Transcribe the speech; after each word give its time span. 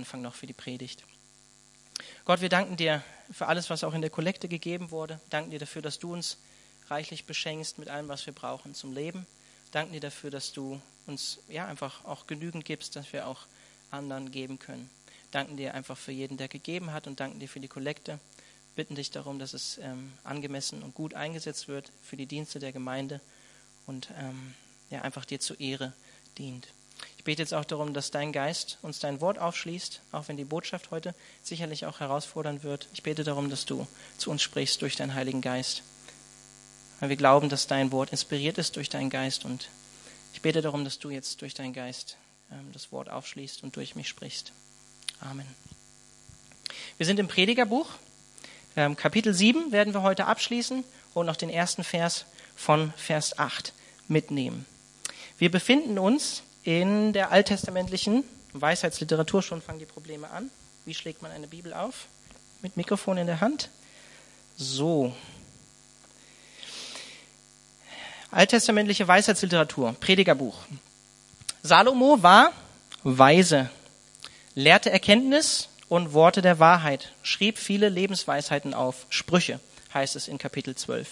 Anfang 0.00 0.22
noch 0.22 0.34
für 0.34 0.46
die 0.46 0.54
Predigt. 0.54 1.04
Gott, 2.24 2.40
wir 2.40 2.48
danken 2.48 2.78
dir 2.78 3.04
für 3.30 3.48
alles, 3.48 3.68
was 3.68 3.84
auch 3.84 3.92
in 3.92 4.00
der 4.00 4.08
Kollekte 4.08 4.48
gegeben 4.48 4.90
wurde. 4.90 5.20
Wir 5.24 5.28
danken 5.28 5.50
dir 5.50 5.58
dafür, 5.58 5.82
dass 5.82 5.98
du 5.98 6.14
uns 6.14 6.38
reichlich 6.88 7.26
beschenkst 7.26 7.78
mit 7.78 7.90
allem, 7.90 8.08
was 8.08 8.24
wir 8.24 8.32
brauchen 8.32 8.74
zum 8.74 8.94
Leben. 8.94 9.26
Wir 9.64 9.72
danken 9.72 9.92
dir 9.92 10.00
dafür, 10.00 10.30
dass 10.30 10.54
du 10.54 10.80
uns 11.06 11.40
ja 11.48 11.66
einfach 11.66 12.02
auch 12.06 12.26
genügend 12.26 12.64
gibst, 12.64 12.96
dass 12.96 13.12
wir 13.12 13.26
auch 13.26 13.40
anderen 13.90 14.30
geben 14.30 14.58
können. 14.58 14.88
Wir 15.04 15.32
danken 15.32 15.58
dir 15.58 15.74
einfach 15.74 15.98
für 15.98 16.12
jeden, 16.12 16.38
der 16.38 16.48
gegeben 16.48 16.94
hat 16.94 17.06
und 17.06 17.20
danken 17.20 17.38
dir 17.38 17.48
für 17.48 17.60
die 17.60 17.68
Kollekte. 17.68 18.18
Bitten 18.76 18.94
dich 18.94 19.10
darum, 19.10 19.38
dass 19.38 19.52
es 19.52 19.76
ähm, 19.82 20.12
angemessen 20.24 20.82
und 20.82 20.94
gut 20.94 21.12
eingesetzt 21.12 21.68
wird 21.68 21.92
für 22.02 22.16
die 22.16 22.24
Dienste 22.24 22.58
der 22.58 22.72
Gemeinde 22.72 23.20
und 23.86 24.08
ähm, 24.16 24.54
ja 24.88 25.02
einfach 25.02 25.26
dir 25.26 25.40
zur 25.40 25.60
Ehre 25.60 25.92
dient. 26.38 26.68
Ich 27.20 27.24
bete 27.24 27.42
jetzt 27.42 27.52
auch 27.52 27.66
darum, 27.66 27.92
dass 27.92 28.10
dein 28.10 28.32
Geist 28.32 28.78
uns 28.80 28.98
dein 28.98 29.20
Wort 29.20 29.38
aufschließt, 29.38 30.00
auch 30.10 30.28
wenn 30.28 30.38
die 30.38 30.46
Botschaft 30.46 30.90
heute 30.90 31.14
sicherlich 31.42 31.84
auch 31.84 32.00
herausfordern 32.00 32.62
wird. 32.62 32.88
Ich 32.94 33.02
bete 33.02 33.24
darum, 33.24 33.50
dass 33.50 33.66
du 33.66 33.86
zu 34.16 34.30
uns 34.30 34.40
sprichst 34.40 34.80
durch 34.80 34.96
deinen 34.96 35.14
Heiligen 35.14 35.42
Geist. 35.42 35.82
Weil 36.98 37.10
wir 37.10 37.16
glauben, 37.16 37.50
dass 37.50 37.66
dein 37.66 37.92
Wort 37.92 38.10
inspiriert 38.12 38.56
ist 38.56 38.76
durch 38.76 38.88
deinen 38.88 39.10
Geist. 39.10 39.44
Und 39.44 39.68
ich 40.32 40.40
bete 40.40 40.62
darum, 40.62 40.82
dass 40.82 40.98
du 40.98 41.10
jetzt 41.10 41.42
durch 41.42 41.52
deinen 41.52 41.74
Geist 41.74 42.16
ähm, 42.50 42.70
das 42.72 42.90
Wort 42.90 43.10
aufschließt 43.10 43.64
und 43.64 43.76
durch 43.76 43.96
mich 43.96 44.08
sprichst. 44.08 44.52
Amen. 45.20 45.46
Wir 46.96 47.04
sind 47.04 47.20
im 47.20 47.28
Predigerbuch. 47.28 47.90
Ähm, 48.76 48.96
Kapitel 48.96 49.34
7 49.34 49.72
werden 49.72 49.92
wir 49.92 50.00
heute 50.00 50.24
abschließen 50.24 50.84
und 51.12 51.26
noch 51.26 51.36
den 51.36 51.50
ersten 51.50 51.84
Vers 51.84 52.24
von 52.56 52.94
Vers 52.96 53.38
8 53.38 53.74
mitnehmen. 54.08 54.64
Wir 55.36 55.50
befinden 55.50 55.98
uns 55.98 56.44
in 56.62 57.12
der 57.12 57.30
alttestamentlichen 57.30 58.24
Weisheitsliteratur 58.52 59.42
schon 59.42 59.62
fangen 59.62 59.78
die 59.78 59.86
Probleme 59.86 60.30
an. 60.30 60.50
Wie 60.84 60.94
schlägt 60.94 61.22
man 61.22 61.30
eine 61.30 61.46
Bibel 61.46 61.72
auf? 61.72 62.06
Mit 62.62 62.76
Mikrofon 62.76 63.18
in 63.18 63.26
der 63.26 63.40
Hand. 63.40 63.70
So. 64.56 65.14
Alttestamentliche 68.30 69.06
Weisheitsliteratur, 69.08 69.94
Predigerbuch. 69.98 70.56
Salomo 71.62 72.22
war 72.22 72.52
weise, 73.02 73.70
lehrte 74.54 74.90
Erkenntnis 74.90 75.68
und 75.88 76.12
Worte 76.12 76.42
der 76.42 76.58
Wahrheit, 76.58 77.12
schrieb 77.22 77.58
viele 77.58 77.88
Lebensweisheiten 77.88 78.74
auf. 78.74 79.06
Sprüche 79.10 79.60
heißt 79.92 80.16
es 80.16 80.28
in 80.28 80.38
Kapitel 80.38 80.74
12. 80.74 81.08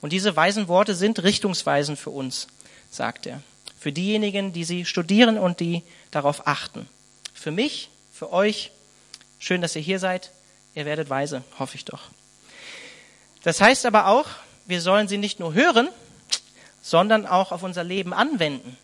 Und 0.00 0.12
diese 0.12 0.34
weisen 0.34 0.68
Worte 0.68 0.94
sind 0.94 1.22
Richtungsweisen 1.22 1.96
für 1.96 2.10
uns, 2.10 2.48
sagt 2.90 3.26
er 3.26 3.42
für 3.78 3.92
diejenigen, 3.92 4.52
die 4.52 4.64
sie 4.64 4.84
studieren 4.84 5.38
und 5.38 5.60
die 5.60 5.82
darauf 6.10 6.46
achten. 6.46 6.88
Für 7.32 7.50
mich, 7.50 7.90
für 8.12 8.32
euch, 8.32 8.72
schön, 9.38 9.60
dass 9.60 9.76
ihr 9.76 9.82
hier 9.82 9.98
seid. 9.98 10.30
Ihr 10.74 10.84
werdet 10.84 11.10
weise, 11.10 11.44
hoffe 11.58 11.76
ich 11.76 11.84
doch. 11.84 12.02
Das 13.44 13.60
heißt 13.60 13.86
aber 13.86 14.08
auch, 14.08 14.26
wir 14.66 14.80
sollen 14.80 15.08
sie 15.08 15.18
nicht 15.18 15.40
nur 15.40 15.54
hören, 15.54 15.88
sondern 16.82 17.26
auch 17.26 17.52
auf 17.52 17.62
unser 17.62 17.84
Leben 17.84 18.12
anwenden. 18.12 18.76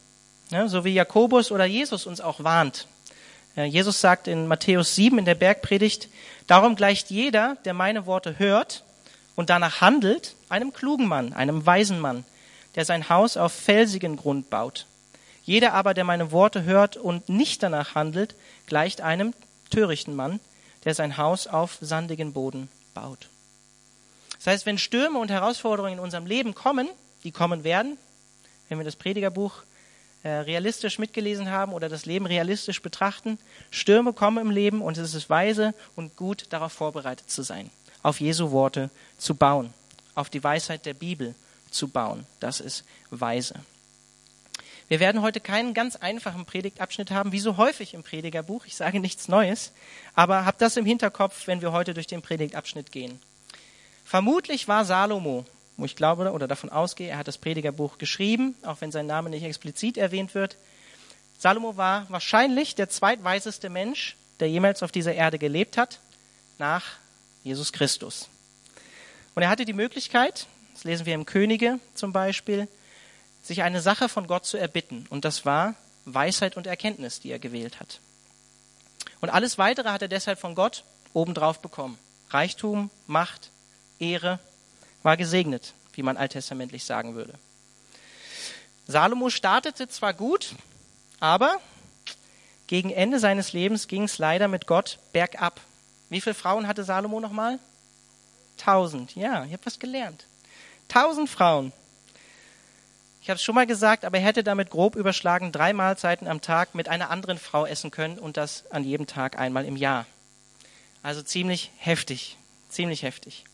Ja, 0.51 0.69
so 0.69 0.85
wie 0.85 0.95
Jakobus 0.95 1.51
oder 1.51 1.65
Jesus 1.65 2.07
uns 2.07 2.21
auch 2.21 2.45
warnt. 2.45 2.87
Ja, 3.57 3.65
Jesus 3.65 4.01
sagt 4.01 4.29
in 4.29 4.47
Matthäus 4.47 4.95
7 4.95 5.19
in 5.19 5.25
der 5.25 5.35
Bergpredigt, 5.35 6.09
darum 6.47 6.77
gleicht 6.77 7.11
jeder, 7.11 7.57
der 7.65 7.75
meine 7.75 8.07
Worte 8.07 8.39
hört 8.39 8.85
und 9.37 9.51
danach 9.51 9.81
handelt, 9.81 10.37
einem 10.49 10.73
klugen 10.73 11.07
Mann, 11.07 11.33
einem 11.33 11.65
weisen 11.65 11.99
Mann, 12.01 12.25
der 12.75 12.85
sein 12.85 13.09
Haus 13.09 13.37
auf 13.37 13.53
felsigen 13.53 14.17
Grund 14.17 14.51
baut. 14.51 14.87
Jeder 15.45 15.75
aber, 15.75 15.95
der 15.95 16.05
meine 16.05 16.33
Worte 16.33 16.65
hört 16.65 16.97
und 16.97 17.29
nicht 17.29 17.63
danach 17.63 17.95
handelt, 17.95 18.35
gleicht 18.67 19.01
einem 19.01 19.35
törichten 19.71 20.15
Mann, 20.15 20.41
der 20.85 20.95
sein 20.95 21.17
Haus 21.17 21.47
auf 21.47 21.79
sandigen 21.81 22.33
Boden 22.33 22.69
baut. 22.95 23.29
Das 24.37 24.47
heißt, 24.47 24.67
wenn 24.67 24.79
Stürme 24.79 25.19
und 25.19 25.31
Herausforderungen 25.31 25.95
in 25.95 26.01
unserem 26.01 26.27
Leben 26.27 26.55
kommen, 26.55 26.89
die 27.25 27.33
kommen 27.33 27.65
werden, 27.65 27.97
wenn 28.69 28.79
wir 28.79 28.85
das 28.85 28.97
Predigerbuch 28.97 29.63
äh, 30.23 30.29
realistisch 30.29 30.99
mitgelesen 30.99 31.51
haben 31.51 31.73
oder 31.73 31.89
das 31.89 32.07
Leben 32.07 32.27
realistisch 32.27 32.81
betrachten, 32.81 33.39
Stürme 33.71 34.13
kommen 34.13 34.39
im 34.39 34.51
Leben 34.51 34.83
und 34.83 34.97
es 34.97 35.15
ist 35.15 35.31
weise 35.31 35.75
und 35.97 36.17
gut, 36.17 36.47
darauf 36.51 36.73
vorbereitet 36.73 37.31
zu 37.31 37.43
sein, 37.43 37.71
auf 38.03 38.21
Jesu 38.21 38.51
Worte 38.51 38.91
zu 39.19 39.35
bauen, 39.35 39.73
auf 40.15 40.31
die 40.31 40.43
Weisheit 40.43 40.87
der 40.87 40.95
Bibel 40.95 41.35
zu 41.75 41.89
bauen. 41.89 42.27
Das 42.41 42.61
ist 42.61 42.85
weise. 43.11 43.55
Wir 44.89 45.01
werden 45.01 45.23
heute 45.23 45.41
keinen 45.41 45.73
ganz 45.73 45.97
einfachen 45.97 46.45
Predigtabschnitt 46.45 47.11
haben, 47.11 47.33
wie 47.33 47.41
so 47.41 47.57
häufig 47.57 47.95
im 47.95 48.03
Predigerbuch. 48.03 48.67
Ich 48.67 48.77
sage 48.77 49.01
nichts 49.01 49.29
Neues, 49.29 49.73
aber 50.15 50.45
habt 50.45 50.61
das 50.61 50.77
im 50.77 50.85
Hinterkopf, 50.85 51.47
wenn 51.47 51.63
wir 51.63 51.73
heute 51.73 51.95
durch 51.95 52.07
den 52.07 52.21
Predigtabschnitt 52.21 52.93
gehen. 52.93 53.19
Vermutlich 54.05 54.69
war 54.69 54.85
Salomo, 54.85 55.47
wo 55.79 55.87
ich 55.87 55.97
glaube 55.97 56.31
oder 56.33 56.47
davon 56.47 56.69
ausgehe, 56.69 57.09
er 57.09 57.19
hat 57.19 57.29
das 57.29 57.39
Predigerbuch 57.39 57.97
geschrieben, 57.97 58.55
auch 58.63 58.81
wenn 58.81 58.93
sein 58.93 59.07
Name 59.07 59.31
nicht 59.31 59.43
explizit 59.43 59.97
erwähnt 59.97 60.35
wird. 60.35 60.59
Salomo 61.39 61.79
war 61.79 62.09
wahrscheinlich 62.11 62.75
der 62.75 62.91
zweitweiseste 62.91 63.71
Mensch, 63.71 64.17
der 64.41 64.51
jemals 64.51 64.83
auf 64.83 64.93
dieser 64.93 65.15
Erde 65.15 65.39
gelebt 65.39 65.79
hat, 65.79 66.01
nach 66.59 66.85
Jesus 67.43 67.73
Christus. 67.73 68.29
Und 69.35 69.43
er 69.43 69.49
hatte 69.49 69.65
die 69.65 69.73
Möglichkeit, 69.73 70.47
das 70.75 70.85
lesen 70.85 71.07
wir 71.07 71.15
im 71.15 71.25
Könige 71.25 71.79
zum 71.95 72.13
Beispiel, 72.13 72.69
sich 73.43 73.63
eine 73.63 73.81
Sache 73.81 74.09
von 74.09 74.27
Gott 74.27 74.45
zu 74.45 74.57
erbitten. 74.57 75.07
Und 75.09 75.25
das 75.25 75.47
war 75.47 75.75
Weisheit 76.05 76.57
und 76.57 76.67
Erkenntnis, 76.67 77.21
die 77.21 77.31
er 77.31 77.39
gewählt 77.39 77.81
hat. 77.81 78.01
Und 79.21 79.31
alles 79.31 79.57
Weitere 79.57 79.89
hat 79.89 80.03
er 80.03 80.09
deshalb 80.09 80.39
von 80.39 80.55
Gott 80.55 80.85
obendrauf 81.13 81.61
bekommen. 81.61 81.99
Reichtum, 82.31 82.91
Macht, 83.07 83.51
Ehre 83.99 84.39
war 85.03 85.17
gesegnet, 85.17 85.75
wie 85.95 86.03
man 86.03 86.17
alttestamentlich 86.17 86.85
sagen 86.85 87.15
würde. 87.15 87.35
Salomo 88.87 89.31
startete 89.31 89.89
zwar 89.89 90.13
gut, 90.13 90.55
aber 91.21 91.59
gegen 92.67 92.91
Ende 92.91 93.19
seines 93.19 93.53
Lebens 93.53 93.89
ging 93.89 94.05
es 94.05 94.19
leider 94.19 94.49
mit 94.49 94.67
Gott 94.67 94.99
bergab. 95.13 95.61
Wie 96.11 96.21
viele 96.21 96.35
Frauen 96.35 96.67
hatte 96.67 96.85
Salomo 96.85 97.21
nochmal? 97.21 97.59
Tausend. 98.57 99.15
Ja, 99.15 99.45
ich 99.45 99.53
habe 99.53 99.65
was 99.65 99.79
gelernt. 99.79 100.27
Tausend 100.89 101.29
Frauen. 101.29 101.73
Ich 103.25 103.31
habe 103.31 103.37
es 103.37 103.43
schon 103.43 103.55
mal 103.55 103.67
gesagt, 103.67 104.05
aber 104.05 104.19
er 104.19 104.25
hätte 104.25 104.45
damit 104.45 104.69
grob 104.69 104.97
überschlagen 104.97 105.51
drei 105.51 105.73
Mahlzeiten 105.73 106.29
am 106.29 106.43
Tag 106.43 106.75
mit 106.75 106.89
einer 106.89 107.09
anderen 107.09 107.39
Frau 107.39 107.65
essen 107.65 107.91
können 107.91 108.19
und 108.19 108.37
das 108.37 108.71
an 108.71 108.85
jedem 108.85 109.07
Tag 109.07 109.39
einmal 109.39 109.65
im 109.65 109.77
Jahr. 109.77 110.05
Also 111.03 111.23
ziemlich 111.23 111.71
heftig, 111.79 112.37
ziemlich 112.69 113.03
heftig. 113.03 113.45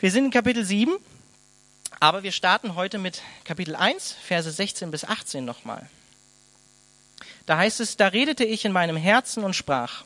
Wir 0.00 0.10
sind 0.10 0.26
in 0.26 0.30
Kapitel 0.30 0.64
7, 0.64 0.94
aber 1.98 2.22
wir 2.24 2.32
starten 2.32 2.74
heute 2.74 2.98
mit 2.98 3.22
Kapitel 3.44 3.74
1, 3.74 4.16
Verse 4.22 4.50
16 4.50 4.90
bis 4.90 5.04
18 5.04 5.44
nochmal. 5.44 5.88
Da 7.46 7.56
heißt 7.56 7.80
es, 7.80 7.96
da 7.96 8.08
redete 8.08 8.44
ich 8.44 8.64
in 8.64 8.72
meinem 8.72 8.96
Herzen 8.96 9.44
und 9.44 9.54
sprach, 9.54 10.04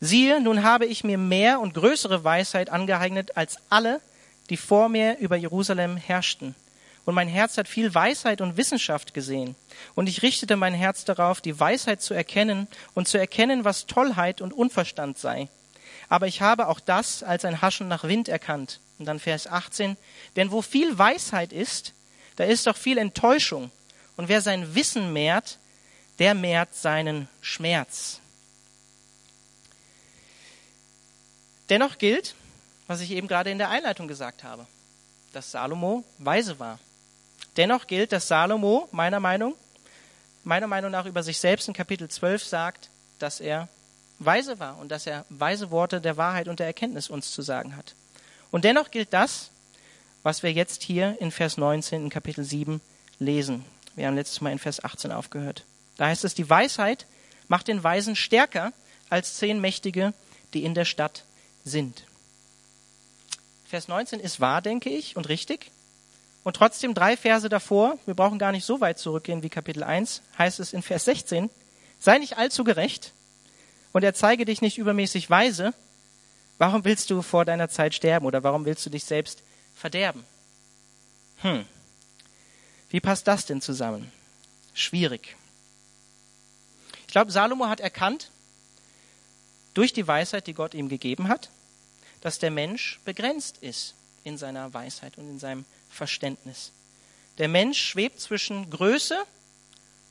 siehe, 0.00 0.40
nun 0.42 0.62
habe 0.62 0.86
ich 0.86 1.04
mir 1.04 1.16
mehr 1.18 1.60
und 1.60 1.72
größere 1.72 2.22
Weisheit 2.22 2.68
angeeignet 2.68 3.36
als 3.36 3.56
alle, 3.70 4.00
die 4.52 4.58
vor 4.58 4.90
mir 4.90 5.16
über 5.16 5.36
Jerusalem 5.36 5.96
herrschten. 5.96 6.54
Und 7.06 7.14
mein 7.14 7.26
Herz 7.26 7.56
hat 7.56 7.68
viel 7.68 7.94
Weisheit 7.94 8.42
und 8.42 8.58
Wissenschaft 8.58 9.14
gesehen. 9.14 9.56
Und 9.94 10.10
ich 10.10 10.20
richtete 10.20 10.56
mein 10.56 10.74
Herz 10.74 11.06
darauf, 11.06 11.40
die 11.40 11.58
Weisheit 11.58 12.02
zu 12.02 12.12
erkennen 12.12 12.68
und 12.92 13.08
zu 13.08 13.16
erkennen, 13.16 13.64
was 13.64 13.86
Tollheit 13.86 14.42
und 14.42 14.52
Unverstand 14.52 15.16
sei. 15.16 15.48
Aber 16.10 16.26
ich 16.26 16.42
habe 16.42 16.68
auch 16.68 16.80
das 16.80 17.22
als 17.22 17.46
ein 17.46 17.62
Haschen 17.62 17.88
nach 17.88 18.04
Wind 18.04 18.28
erkannt. 18.28 18.80
Und 18.98 19.06
dann 19.06 19.20
Vers 19.20 19.46
18. 19.46 19.96
Denn 20.36 20.50
wo 20.50 20.60
viel 20.60 20.98
Weisheit 20.98 21.54
ist, 21.54 21.94
da 22.36 22.44
ist 22.44 22.68
auch 22.68 22.76
viel 22.76 22.98
Enttäuschung. 22.98 23.70
Und 24.18 24.28
wer 24.28 24.42
sein 24.42 24.74
Wissen 24.74 25.14
mehrt, 25.14 25.56
der 26.18 26.34
mehrt 26.34 26.74
seinen 26.74 27.26
Schmerz. 27.40 28.20
Dennoch 31.70 31.96
gilt, 31.96 32.34
was 32.86 33.00
ich 33.00 33.10
eben 33.10 33.28
gerade 33.28 33.50
in 33.50 33.58
der 33.58 33.70
Einleitung 33.70 34.08
gesagt 34.08 34.44
habe, 34.44 34.66
dass 35.32 35.50
Salomo 35.50 36.04
weise 36.18 36.58
war. 36.58 36.78
Dennoch 37.56 37.86
gilt, 37.86 38.12
dass 38.12 38.28
Salomo 38.28 38.88
meiner 38.92 39.20
Meinung, 39.20 39.54
meiner 40.44 40.66
Meinung 40.66 40.90
nach 40.90 41.06
über 41.06 41.22
sich 41.22 41.38
selbst 41.38 41.68
in 41.68 41.74
Kapitel 41.74 42.08
12 42.08 42.44
sagt, 42.44 42.90
dass 43.18 43.40
er 43.40 43.68
weise 44.18 44.58
war 44.58 44.78
und 44.78 44.90
dass 44.90 45.06
er 45.06 45.24
weise 45.28 45.70
Worte 45.70 46.00
der 46.00 46.16
Wahrheit 46.16 46.48
und 46.48 46.60
der 46.60 46.66
Erkenntnis 46.66 47.10
uns 47.10 47.32
zu 47.32 47.42
sagen 47.42 47.76
hat. 47.76 47.94
Und 48.50 48.64
dennoch 48.64 48.90
gilt 48.90 49.12
das, 49.12 49.50
was 50.22 50.42
wir 50.42 50.52
jetzt 50.52 50.82
hier 50.82 51.16
in 51.20 51.30
Vers 51.30 51.56
19 51.56 52.04
in 52.04 52.10
Kapitel 52.10 52.44
7 52.44 52.80
lesen. 53.18 53.64
Wir 53.96 54.06
haben 54.06 54.14
letztes 54.14 54.40
Mal 54.40 54.52
in 54.52 54.58
Vers 54.58 54.82
18 54.82 55.12
aufgehört. 55.12 55.64
Da 55.96 56.06
heißt 56.06 56.24
es, 56.24 56.34
die 56.34 56.48
Weisheit 56.48 57.06
macht 57.48 57.68
den 57.68 57.82
Weisen 57.82 58.16
stärker 58.16 58.72
als 59.10 59.36
zehn 59.36 59.60
Mächtige, 59.60 60.14
die 60.54 60.64
in 60.64 60.74
der 60.74 60.84
Stadt 60.84 61.24
sind. 61.64 62.04
Vers 63.72 63.88
19 63.88 64.20
ist 64.20 64.38
wahr, 64.38 64.60
denke 64.60 64.90
ich, 64.90 65.16
und 65.16 65.30
richtig. 65.30 65.70
Und 66.44 66.56
trotzdem 66.56 66.92
drei 66.92 67.16
Verse 67.16 67.48
davor, 67.48 67.96
wir 68.04 68.12
brauchen 68.12 68.38
gar 68.38 68.52
nicht 68.52 68.66
so 68.66 68.82
weit 68.82 68.98
zurückgehen 68.98 69.42
wie 69.42 69.48
Kapitel 69.48 69.82
1, 69.82 70.20
heißt 70.36 70.60
es 70.60 70.74
in 70.74 70.82
Vers 70.82 71.06
16, 71.06 71.48
sei 71.98 72.18
nicht 72.18 72.36
allzu 72.36 72.64
gerecht 72.64 73.12
und 73.94 74.04
er 74.04 74.12
zeige 74.12 74.44
dich 74.44 74.60
nicht 74.60 74.76
übermäßig 74.76 75.30
weise, 75.30 75.72
warum 76.58 76.84
willst 76.84 77.08
du 77.08 77.22
vor 77.22 77.46
deiner 77.46 77.70
Zeit 77.70 77.94
sterben 77.94 78.26
oder 78.26 78.42
warum 78.42 78.66
willst 78.66 78.84
du 78.84 78.90
dich 78.90 79.04
selbst 79.04 79.42
verderben? 79.74 80.22
Hm. 81.38 81.64
Wie 82.90 83.00
passt 83.00 83.26
das 83.26 83.46
denn 83.46 83.62
zusammen? 83.62 84.12
Schwierig. 84.74 85.34
Ich 87.06 87.12
glaube, 87.14 87.32
Salomo 87.32 87.68
hat 87.68 87.80
erkannt, 87.80 88.30
durch 89.72 89.94
die 89.94 90.06
Weisheit, 90.06 90.46
die 90.46 90.52
Gott 90.52 90.74
ihm 90.74 90.90
gegeben 90.90 91.28
hat, 91.28 91.48
dass 92.22 92.38
der 92.38 92.50
Mensch 92.50 93.00
begrenzt 93.04 93.58
ist 93.60 93.94
in 94.24 94.38
seiner 94.38 94.72
Weisheit 94.72 95.18
und 95.18 95.28
in 95.28 95.38
seinem 95.38 95.66
Verständnis. 95.90 96.72
Der 97.38 97.48
Mensch 97.48 97.78
schwebt 97.78 98.20
zwischen 98.20 98.70
Größe 98.70 99.22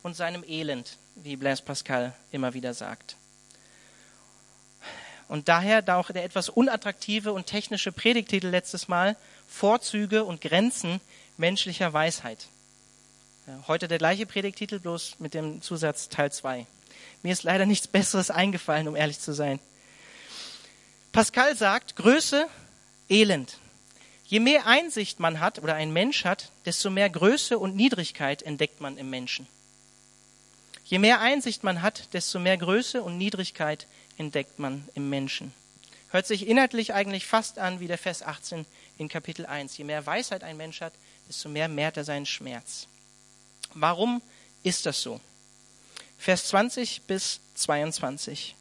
und 0.03 0.15
seinem 0.15 0.43
Elend, 0.43 0.97
wie 1.15 1.35
Blaise 1.35 1.63
Pascal 1.63 2.13
immer 2.31 2.53
wieder 2.53 2.73
sagt. 2.73 3.15
Und 5.27 5.47
daher 5.47 5.81
da 5.81 5.95
auch 5.95 6.11
der 6.11 6.25
etwas 6.25 6.49
unattraktive 6.49 7.31
und 7.31 7.45
technische 7.45 7.93
Predigtitel 7.93 8.47
letztes 8.47 8.89
Mal 8.89 9.15
Vorzüge 9.47 10.25
und 10.25 10.41
Grenzen 10.41 10.99
menschlicher 11.37 11.93
Weisheit. 11.93 12.47
Heute 13.67 13.87
der 13.87 13.97
gleiche 13.97 14.25
Predigtitel, 14.25 14.79
bloß 14.79 15.15
mit 15.19 15.33
dem 15.33 15.61
Zusatz 15.61 16.09
Teil 16.09 16.31
2. 16.31 16.67
Mir 17.23 17.31
ist 17.31 17.43
leider 17.43 17.65
nichts 17.65 17.87
Besseres 17.87 18.29
eingefallen, 18.29 18.87
um 18.89 18.95
ehrlich 18.95 19.19
zu 19.19 19.33
sein. 19.33 19.59
Pascal 21.11 21.57
sagt, 21.57 21.97
Größe, 21.97 22.47
Elend. 23.09 23.57
Je 24.27 24.39
mehr 24.39 24.65
Einsicht 24.65 25.19
man 25.19 25.41
hat 25.41 25.59
oder 25.59 25.75
ein 25.75 25.91
Mensch 25.91 26.23
hat, 26.23 26.51
desto 26.65 26.89
mehr 26.89 27.09
Größe 27.09 27.59
und 27.59 27.75
Niedrigkeit 27.75 28.41
entdeckt 28.43 28.79
man 28.79 28.97
im 28.97 29.09
Menschen. 29.09 29.45
Je 30.85 30.99
mehr 30.99 31.19
Einsicht 31.19 31.65
man 31.65 31.81
hat, 31.81 32.13
desto 32.13 32.39
mehr 32.39 32.57
Größe 32.57 33.03
und 33.03 33.17
Niedrigkeit 33.17 33.87
entdeckt 34.17 34.57
man 34.57 34.87
im 34.93 35.09
Menschen. 35.09 35.53
Hört 36.11 36.27
sich 36.27 36.47
inhaltlich 36.47 36.93
eigentlich 36.93 37.25
fast 37.25 37.59
an 37.59 37.81
wie 37.81 37.87
der 37.87 37.97
Vers 37.97 38.23
18 38.23 38.65
in 38.97 39.09
Kapitel 39.09 39.45
1. 39.45 39.77
Je 39.77 39.83
mehr 39.83 40.05
Weisheit 40.05 40.43
ein 40.43 40.55
Mensch 40.55 40.79
hat, 40.79 40.93
desto 41.27 41.49
mehr 41.49 41.67
mehrt 41.67 41.97
er 41.97 42.05
seinen 42.05 42.25
Schmerz. 42.25 42.87
Warum 43.73 44.21
ist 44.63 44.85
das 44.85 45.01
so? 45.01 45.19
Vers 46.17 46.47
20 46.47 47.01
bis 47.01 47.41
22. 47.55 48.55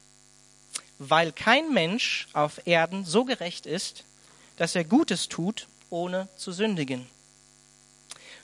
Weil 1.03 1.31
kein 1.31 1.73
Mensch 1.73 2.27
auf 2.33 2.67
Erden 2.67 3.05
so 3.05 3.25
gerecht 3.25 3.65
ist, 3.65 4.03
dass 4.57 4.75
er 4.75 4.83
Gutes 4.83 5.29
tut, 5.29 5.65
ohne 5.89 6.27
zu 6.35 6.51
sündigen. 6.51 7.07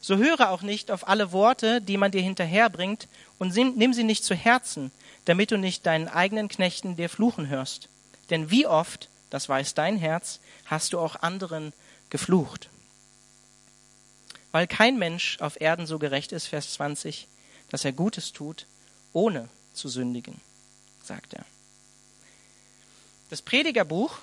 So 0.02 0.18
höre 0.18 0.50
auch 0.50 0.64
nicht 0.64 0.90
auf 0.90 1.08
alle 1.08 1.32
Worte, 1.32 1.82
die 1.82 1.98
man 1.98 2.10
dir 2.10 2.24
hinterherbringt, 2.24 3.08
und 3.38 3.56
nimm 3.56 3.94
sie 3.94 4.04
nicht 4.04 4.24
zu 4.24 4.34
Herzen, 4.34 4.92
damit 5.26 5.52
du 5.52 5.58
nicht 5.60 5.86
deinen 5.86 6.08
eigenen 6.08 6.48
Knechten 6.48 6.96
dir 6.96 7.10
fluchen 7.10 7.48
hörst. 7.48 7.90
Denn 8.32 8.50
wie 8.50 8.66
oft, 8.66 9.08
das 9.30 9.48
weiß 9.48 9.76
dein 9.76 9.96
Herz, 9.96 10.40
hast 10.66 10.94
du 10.94 11.00
auch 11.00 11.18
anderen 11.18 11.74
geflucht. 12.10 12.70
Weil 14.52 14.66
kein 14.66 14.98
Mensch 14.98 15.38
auf 15.42 15.62
Erden 15.62 15.86
so 15.86 16.00
gerecht 16.00 16.32
ist, 16.32 16.48
Vers 16.48 16.74
20, 16.74 17.28
dass 17.70 17.86
er 17.86 17.92
Gutes 17.92 18.34
tut, 18.34 18.66
ohne 19.14 19.48
zu 19.74 19.90
sündigen, 19.90 20.42
sagt 21.04 21.36
er. 21.36 21.46
Das 23.30 23.42
Predigerbuch 23.42 24.20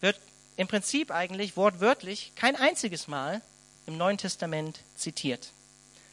wird 0.00 0.18
im 0.56 0.66
Prinzip 0.66 1.10
eigentlich 1.10 1.56
wortwörtlich 1.56 2.32
kein 2.36 2.56
einziges 2.56 3.06
Mal 3.08 3.42
im 3.86 3.96
Neuen 3.96 4.18
Testament 4.18 4.80
zitiert, 4.96 5.52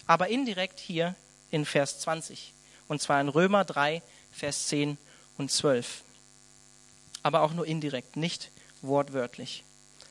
aber 0.05 0.27
indirekt 0.27 0.79
hier 0.79 1.15
in 1.51 1.65
Vers 1.65 1.99
20, 1.99 2.53
und 2.87 3.01
zwar 3.01 3.21
in 3.21 3.29
Römer 3.29 3.63
3, 3.63 4.01
Vers 4.31 4.67
10 4.67 4.97
und 5.37 5.51
12. 5.51 6.01
Aber 7.23 7.41
auch 7.41 7.53
nur 7.53 7.65
indirekt, 7.65 8.15
nicht 8.15 8.51
wortwörtlich. 8.81 9.63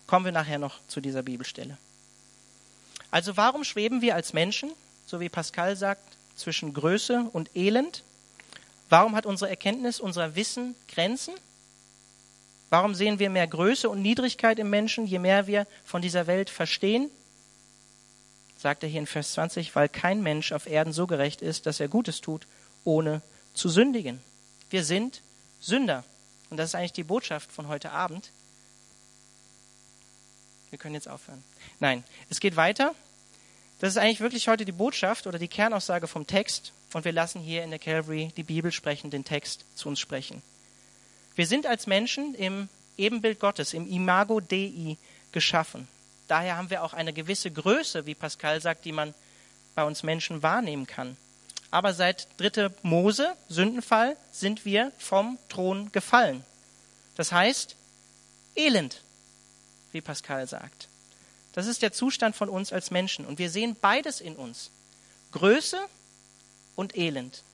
Kommen 0.07 0.25
wir 0.25 0.33
nachher 0.33 0.59
noch 0.59 0.79
zu 0.89 1.01
dieser 1.01 1.23
Bibelstelle. 1.23 1.77
Also 3.11 3.37
warum 3.37 3.65
schweben 3.65 4.03
wir 4.03 4.15
als 4.15 4.33
Menschen, 4.33 4.73
so 5.07 5.21
wie 5.21 5.29
Pascal 5.29 5.77
sagt, 5.77 6.17
zwischen 6.37 6.75
Größe 6.75 7.29
und 7.33 7.55
Elend? 7.57 8.05
Warum 8.89 9.17
hat 9.17 9.27
unsere 9.27 9.51
Erkenntnis, 9.51 10.01
unser 10.01 10.35
Wissen 10.35 10.75
Grenzen? 10.89 11.35
Warum 12.71 12.95
sehen 12.95 13.19
wir 13.19 13.31
mehr 13.31 13.47
Größe 13.47 13.89
und 13.89 14.03
Niedrigkeit 14.03 14.59
im 14.59 14.71
Menschen, 14.71 15.07
je 15.07 15.19
mehr 15.19 15.47
wir 15.47 15.67
von 15.85 16.03
dieser 16.03 16.27
Welt 16.27 16.51
verstehen? 16.51 17.11
Sagt 18.59 18.83
er 18.83 18.89
hier 18.89 19.01
in 19.01 19.07
Vers 19.07 19.33
20, 19.33 19.75
weil 19.75 19.89
kein 19.89 20.23
Mensch 20.23 20.53
auf 20.53 20.67
Erden 20.67 20.93
so 20.93 21.07
gerecht 21.07 21.41
ist, 21.41 21.67
dass 21.67 21.81
er 21.81 21.89
Gutes 21.89 22.21
tut, 22.21 22.47
ohne 22.85 23.23
zu 23.55 23.69
sündigen. 23.69 24.21
Wir 24.69 24.85
sind 24.85 25.23
Sünder. 25.61 26.05
Und 26.51 26.57
das 26.57 26.71
ist 26.71 26.75
eigentlich 26.75 26.93
die 26.93 27.05
Botschaft 27.05 27.51
von 27.53 27.69
heute 27.69 27.91
Abend. 27.93 28.31
Wir 30.71 30.79
können 30.79 30.95
jetzt 30.95 31.09
aufhören. 31.09 31.43
Nein, 31.81 32.05
es 32.29 32.41
geht 32.41 32.57
weiter. 32.57 32.95
Das 33.81 33.91
ist 33.91 33.97
eigentlich 33.97 34.21
wirklich 34.21 34.49
heute 34.49 34.65
die 34.65 34.73
Botschaft 34.73 35.27
oder 35.27 35.39
die 35.39 35.49
Kernaussage 35.49 36.07
vom 36.07 36.27
Text. 36.27 36.73
Und 36.93 37.05
wir 37.05 37.13
lassen 37.13 37.41
hier 37.41 37.63
in 37.63 37.71
der 37.71 37.79
Calvary 37.79 38.33
die 38.37 38.43
Bibel 38.43 38.73
sprechen, 38.73 39.11
den 39.11 39.25
Text 39.25 39.65
zu 39.75 39.89
uns 39.89 40.01
sprechen. 40.01 40.43
Wir 41.39 41.47
sind 41.47 41.67
als 41.67 41.87
Menschen 41.87 42.35
im 42.35 42.69
Ebenbild 42.97 43.39
Gottes, 43.39 43.73
im 43.73 43.89
Imago 43.89 44.41
Dei 44.41 44.97
geschaffen. 45.31 45.87
Daher 46.27 46.57
haben 46.57 46.69
wir 46.69 46.83
auch 46.83 46.95
eine 46.95 47.13
gewisse 47.13 47.49
Größe, 47.49 48.07
wie 48.07 48.17
Pascal 48.17 48.61
sagt, 48.61 48.85
die 48.85 48.91
man 48.91 49.15
bei 49.77 49.85
uns 49.85 50.03
Menschen 50.03 50.43
wahrnehmen 50.43 50.89
kann. 50.89 51.17
Aber 51.71 51.95
seit 51.95 52.27
3. 52.39 52.71
Mose, 52.83 53.37
Sündenfall, 53.49 54.17
sind 54.33 54.65
wir 54.65 54.91
vom 54.99 55.39
Thron 55.49 55.93
gefallen. 55.93 56.45
Das 57.15 57.31
heißt, 57.31 57.77
elend, 58.57 59.01
wie 59.93 60.01
Pascal 60.01 60.49
sagt. 60.49 60.89
Das 61.53 61.69
ist 61.69 61.83
der 61.83 61.93
Zustand 61.93 62.35
von 62.35 62.49
uns 62.49 62.73
als 62.73 62.91
Menschen. 62.91 63.25
Und 63.25 63.39
wir 63.39 63.51
sehen 63.51 63.77
beides 63.81 64.21
in 64.21 64.35
uns. 64.35 64.73
Größe 65.31 65.79
und 66.75 66.97
Elend. 66.97 67.45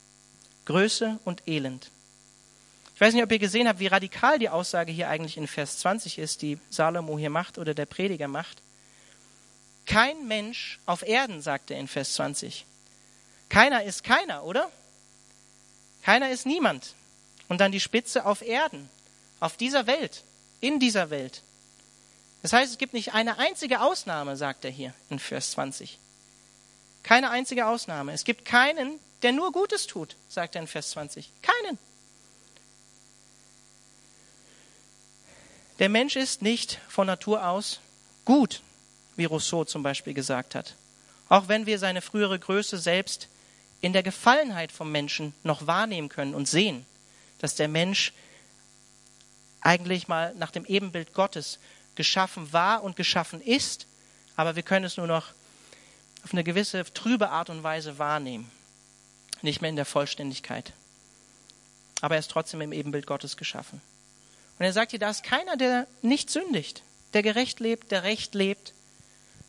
Größe 0.65 1.19
und 1.23 1.47
Elend. 1.47 1.91
Ich 2.95 3.01
weiß 3.01 3.13
nicht, 3.13 3.23
ob 3.23 3.31
ihr 3.31 3.39
gesehen 3.39 3.67
habt, 3.67 3.79
wie 3.79 3.87
radikal 3.87 4.39
die 4.39 4.47
Aussage 4.47 4.89
hier 4.89 5.09
eigentlich 5.09 5.35
in 5.35 5.47
Vers 5.47 5.79
20 5.79 6.17
ist, 6.17 6.41
die 6.41 6.57
Salomo 6.69 7.19
hier 7.19 7.29
macht 7.29 7.57
oder 7.57 7.73
der 7.73 7.85
Prediger 7.85 8.29
macht. 8.29 8.61
Kein 9.85 10.27
Mensch 10.29 10.79
auf 10.85 11.05
Erden, 11.05 11.41
sagt 11.41 11.71
er 11.71 11.77
in 11.77 11.89
Vers 11.89 12.13
20. 12.13 12.65
Keiner 13.49 13.83
ist 13.83 14.05
keiner, 14.05 14.45
oder? 14.45 14.71
Keiner 16.03 16.29
ist 16.29 16.45
niemand. 16.45 16.93
Und 17.49 17.59
dann 17.59 17.73
die 17.73 17.81
Spitze 17.81 18.25
auf 18.25 18.41
Erden, 18.41 18.89
auf 19.41 19.57
dieser 19.57 19.87
Welt, 19.87 20.23
in 20.61 20.79
dieser 20.79 21.09
Welt. 21.09 21.41
Das 22.43 22.53
heißt, 22.53 22.71
es 22.71 22.77
gibt 22.77 22.93
nicht 22.93 23.13
eine 23.13 23.37
einzige 23.39 23.81
Ausnahme, 23.81 24.37
sagt 24.37 24.63
er 24.63 24.71
hier 24.71 24.93
in 25.09 25.19
Vers 25.19 25.51
20. 25.51 25.99
Keine 27.03 27.29
einzige 27.29 27.67
Ausnahme. 27.67 28.13
Es 28.13 28.23
gibt 28.23 28.45
keinen, 28.45 28.99
der 29.21 29.33
nur 29.33 29.51
Gutes 29.51 29.85
tut, 29.85 30.15
sagt 30.29 30.55
er 30.55 30.61
in 30.61 30.67
Vers 30.67 30.91
20. 30.91 31.29
Keinen. 31.41 31.77
Der 35.79 35.89
Mensch 35.89 36.15
ist 36.15 36.41
nicht 36.41 36.79
von 36.87 37.07
Natur 37.07 37.45
aus 37.47 37.81
gut, 38.23 38.61
wie 39.15 39.25
Rousseau 39.25 39.65
zum 39.65 39.83
Beispiel 39.83 40.13
gesagt 40.13 40.55
hat. 40.55 40.75
Auch 41.27 41.47
wenn 41.47 41.65
wir 41.65 41.79
seine 41.79 42.01
frühere 42.01 42.39
Größe 42.39 42.77
selbst 42.77 43.27
in 43.81 43.93
der 43.93 44.03
Gefallenheit 44.03 44.71
vom 44.71 44.91
Menschen 44.91 45.33
noch 45.43 45.67
wahrnehmen 45.67 46.09
können 46.09 46.33
und 46.33 46.47
sehen, 46.47 46.85
dass 47.39 47.55
der 47.55 47.67
Mensch 47.67 48.13
eigentlich 49.61 50.07
mal 50.07 50.33
nach 50.35 50.51
dem 50.51 50.65
Ebenbild 50.65 51.13
Gottes 51.13 51.59
geschaffen 51.95 52.53
war 52.53 52.83
und 52.83 52.95
geschaffen 52.95 53.41
ist, 53.41 53.87
aber 54.35 54.55
wir 54.55 54.63
können 54.63 54.85
es 54.85 54.97
nur 54.97 55.07
noch 55.07 55.33
auf 56.23 56.33
eine 56.33 56.43
gewisse 56.43 56.83
trübe 56.93 57.29
Art 57.29 57.49
und 57.49 57.63
Weise 57.63 57.97
wahrnehmen. 57.97 58.49
Nicht 59.41 59.61
mehr 59.61 59.69
in 59.69 59.75
der 59.75 59.85
Vollständigkeit. 59.85 60.73
Aber 62.01 62.15
er 62.15 62.19
ist 62.19 62.31
trotzdem 62.31 62.61
im 62.61 62.71
Ebenbild 62.71 63.05
Gottes 63.05 63.37
geschaffen. 63.37 63.81
Und 64.57 64.65
er 64.65 64.73
sagt 64.73 64.91
hier, 64.91 64.99
da 64.99 65.09
ist 65.09 65.23
keiner, 65.23 65.57
der 65.57 65.87
nicht 66.01 66.29
sündigt, 66.29 66.83
der 67.13 67.23
gerecht 67.23 67.59
lebt, 67.59 67.91
der 67.91 68.03
recht 68.03 68.35
lebt, 68.35 68.73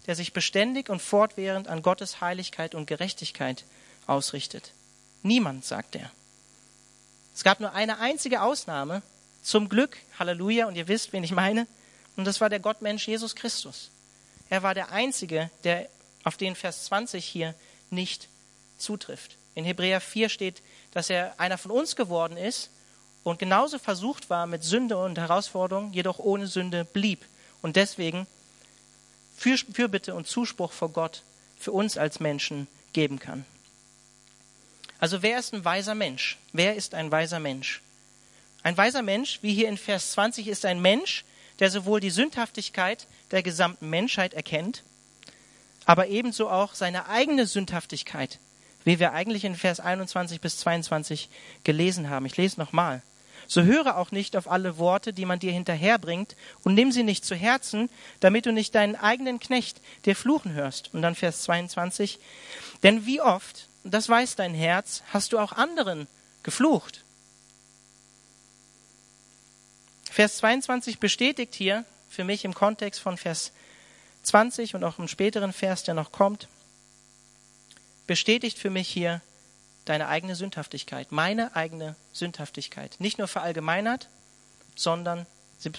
der 0.06 0.14
sich 0.14 0.32
beständig 0.32 0.88
und 0.88 1.02
fortwährend 1.02 1.68
an 1.68 1.82
Gottes 1.82 2.20
Heiligkeit 2.20 2.74
und 2.74 2.86
Gerechtigkeit 2.86 3.64
ausrichtet. 4.06 4.72
Niemand, 5.22 5.64
sagt 5.64 5.96
er. 5.96 6.10
Es 7.34 7.44
gab 7.44 7.60
nur 7.60 7.72
eine 7.72 7.98
einzige 7.98 8.42
Ausnahme, 8.42 9.02
zum 9.42 9.68
Glück, 9.68 9.96
Halleluja, 10.18 10.66
und 10.66 10.76
ihr 10.76 10.88
wisst, 10.88 11.12
wen 11.12 11.22
ich 11.22 11.32
meine, 11.32 11.66
und 12.16 12.24
das 12.24 12.40
war 12.40 12.48
der 12.48 12.60
Gottmensch 12.60 13.06
Jesus 13.06 13.36
Christus. 13.36 13.90
Er 14.48 14.62
war 14.62 14.74
der 14.74 14.90
Einzige, 14.90 15.50
der 15.64 15.88
auf 16.24 16.36
den 16.36 16.56
Vers 16.56 16.86
20 16.86 17.24
hier 17.24 17.54
nicht 17.90 18.28
zutrifft. 18.78 19.36
In 19.54 19.64
Hebräer 19.64 20.00
4 20.00 20.28
steht, 20.28 20.62
dass 20.92 21.10
er 21.10 21.38
einer 21.38 21.58
von 21.58 21.70
uns 21.70 21.94
geworden 21.94 22.36
ist 22.36 22.70
und 23.26 23.40
genauso 23.40 23.80
versucht 23.80 24.30
war 24.30 24.46
mit 24.46 24.62
Sünde 24.62 24.96
und 24.96 25.18
Herausforderung, 25.18 25.92
jedoch 25.92 26.20
ohne 26.20 26.46
Sünde 26.46 26.84
blieb 26.84 27.24
und 27.60 27.74
deswegen 27.74 28.28
Fürbitte 29.36 30.14
und 30.14 30.28
Zuspruch 30.28 30.70
vor 30.70 30.90
Gott 30.90 31.22
für 31.58 31.72
uns 31.72 31.98
als 31.98 32.20
Menschen 32.20 32.68
geben 32.92 33.18
kann. 33.18 33.44
Also 35.00 35.22
wer 35.22 35.40
ist 35.40 35.52
ein 35.52 35.64
weiser 35.64 35.96
Mensch? 35.96 36.38
Wer 36.52 36.76
ist 36.76 36.94
ein 36.94 37.10
weiser 37.10 37.40
Mensch? 37.40 37.82
Ein 38.62 38.76
weiser 38.76 39.02
Mensch, 39.02 39.40
wie 39.42 39.52
hier 39.52 39.68
in 39.68 39.76
Vers 39.76 40.12
20, 40.12 40.46
ist 40.46 40.64
ein 40.64 40.80
Mensch, 40.80 41.24
der 41.58 41.72
sowohl 41.72 41.98
die 41.98 42.10
Sündhaftigkeit 42.10 43.08
der 43.32 43.42
gesamten 43.42 43.90
Menschheit 43.90 44.34
erkennt, 44.34 44.84
aber 45.84 46.06
ebenso 46.06 46.48
auch 46.48 46.74
seine 46.74 47.08
eigene 47.08 47.46
Sündhaftigkeit, 47.46 48.38
wie 48.84 49.00
wir 49.00 49.12
eigentlich 49.14 49.44
in 49.44 49.56
Vers 49.56 49.80
21 49.80 50.40
bis 50.40 50.58
22 50.58 51.28
gelesen 51.64 52.08
haben. 52.08 52.26
Ich 52.26 52.36
lese 52.36 52.60
nochmal. 52.60 53.02
So 53.46 53.62
höre 53.62 53.96
auch 53.96 54.10
nicht 54.10 54.36
auf 54.36 54.50
alle 54.50 54.78
Worte, 54.78 55.12
die 55.12 55.24
man 55.24 55.38
dir 55.38 55.52
hinterherbringt, 55.52 56.36
und 56.64 56.74
nimm 56.74 56.92
sie 56.92 57.02
nicht 57.02 57.24
zu 57.24 57.34
Herzen, 57.34 57.90
damit 58.20 58.46
du 58.46 58.52
nicht 58.52 58.74
deinen 58.74 58.96
eigenen 58.96 59.40
Knecht 59.40 59.80
dir 60.04 60.16
fluchen 60.16 60.52
hörst. 60.52 60.92
Und 60.92 61.02
dann 61.02 61.14
Vers 61.14 61.42
22. 61.42 62.18
Denn 62.82 63.06
wie 63.06 63.20
oft, 63.20 63.68
das 63.84 64.08
weiß 64.08 64.36
dein 64.36 64.54
Herz, 64.54 65.02
hast 65.12 65.32
du 65.32 65.38
auch 65.38 65.52
anderen 65.52 66.06
geflucht. 66.42 67.02
Vers 70.10 70.38
22 70.38 70.98
bestätigt 70.98 71.54
hier 71.54 71.84
für 72.08 72.24
mich 72.24 72.44
im 72.44 72.54
Kontext 72.54 73.00
von 73.00 73.16
Vers 73.16 73.52
20 74.22 74.74
und 74.74 74.82
auch 74.82 74.98
im 74.98 75.08
späteren 75.08 75.52
Vers, 75.52 75.82
der 75.82 75.94
noch 75.94 76.10
kommt, 76.10 76.48
bestätigt 78.06 78.58
für 78.58 78.70
mich 78.70 78.88
hier 78.88 79.20
deine 79.86 80.08
eigene 80.08 80.36
Sündhaftigkeit, 80.36 81.12
meine 81.12 81.56
eigene 81.56 81.96
Sündhaftigkeit. 82.12 82.96
Nicht 82.98 83.18
nur 83.18 83.28
verallgemeinert, 83.28 84.08
sondern 84.74 85.26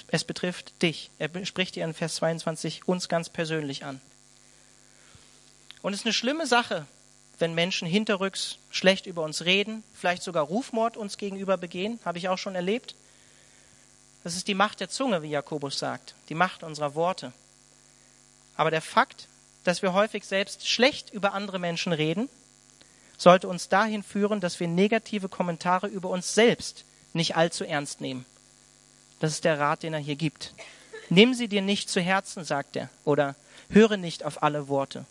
es 0.08 0.24
betrifft 0.24 0.82
dich. 0.82 1.12
Er 1.20 1.30
spricht 1.46 1.76
hier 1.76 1.86
in 1.86 1.94
Vers 1.94 2.16
22 2.16 2.88
uns 2.88 3.10
ganz 3.10 3.30
persönlich 3.30 3.86
an. 3.86 4.02
Und 5.84 5.94
es 5.94 6.00
ist 6.00 6.06
eine 6.06 6.14
schlimme 6.14 6.48
Sache, 6.48 6.88
wenn 7.40 7.54
Menschen 7.54 7.88
hinterrücks 7.88 8.58
schlecht 8.72 9.06
über 9.06 9.24
uns 9.24 9.46
reden, 9.46 9.84
vielleicht 9.94 10.24
sogar 10.24 10.44
Rufmord 10.46 10.98
uns 10.98 11.18
gegenüber 11.18 11.58
begehen, 11.58 12.00
habe 12.04 12.18
ich 12.18 12.30
auch 12.30 12.38
schon 12.38 12.56
erlebt. 12.56 12.96
Das 14.24 14.36
ist 14.36 14.48
die 14.48 14.56
Macht 14.56 14.80
der 14.80 14.90
Zunge, 14.90 15.22
wie 15.22 15.30
Jakobus 15.30 15.78
sagt, 15.78 16.16
die 16.30 16.36
Macht 16.36 16.64
unserer 16.64 16.96
Worte. 16.96 17.32
Aber 18.56 18.72
der 18.72 18.82
Fakt, 18.82 19.28
dass 19.64 19.84
wir 19.84 19.94
häufig 19.94 20.26
selbst 20.26 20.68
schlecht 20.68 21.12
über 21.12 21.34
andere 21.34 21.60
Menschen 21.60 21.94
reden, 21.94 22.28
sollte 23.17 23.47
uns 23.47 23.69
dahin 23.69 24.03
führen, 24.03 24.39
dass 24.39 24.59
wir 24.59 24.67
negative 24.67 25.27
Kommentare 25.27 25.88
über 25.88 26.09
uns 26.09 26.33
selbst 26.33 26.86
nicht 27.13 27.36
allzu 27.36 27.63
ernst 27.63 28.00
nehmen. 28.00 28.25
Das 29.19 29.31
ist 29.31 29.43
der 29.43 29.59
Rat, 29.59 29.83
den 29.83 29.93
er 29.93 30.00
hier 30.00 30.15
gibt. 30.15 30.53
Nimm 31.09 31.33
sie 31.33 31.47
dir 31.47 31.62
nicht 31.62 31.89
zu 31.89 32.00
Herzen, 32.00 32.43
sagt 32.43 32.75
er, 32.75 32.89
oder 33.03 33.36
höre 33.69 33.97
nicht 33.97 34.24
auf 34.24 34.43
alle 34.43 34.67
Worte. 34.67 35.05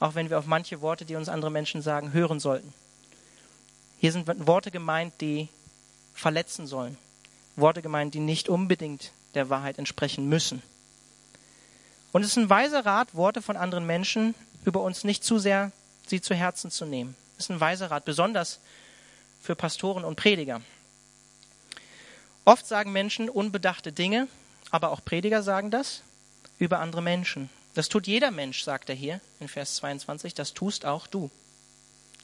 Auch 0.00 0.14
wenn 0.14 0.30
wir 0.30 0.38
auf 0.38 0.46
manche 0.46 0.80
Worte, 0.80 1.04
die 1.04 1.16
uns 1.16 1.28
andere 1.28 1.50
Menschen 1.50 1.82
sagen, 1.82 2.12
hören 2.12 2.40
sollten. 2.40 2.72
Hier 4.00 4.12
sind 4.12 4.26
Worte 4.46 4.70
gemeint, 4.70 5.14
die 5.20 5.48
verletzen 6.14 6.66
sollen. 6.66 6.96
Worte 7.56 7.82
gemeint, 7.82 8.14
die 8.14 8.20
nicht 8.20 8.48
unbedingt 8.48 9.12
der 9.34 9.50
Wahrheit 9.50 9.78
entsprechen 9.78 10.28
müssen. 10.28 10.62
Und 12.12 12.22
es 12.22 12.28
ist 12.28 12.36
ein 12.36 12.50
weiser 12.50 12.86
Rat, 12.86 13.14
Worte 13.14 13.42
von 13.42 13.56
anderen 13.56 13.86
Menschen 13.86 14.34
über 14.64 14.82
uns 14.82 15.04
nicht 15.04 15.24
zu 15.24 15.38
sehr 15.38 15.72
sie 16.10 16.20
zu 16.20 16.34
Herzen 16.34 16.70
zu 16.70 16.86
nehmen. 16.86 17.16
Das 17.36 17.46
ist 17.46 17.50
ein 17.50 17.60
weiser 17.60 17.90
Rat, 17.90 18.04
besonders 18.04 18.60
für 19.40 19.54
Pastoren 19.54 20.04
und 20.04 20.16
Prediger. 20.16 20.60
Oft 22.44 22.66
sagen 22.66 22.92
Menschen 22.92 23.28
unbedachte 23.28 23.92
Dinge, 23.92 24.26
aber 24.70 24.90
auch 24.90 25.04
Prediger 25.04 25.42
sagen 25.42 25.70
das 25.70 26.02
über 26.58 26.80
andere 26.80 27.02
Menschen. 27.02 27.50
Das 27.74 27.88
tut 27.88 28.06
jeder 28.06 28.30
Mensch, 28.30 28.62
sagt 28.62 28.88
er 28.88 28.94
hier 28.94 29.20
in 29.38 29.48
Vers 29.48 29.76
22, 29.76 30.34
das 30.34 30.54
tust 30.54 30.84
auch 30.84 31.06
du. 31.06 31.30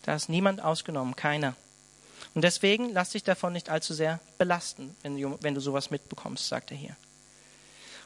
Da 0.02 0.14
ist 0.14 0.28
niemand 0.28 0.62
ausgenommen, 0.62 1.14
keiner. 1.14 1.54
Und 2.34 2.42
deswegen 2.42 2.92
lass 2.92 3.10
dich 3.10 3.22
davon 3.22 3.52
nicht 3.52 3.70
allzu 3.70 3.94
sehr 3.94 4.18
belasten, 4.38 4.96
wenn 5.02 5.16
du, 5.16 5.38
wenn 5.42 5.54
du 5.54 5.60
sowas 5.60 5.90
mitbekommst, 5.90 6.48
sagt 6.48 6.70
er 6.70 6.76
hier. 6.76 6.96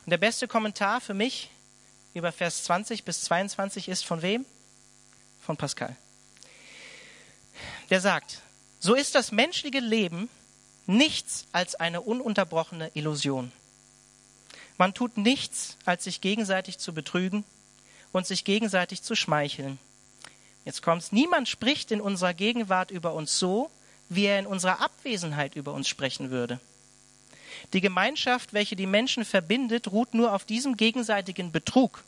Und 0.04 0.10
der 0.10 0.18
beste 0.18 0.48
Kommentar 0.48 1.00
für 1.00 1.14
mich 1.14 1.50
über 2.14 2.32
Vers 2.32 2.64
20 2.64 3.04
bis 3.04 3.22
22 3.24 3.88
ist 3.88 4.04
von 4.04 4.22
wem? 4.22 4.44
Von 5.48 5.56
Pascal. 5.56 5.96
Der 7.88 8.02
sagt, 8.02 8.42
so 8.80 8.94
ist 8.94 9.14
das 9.14 9.32
menschliche 9.32 9.80
Leben 9.80 10.28
nichts 10.84 11.46
als 11.52 11.74
eine 11.74 12.02
ununterbrochene 12.02 12.90
Illusion. 12.92 13.50
Man 14.76 14.92
tut 14.92 15.16
nichts, 15.16 15.78
als 15.86 16.04
sich 16.04 16.20
gegenseitig 16.20 16.76
zu 16.76 16.92
betrügen 16.92 17.44
und 18.12 18.26
sich 18.26 18.44
gegenseitig 18.44 19.02
zu 19.02 19.14
schmeicheln. 19.14 19.78
Jetzt 20.66 20.82
kommt's. 20.82 21.12
Niemand 21.12 21.48
spricht 21.48 21.92
in 21.92 22.02
unserer 22.02 22.34
Gegenwart 22.34 22.90
über 22.90 23.14
uns 23.14 23.38
so, 23.38 23.70
wie 24.10 24.26
er 24.26 24.38
in 24.38 24.46
unserer 24.46 24.82
Abwesenheit 24.82 25.56
über 25.56 25.72
uns 25.72 25.88
sprechen 25.88 26.28
würde. 26.28 26.60
Die 27.72 27.80
Gemeinschaft, 27.80 28.52
welche 28.52 28.76
die 28.76 28.86
Menschen 28.86 29.24
verbindet, 29.24 29.90
ruht 29.90 30.12
nur 30.12 30.34
auf 30.34 30.44
diesem 30.44 30.76
gegenseitigen 30.76 31.52
Betrug. 31.52 32.04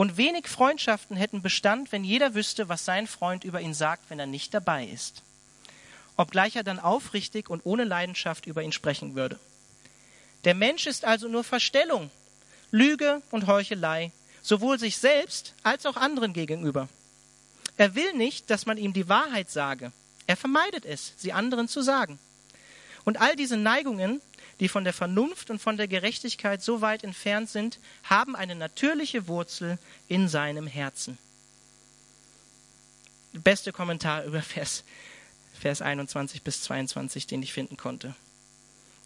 Und 0.00 0.16
wenig 0.16 0.48
Freundschaften 0.48 1.14
hätten 1.14 1.42
Bestand, 1.42 1.92
wenn 1.92 2.04
jeder 2.04 2.32
wüsste, 2.34 2.70
was 2.70 2.86
sein 2.86 3.06
Freund 3.06 3.44
über 3.44 3.60
ihn 3.60 3.74
sagt, 3.74 4.08
wenn 4.08 4.18
er 4.18 4.24
nicht 4.24 4.54
dabei 4.54 4.86
ist. 4.86 5.22
Obgleich 6.16 6.56
er 6.56 6.62
dann 6.62 6.78
aufrichtig 6.78 7.50
und 7.50 7.66
ohne 7.66 7.84
Leidenschaft 7.84 8.46
über 8.46 8.62
ihn 8.62 8.72
sprechen 8.72 9.14
würde. 9.14 9.38
Der 10.44 10.54
Mensch 10.54 10.86
ist 10.86 11.04
also 11.04 11.28
nur 11.28 11.44
Verstellung, 11.44 12.10
Lüge 12.70 13.20
und 13.30 13.46
Heuchelei, 13.46 14.10
sowohl 14.40 14.78
sich 14.78 14.96
selbst 14.96 15.52
als 15.64 15.84
auch 15.84 15.98
anderen 15.98 16.32
gegenüber. 16.32 16.88
Er 17.76 17.94
will 17.94 18.14
nicht, 18.14 18.48
dass 18.48 18.64
man 18.64 18.78
ihm 18.78 18.94
die 18.94 19.10
Wahrheit 19.10 19.50
sage. 19.50 19.92
Er 20.26 20.38
vermeidet 20.38 20.86
es, 20.86 21.12
sie 21.18 21.34
anderen 21.34 21.68
zu 21.68 21.82
sagen. 21.82 22.18
Und 23.04 23.20
all 23.20 23.36
diese 23.36 23.58
Neigungen 23.58 24.22
die 24.60 24.68
von 24.68 24.84
der 24.84 24.92
Vernunft 24.92 25.50
und 25.50 25.58
von 25.58 25.76
der 25.76 25.88
Gerechtigkeit 25.88 26.62
so 26.62 26.82
weit 26.82 27.02
entfernt 27.02 27.48
sind, 27.48 27.78
haben 28.04 28.36
eine 28.36 28.54
natürliche 28.54 29.26
Wurzel 29.26 29.78
in 30.06 30.28
seinem 30.28 30.66
Herzen. 30.66 31.18
Beste 33.32 33.72
Kommentar 33.72 34.24
über 34.24 34.42
Vers, 34.42 34.84
Vers 35.58 35.82
21 35.82 36.42
bis 36.42 36.62
22, 36.62 37.26
den 37.26 37.42
ich 37.42 37.52
finden 37.52 37.76
konnte. 37.76 38.14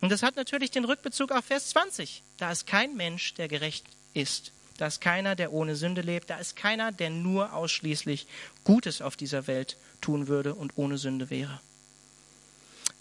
Und 0.01 0.11
das 0.11 0.23
hat 0.23 0.37
natürlich 0.37 0.71
den 0.71 0.85
Rückbezug 0.85 1.31
auf 1.31 1.45
Vers 1.45 1.71
20. 1.71 2.23
Da 2.37 2.51
ist 2.51 2.67
kein 2.67 2.97
Mensch, 2.97 3.35
der 3.35 3.49
gerecht 3.49 3.87
ist. 4.13 4.53
Da 4.77 4.89
ist 4.89 5.01
keiner, 5.01 5.37
der 5.37 5.53
ohne 5.53 5.77
Sünde 5.77 6.01
lebt. 6.01 6.31
Da 6.31 6.39
ist 6.39 6.57
keiner, 6.57 6.91
der 6.91 7.11
nur 7.11 7.53
ausschließlich 7.53 8.27
Gutes 8.65 9.01
auf 9.01 9.17
dieser 9.17 9.47
Welt 9.47 9.77
tun 10.01 10.27
würde 10.27 10.55
und 10.55 10.73
ohne 10.77 10.99
Sünde 10.99 11.31
wäre. 11.31 11.61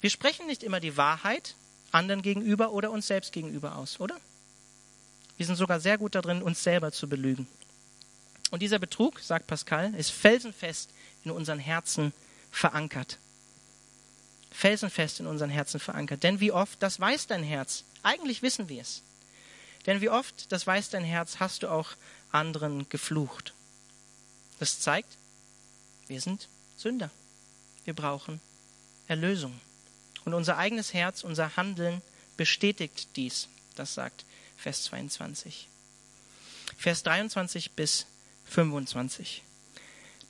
Wir 0.01 0.09
sprechen 0.09 0.45
nicht 0.45 0.63
immer 0.63 0.79
die 0.79 0.97
Wahrheit, 0.97 1.55
anderen 1.93 2.21
gegenüber 2.21 2.71
oder 2.71 2.91
uns 2.91 3.07
selbst 3.07 3.31
gegenüber 3.31 3.77
aus, 3.77 3.99
oder? 3.99 4.19
Wir 5.37 5.45
sind 5.45 5.55
sogar 5.55 5.79
sehr 5.79 5.97
gut 5.97 6.15
darin, 6.15 6.41
uns 6.41 6.63
selber 6.63 6.91
zu 6.91 7.07
belügen. 7.07 7.47
Und 8.51 8.61
dieser 8.61 8.79
Betrug, 8.79 9.19
sagt 9.19 9.47
Pascal, 9.47 9.93
ist 9.95 10.11
felsenfest 10.11 10.91
in 11.23 11.31
unseren 11.31 11.59
Herzen 11.59 12.13
verankert. 12.51 13.17
Felsenfest 14.51 15.19
in 15.19 15.27
unseren 15.27 15.49
Herzen 15.49 15.79
verankert. 15.79 16.21
Denn 16.21 16.39
wie 16.39 16.51
oft, 16.51 16.81
das 16.83 16.99
weiß 16.99 17.27
dein 17.27 17.43
Herz. 17.43 17.83
Eigentlich 18.03 18.41
wissen 18.41 18.69
wir 18.69 18.81
es. 18.81 19.01
Denn 19.85 20.01
wie 20.01 20.09
oft, 20.09 20.51
das 20.51 20.67
weiß 20.67 20.91
dein 20.91 21.03
Herz, 21.03 21.39
hast 21.39 21.63
du 21.63 21.71
auch 21.71 21.89
anderen 22.31 22.87
geflucht. 22.89 23.53
Das 24.59 24.79
zeigt, 24.79 25.17
wir 26.07 26.21
sind 26.21 26.47
Sünder. 26.77 27.09
Wir 27.85 27.93
brauchen 27.93 28.39
Erlösung. 29.07 29.59
Und 30.25 30.33
unser 30.33 30.57
eigenes 30.57 30.93
Herz, 30.93 31.23
unser 31.23 31.55
Handeln 31.57 32.01
bestätigt 32.37 33.09
dies. 33.15 33.47
Das 33.75 33.93
sagt 33.93 34.25
Vers 34.57 34.83
22. 34.83 35.67
Vers 36.77 37.03
23 37.03 37.71
bis 37.71 38.05
25. 38.45 39.43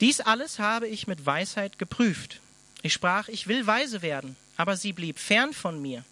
Dies 0.00 0.20
alles 0.20 0.58
habe 0.58 0.88
ich 0.88 1.06
mit 1.06 1.24
Weisheit 1.24 1.78
geprüft. 1.78 2.40
Ich 2.82 2.92
sprach, 2.92 3.28
ich 3.28 3.46
will 3.46 3.66
weise 3.66 4.02
werden, 4.02 4.36
aber 4.56 4.76
sie 4.76 4.92
blieb 4.92 5.18
fern 5.18 5.52
von 5.52 5.80
mir. 5.80 6.04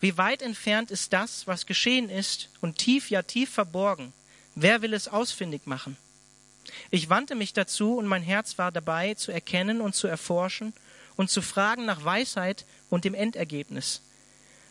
Wie 0.00 0.16
weit 0.16 0.42
entfernt 0.42 0.90
ist 0.90 1.12
das, 1.12 1.46
was 1.46 1.66
geschehen 1.66 2.08
ist, 2.10 2.48
und 2.60 2.78
tief, 2.78 3.10
ja 3.10 3.22
tief 3.22 3.50
verborgen. 3.50 4.12
Wer 4.54 4.82
will 4.82 4.94
es 4.94 5.08
ausfindig 5.08 5.66
machen? 5.66 5.96
Ich 6.90 7.08
wandte 7.10 7.34
mich 7.34 7.52
dazu, 7.52 7.96
und 7.96 8.06
mein 8.06 8.22
Herz 8.22 8.58
war 8.58 8.72
dabei, 8.72 9.14
zu 9.14 9.32
erkennen 9.32 9.80
und 9.80 9.94
zu 9.94 10.06
erforschen 10.06 10.72
und 11.16 11.30
zu 11.30 11.42
fragen 11.42 11.84
nach 11.84 12.04
Weisheit 12.04 12.64
und 12.94 13.04
dem 13.04 13.14
Endergebnis, 13.14 14.02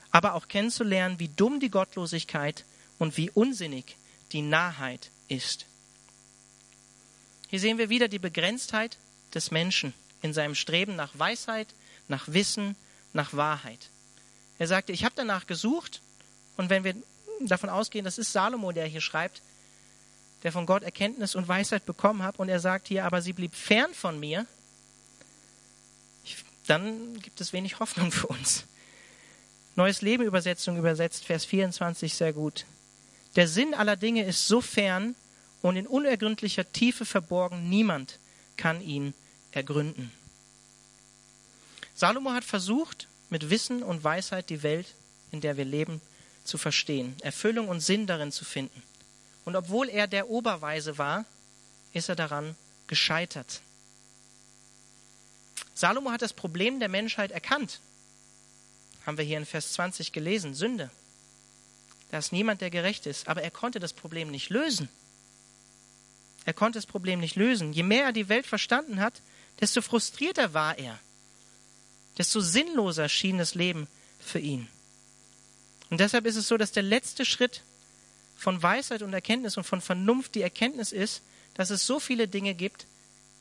aber 0.09 0.35
auch 0.35 0.47
kennenzulernen, 0.47 1.19
wie 1.19 1.27
dumm 1.27 1.59
die 1.59 1.69
Gottlosigkeit 1.69 2.63
und 2.97 3.17
wie 3.17 3.29
unsinnig 3.29 3.97
die 4.31 4.41
Narrheit 4.41 5.11
ist. 5.27 5.65
Hier 7.49 7.59
sehen 7.59 7.77
wir 7.77 7.89
wieder 7.89 8.07
die 8.07 8.19
Begrenztheit 8.19 8.97
des 9.33 9.51
Menschen 9.51 9.93
in 10.21 10.33
seinem 10.33 10.55
Streben 10.55 10.95
nach 10.95 11.11
Weisheit, 11.19 11.67
nach 12.07 12.29
Wissen, 12.29 12.77
nach 13.11 13.33
Wahrheit. 13.33 13.89
Er 14.57 14.67
sagte, 14.67 14.93
ich 14.93 15.03
habe 15.03 15.15
danach 15.17 15.45
gesucht 15.45 16.01
und 16.55 16.69
wenn 16.69 16.85
wir 16.85 16.95
davon 17.41 17.69
ausgehen, 17.69 18.05
das 18.05 18.17
ist 18.17 18.31
Salomo, 18.31 18.71
der 18.71 18.85
hier 18.85 19.01
schreibt, 19.01 19.41
der 20.43 20.53
von 20.53 20.65
Gott 20.65 20.83
Erkenntnis 20.83 21.35
und 21.35 21.49
Weisheit 21.49 21.85
bekommen 21.85 22.23
hat 22.23 22.39
und 22.39 22.47
er 22.47 22.61
sagt 22.61 22.87
hier, 22.87 23.03
aber 23.03 23.21
sie 23.21 23.33
blieb 23.33 23.53
fern 23.53 23.93
von 23.93 24.17
mir, 24.17 24.45
dann 26.67 27.19
gibt 27.19 27.41
es 27.41 27.53
wenig 27.53 27.79
Hoffnung 27.79 28.11
für 28.11 28.27
uns. 28.27 28.65
Neues 29.75 30.01
Leben 30.01 30.23
Übersetzung 30.23 30.77
übersetzt 30.77 31.25
Vers 31.25 31.45
24 31.45 32.13
sehr 32.13 32.33
gut. 32.33 32.65
Der 33.35 33.47
Sinn 33.47 33.73
aller 33.73 33.95
Dinge 33.95 34.23
ist 34.23 34.47
so 34.47 34.61
fern 34.61 35.15
und 35.61 35.75
in 35.75 35.87
unergründlicher 35.87 36.71
Tiefe 36.71 37.05
verborgen, 37.05 37.69
niemand 37.69 38.19
kann 38.57 38.81
ihn 38.81 39.13
ergründen. 39.51 40.11
Salomo 41.95 42.31
hat 42.31 42.43
versucht, 42.43 43.07
mit 43.29 43.49
Wissen 43.49 43.81
und 43.81 44.03
Weisheit 44.03 44.49
die 44.49 44.61
Welt, 44.61 44.87
in 45.31 45.41
der 45.41 45.57
wir 45.57 45.65
leben, 45.65 46.01
zu 46.43 46.57
verstehen, 46.57 47.15
Erfüllung 47.21 47.67
und 47.67 47.79
Sinn 47.79 48.05
darin 48.05 48.31
zu 48.31 48.45
finden. 48.45 48.83
Und 49.45 49.55
obwohl 49.55 49.89
er 49.89 50.07
der 50.07 50.29
Oberweise 50.29 50.97
war, 50.97 51.25
ist 51.93 52.09
er 52.09 52.15
daran 52.15 52.55
gescheitert. 52.87 53.61
Salomo 55.73 56.11
hat 56.11 56.21
das 56.21 56.33
Problem 56.33 56.79
der 56.79 56.89
Menschheit 56.89 57.31
erkannt. 57.31 57.79
Haben 59.05 59.17
wir 59.17 59.25
hier 59.25 59.37
in 59.37 59.45
Vers 59.45 59.73
20 59.73 60.11
gelesen, 60.11 60.53
Sünde. 60.53 60.89
Da 62.11 62.19
ist 62.19 62.31
niemand, 62.31 62.61
der 62.61 62.69
gerecht 62.69 63.05
ist, 63.05 63.27
aber 63.27 63.41
er 63.41 63.51
konnte 63.51 63.79
das 63.79 63.93
Problem 63.93 64.29
nicht 64.29 64.49
lösen. 64.49 64.87
Er 66.45 66.53
konnte 66.53 66.77
das 66.77 66.85
Problem 66.85 67.19
nicht 67.19 67.35
lösen. 67.35 67.73
Je 67.73 67.83
mehr 67.83 68.05
er 68.05 68.11
die 68.11 68.29
Welt 68.29 68.45
verstanden 68.45 68.99
hat, 68.99 69.21
desto 69.59 69.81
frustrierter 69.81 70.53
war 70.53 70.77
er. 70.77 70.99
Desto 72.17 72.41
sinnloser 72.41 73.09
schien 73.09 73.37
das 73.37 73.55
Leben 73.55 73.87
für 74.19 74.39
ihn. 74.39 74.67
Und 75.89 75.99
deshalb 75.99 76.25
ist 76.25 76.35
es 76.35 76.47
so, 76.47 76.57
dass 76.57 76.71
der 76.71 76.83
letzte 76.83 77.25
Schritt 77.25 77.63
von 78.35 78.61
Weisheit 78.61 79.01
und 79.01 79.13
Erkenntnis 79.13 79.57
und 79.57 79.63
von 79.63 79.81
Vernunft 79.81 80.35
die 80.35 80.41
Erkenntnis 80.41 80.91
ist, 80.91 81.23
dass 81.53 81.69
es 81.69 81.85
so 81.85 81.99
viele 81.99 82.27
Dinge 82.27 82.55
gibt, 82.55 82.85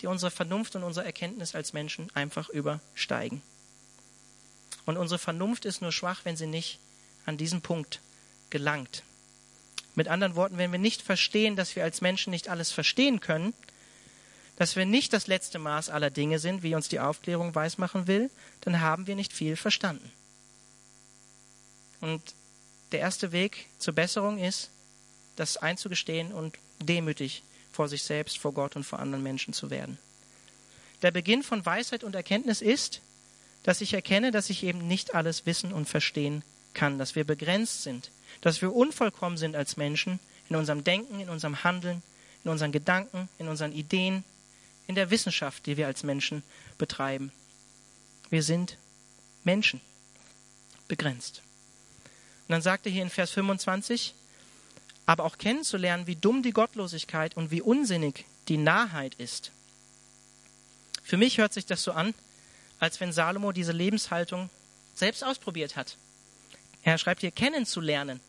die 0.03 0.09
unsere 0.09 0.31
Vernunft 0.31 0.75
und 0.75 0.83
unsere 0.83 1.07
Erkenntnis 1.07 1.55
als 1.55 1.73
Menschen 1.73 2.11
einfach 2.15 2.49
übersteigen. 2.49 3.41
Und 4.85 4.97
unsere 4.97 5.19
Vernunft 5.19 5.65
ist 5.65 5.81
nur 5.81 5.93
schwach, 5.93 6.25
wenn 6.25 6.37
sie 6.37 6.47
nicht 6.47 6.81
an 7.25 7.37
diesen 7.37 7.63
Punkt 7.63 8.01
gelangt. 8.51 9.05
Mit 9.95 10.09
anderen 10.09 10.35
Worten, 10.35 10.59
wenn 10.59 10.73
wir 10.73 10.81
nicht 10.81 11.03
verstehen, 11.03 11.55
dass 11.55 11.77
wir 11.77 11.85
als 11.85 12.01
Menschen 12.01 12.31
nicht 12.31 12.49
alles 12.49 12.73
verstehen 12.73 13.21
können, 13.21 13.55
dass 14.57 14.75
wir 14.75 14.87
nicht 14.87 15.13
das 15.13 15.29
letzte 15.29 15.59
Maß 15.59 15.89
aller 15.89 16.11
Dinge 16.11 16.39
sind, 16.39 16.63
wie 16.63 16.75
uns 16.75 16.89
die 16.89 17.01
Aufklärung 17.01 17.55
weismachen 17.55 18.07
will, 18.07 18.31
dann 18.63 18.81
haben 18.81 19.07
wir 19.07 19.15
nicht 19.15 19.33
viel 19.33 19.57
verstanden. 19.57 20.11
Und 22.01 22.35
der 22.91 23.01
erste 23.01 23.31
Weg 23.31 23.69
zur 23.79 23.95
Besserung 23.95 24.39
ist, 24.39 24.71
das 25.37 25.57
einzugestehen 25.57 26.33
und 26.33 26.59
demütig 26.81 27.45
vor 27.73 27.89
sich 27.89 28.03
selbst, 28.03 28.39
vor 28.39 28.53
Gott 28.53 28.77
und 28.77 28.85
vor 28.85 28.99
anderen 28.99 29.23
Menschen 29.23 29.55
zu 29.55 29.71
werden. 29.71 29.99
Der 31.03 31.11
Beginn 31.11 31.43
von 31.43 31.65
Weisheit 31.67 32.05
und 32.05 32.15
Erkenntnis 32.15 32.63
ist, 32.63 33.01
dass 33.63 33.81
ich 33.81 33.95
erkenne, 33.95 34.31
dass 34.31 34.51
ich 34.51 34.63
eben 34.63 34.87
nicht 34.87 35.15
alles 35.15 35.47
wissen 35.47 35.73
und 35.73 35.89
verstehen 35.89 36.45
kann, 36.75 36.99
dass 36.99 37.17
wir 37.17 37.25
begrenzt 37.25 37.83
sind, 37.83 38.11
dass 38.41 38.63
wir 38.63 38.75
unvollkommen 38.75 39.37
sind 39.37 39.57
als 39.57 39.77
Menschen 39.77 40.21
in 40.49 40.57
unserem 40.57 40.85
Denken, 40.85 41.21
in 41.21 41.29
unserem 41.29 41.65
Handeln, 41.65 42.03
in 42.45 42.51
unseren 42.51 42.73
Gedanken, 42.73 43.29
in 43.39 43.49
unseren 43.49 43.73
Ideen, 43.73 44.25
in 44.87 44.95
der 44.95 45.11
Wissenschaft, 45.11 45.67
die 45.67 45.77
wir 45.77 45.87
als 45.87 46.03
Menschen 46.03 46.43
betreiben. 46.79 47.33
Wir 48.31 48.43
sind 48.43 48.79
Menschen, 49.45 49.81
begrenzt. 50.89 51.43
Und 52.49 52.53
dann 52.53 52.63
sagt 52.63 52.87
er 52.87 52.93
hier 52.93 53.03
in 53.03 53.11
Vers 53.11 53.31
25, 53.31 54.15
aber 55.07 55.25
auch 55.25 55.39
kennenzulernen, 55.39 56.07
wie 56.07 56.17
dumm 56.17 56.43
die 56.43 56.53
Gottlosigkeit 56.53 57.37
und 57.37 57.51
wie 57.51 57.61
unsinnig 57.61 58.25
die 58.49 58.57
Nahheit 58.57 59.15
ist. 59.17 59.51
Für 61.03 61.17
mich 61.17 61.39
hört 61.39 61.53
sich 61.53 61.67
das 61.67 61.83
so 61.83 61.93
an, 61.93 62.15
als 62.79 63.01
wenn 63.01 63.13
Salomo 63.13 63.53
diese 63.53 63.73
Lebenshaltung 63.73 64.51
selbst 64.95 65.25
ausprobiert 65.25 65.77
hat. 65.77 65.97
Er 66.83 66.99
schreibt 66.99 67.21
hier 67.21 67.31
kennenzulernen. 67.31 68.21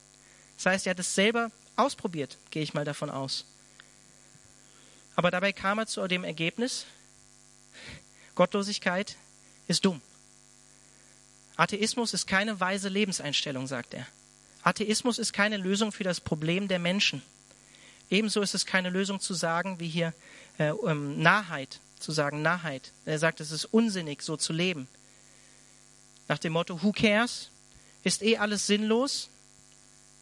Das 0.58 0.68
heißt, 0.68 0.88
er 0.88 0.92
hat 0.92 1.00
es 1.00 1.16
selber 1.16 1.52
ausprobiert, 1.76 2.38
gehe 2.52 2.64
ich 2.64 2.74
mal 2.74 2.86
davon 2.86 3.10
aus. 3.10 3.46
Aber 5.16 5.32
dabei 5.32 5.54
kam 5.54 5.80
er 5.80 5.88
zu 5.88 6.08
dem 6.08 6.24
Ergebnis, 6.24 6.86
Gottlosigkeit 8.36 9.16
ist 9.68 9.86
dumm. 9.86 10.02
Atheismus 11.56 12.14
ist 12.14 12.26
keine 12.26 12.60
weise 12.60 12.90
Lebenseinstellung, 12.90 13.68
sagt 13.68 13.94
er. 13.94 14.08
Atheismus 14.64 15.20
ist 15.20 15.34
keine 15.34 15.58
Lösung 15.58 15.92
für 15.92 16.04
das 16.04 16.22
Problem 16.22 16.68
der 16.68 16.80
Menschen. 16.80 17.22
Ebenso 18.10 18.42
ist 18.42 18.54
es 18.54 18.66
keine 18.66 18.90
Lösung 18.90 19.20
zu 19.20 19.34
sagen, 19.34 19.80
wie 19.80 19.88
hier 19.88 20.14
äh, 20.58 20.70
ähm, 20.70 21.22
Nahheit 21.22 21.80
zu 22.00 22.12
sagen 22.12 22.42
Nahheit. 22.42 22.92
Er 23.06 23.18
sagt, 23.18 23.40
es 23.40 23.52
ist 23.52 23.66
unsinnig, 23.66 24.22
so 24.22 24.38
zu 24.38 24.54
leben. 24.54 24.88
Nach 26.28 26.38
dem 26.38 26.54
Motto, 26.54 26.82
who 26.84 26.92
cares? 26.92 27.50
Ist 28.04 28.22
eh 28.22 28.38
alles 28.38 28.68
sinnlos? 28.68 29.30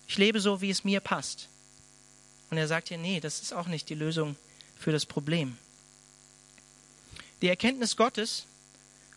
Ich 0.07 0.17
lebe 0.17 0.39
so, 0.39 0.61
wie 0.61 0.69
es 0.69 0.83
mir 0.83 0.99
passt. 0.99 1.47
Und 2.49 2.57
er 2.57 2.67
sagt 2.67 2.89
hier, 2.89 2.97
nee, 2.97 3.19
das 3.19 3.41
ist 3.41 3.53
auch 3.53 3.67
nicht 3.67 3.89
die 3.89 3.95
Lösung 3.95 4.35
für 4.77 4.91
das 4.91 5.05
Problem. 5.05 5.57
Die 7.41 7.47
Erkenntnis 7.47 7.95
Gottes 7.95 8.45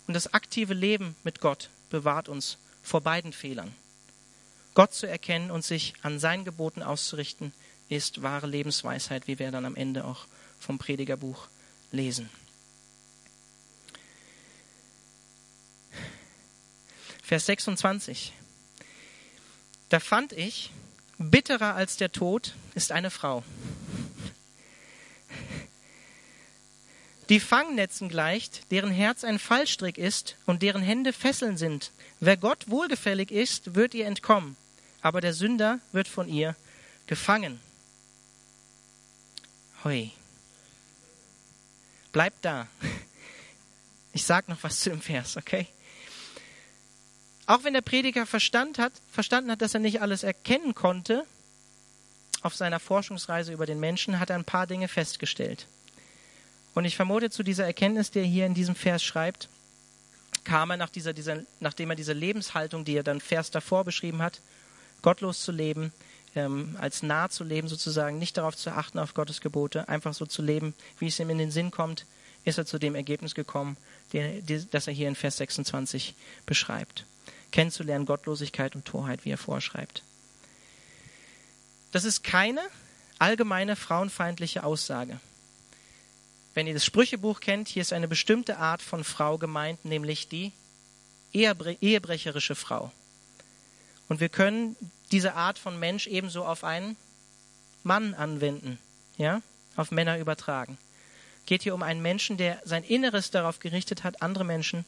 und 0.07 0.15
das 0.15 0.33
aktive 0.33 0.75
Leben 0.75 1.17
mit 1.25 1.41
Gott 1.41 1.69
bewahrt 1.91 2.29
uns 2.29 2.59
vor 2.83 3.01
beiden 3.01 3.33
Fehlern. 3.33 3.75
Gott 4.75 4.93
zu 4.93 5.07
erkennen 5.07 5.51
und 5.51 5.65
sich 5.65 5.95
an 6.03 6.19
seinen 6.19 6.45
Geboten 6.45 6.83
auszurichten, 6.83 7.53
ist 7.89 8.23
wahre 8.23 8.47
Lebensweisheit, 8.47 9.27
wie 9.29 9.39
wir 9.39 9.51
dann 9.51 9.65
am 9.65 9.77
Ende 9.77 10.05
auch 10.05 10.27
vom 10.59 10.79
Predigerbuch 10.79 11.49
lesen. 11.93 12.29
Vers 17.23 17.47
26. 17.47 18.33
Da 19.89 20.01
fand 20.01 20.33
ich, 20.33 20.71
bitterer 21.19 21.75
als 21.75 21.97
der 21.97 22.13
Tod 22.13 22.55
ist 22.75 22.93
eine 22.93 23.11
Frau. 23.11 23.45
Die 27.31 27.41
Fangnetzen 27.41 28.11
gleicht, 28.11 28.71
deren 28.71 28.91
Herz 28.91 29.25
ein 29.25 29.39
Fallstrick 29.39 29.97
ist 29.97 30.37
und 30.45 30.63
deren 30.63 30.83
Hände 30.83 31.15
Fesseln 31.15 31.57
sind. 31.57 31.91
Wer 32.21 32.37
Gott 32.37 32.69
wohlgefällig 32.69 33.31
ist, 33.31 33.75
wird 33.75 33.95
ihr 33.95 34.07
entkommen, 34.07 34.57
aber 35.05 35.21
der 35.21 35.35
Sünder 35.35 35.81
wird 35.93 36.09
von 36.09 36.31
ihr 36.31 36.57
gefangen. 37.07 37.61
Hui. 39.85 40.11
Bleibt 42.11 42.43
da. 42.43 42.67
Ich 44.15 44.25
sag 44.25 44.49
noch 44.49 44.63
was 44.63 44.81
zu 44.81 44.89
dem 44.89 45.03
Vers, 45.03 45.37
okay? 45.37 45.67
Auch 47.45 47.65
wenn 47.65 47.75
der 47.75 47.83
Prediger 47.83 48.25
Verstand 48.25 48.79
hat, 48.79 48.95
verstanden 49.13 49.51
hat, 49.51 49.61
dass 49.61 49.75
er 49.75 49.81
nicht 49.81 50.01
alles 50.01 50.23
erkennen 50.23 50.75
konnte, 50.75 51.27
auf 52.41 52.55
seiner 52.55 52.81
Forschungsreise 52.81 53.53
über 53.53 53.67
den 53.67 53.81
Menschen 53.81 54.19
hat 54.19 54.31
er 54.31 54.37
ein 54.37 54.45
paar 54.45 54.67
Dinge 54.67 54.89
festgestellt. 54.89 55.67
Und 56.73 56.87
ich 56.87 56.97
vermute, 56.97 57.29
zu 57.29 57.43
dieser 57.43 57.67
Erkenntnis, 57.67 58.11
die 58.11 58.21
er 58.21 58.25
hier 58.25 58.47
in 58.47 58.55
diesem 58.55 58.75
Vers 58.75 59.05
schreibt, 59.05 59.51
kam 60.45 60.71
er 60.71 60.79
nach 60.79 60.89
dieser, 60.89 61.13
dieser, 61.13 61.43
nachdem 61.61 61.91
er 61.91 61.97
diese 61.97 62.15
Lebenshaltung, 62.15 62.87
die 62.87 62.97
er 62.97 63.03
dann 63.03 63.21
Vers 63.21 63.51
davor 63.51 63.85
beschrieben 63.85 64.23
hat, 64.23 64.41
gottlos 65.05 65.45
zu 65.45 65.53
leben, 65.53 65.93
ähm, 66.35 66.77
als 66.81 67.05
nah 67.05 67.29
zu 67.29 67.45
leben 67.45 67.69
sozusagen, 67.69 68.19
nicht 68.19 68.37
darauf 68.37 68.57
zu 68.57 68.73
achten 68.73 68.99
auf 68.99 69.15
Gottes 69.15 69.41
Gebote, 69.41 69.89
einfach 69.89 70.15
so 70.15 70.27
zu 70.27 70.43
leben, 70.43 70.75
wie 70.99 71.07
es 71.07 71.21
ihm 71.21 71.31
in 71.31 71.39
den 71.39 71.53
Sinn 71.53 71.71
kommt, 71.71 72.07
ist 72.45 72.59
er 72.59 72.67
zu 72.67 72.81
dem 72.81 72.97
Ergebnis 72.97 73.37
gekommen, 73.37 73.77
das 74.73 74.89
er 74.89 74.93
hier 74.93 75.07
in 75.07 75.15
Vers 75.15 75.37
26 75.37 76.17
beschreibt 76.45 77.05
kennenzulernen, 77.55 78.05
Gottlosigkeit 78.05 78.75
und 78.75 78.85
Torheit, 78.85 79.25
wie 79.25 79.31
er 79.31 79.39
vorschreibt. 79.39 80.03
Das 81.93 82.05
ist 82.05 82.25
keine 82.25 82.61
allgemeine 83.21 83.77
frauenfeindliche 83.77 84.65
Aussage. 84.65 85.21
Wenn 86.55 86.67
ihr 86.67 86.75
das 86.75 86.85
Sprüchebuch 86.85 87.39
kennt, 87.39 87.69
hier 87.69 87.83
ist 87.83 87.93
eine 87.93 88.09
bestimmte 88.09 88.59
Art 88.59 88.83
von 88.83 89.05
Frau 89.05 89.39
gemeint, 89.39 89.85
nämlich 89.85 90.29
die 90.29 90.51
ehebrecherische 91.33 92.57
Frau. 92.57 92.91
Und 94.09 94.21
wir 94.21 94.29
können 94.29 94.77
diese 95.13 95.35
Art 95.35 95.59
von 95.59 95.79
Mensch 95.79 96.07
ebenso 96.07 96.45
auf 96.45 96.65
einen 96.65 96.97
Mann 97.83 98.15
anwenden, 98.15 98.79
ja, 99.17 99.43
auf 99.77 99.91
Männer 99.91 100.19
übertragen. 100.19 100.79
Geht 101.47 101.63
hier 101.63 101.75
um 101.75 101.83
einen 101.83 102.03
Menschen, 102.03 102.37
der 102.37 102.61
sein 102.65 102.85
Inneres 102.85 103.31
darauf 103.31 103.59
gerichtet 103.59 104.05
hat, 104.05 104.23
andere 104.23 104.45
Menschen 104.45 104.85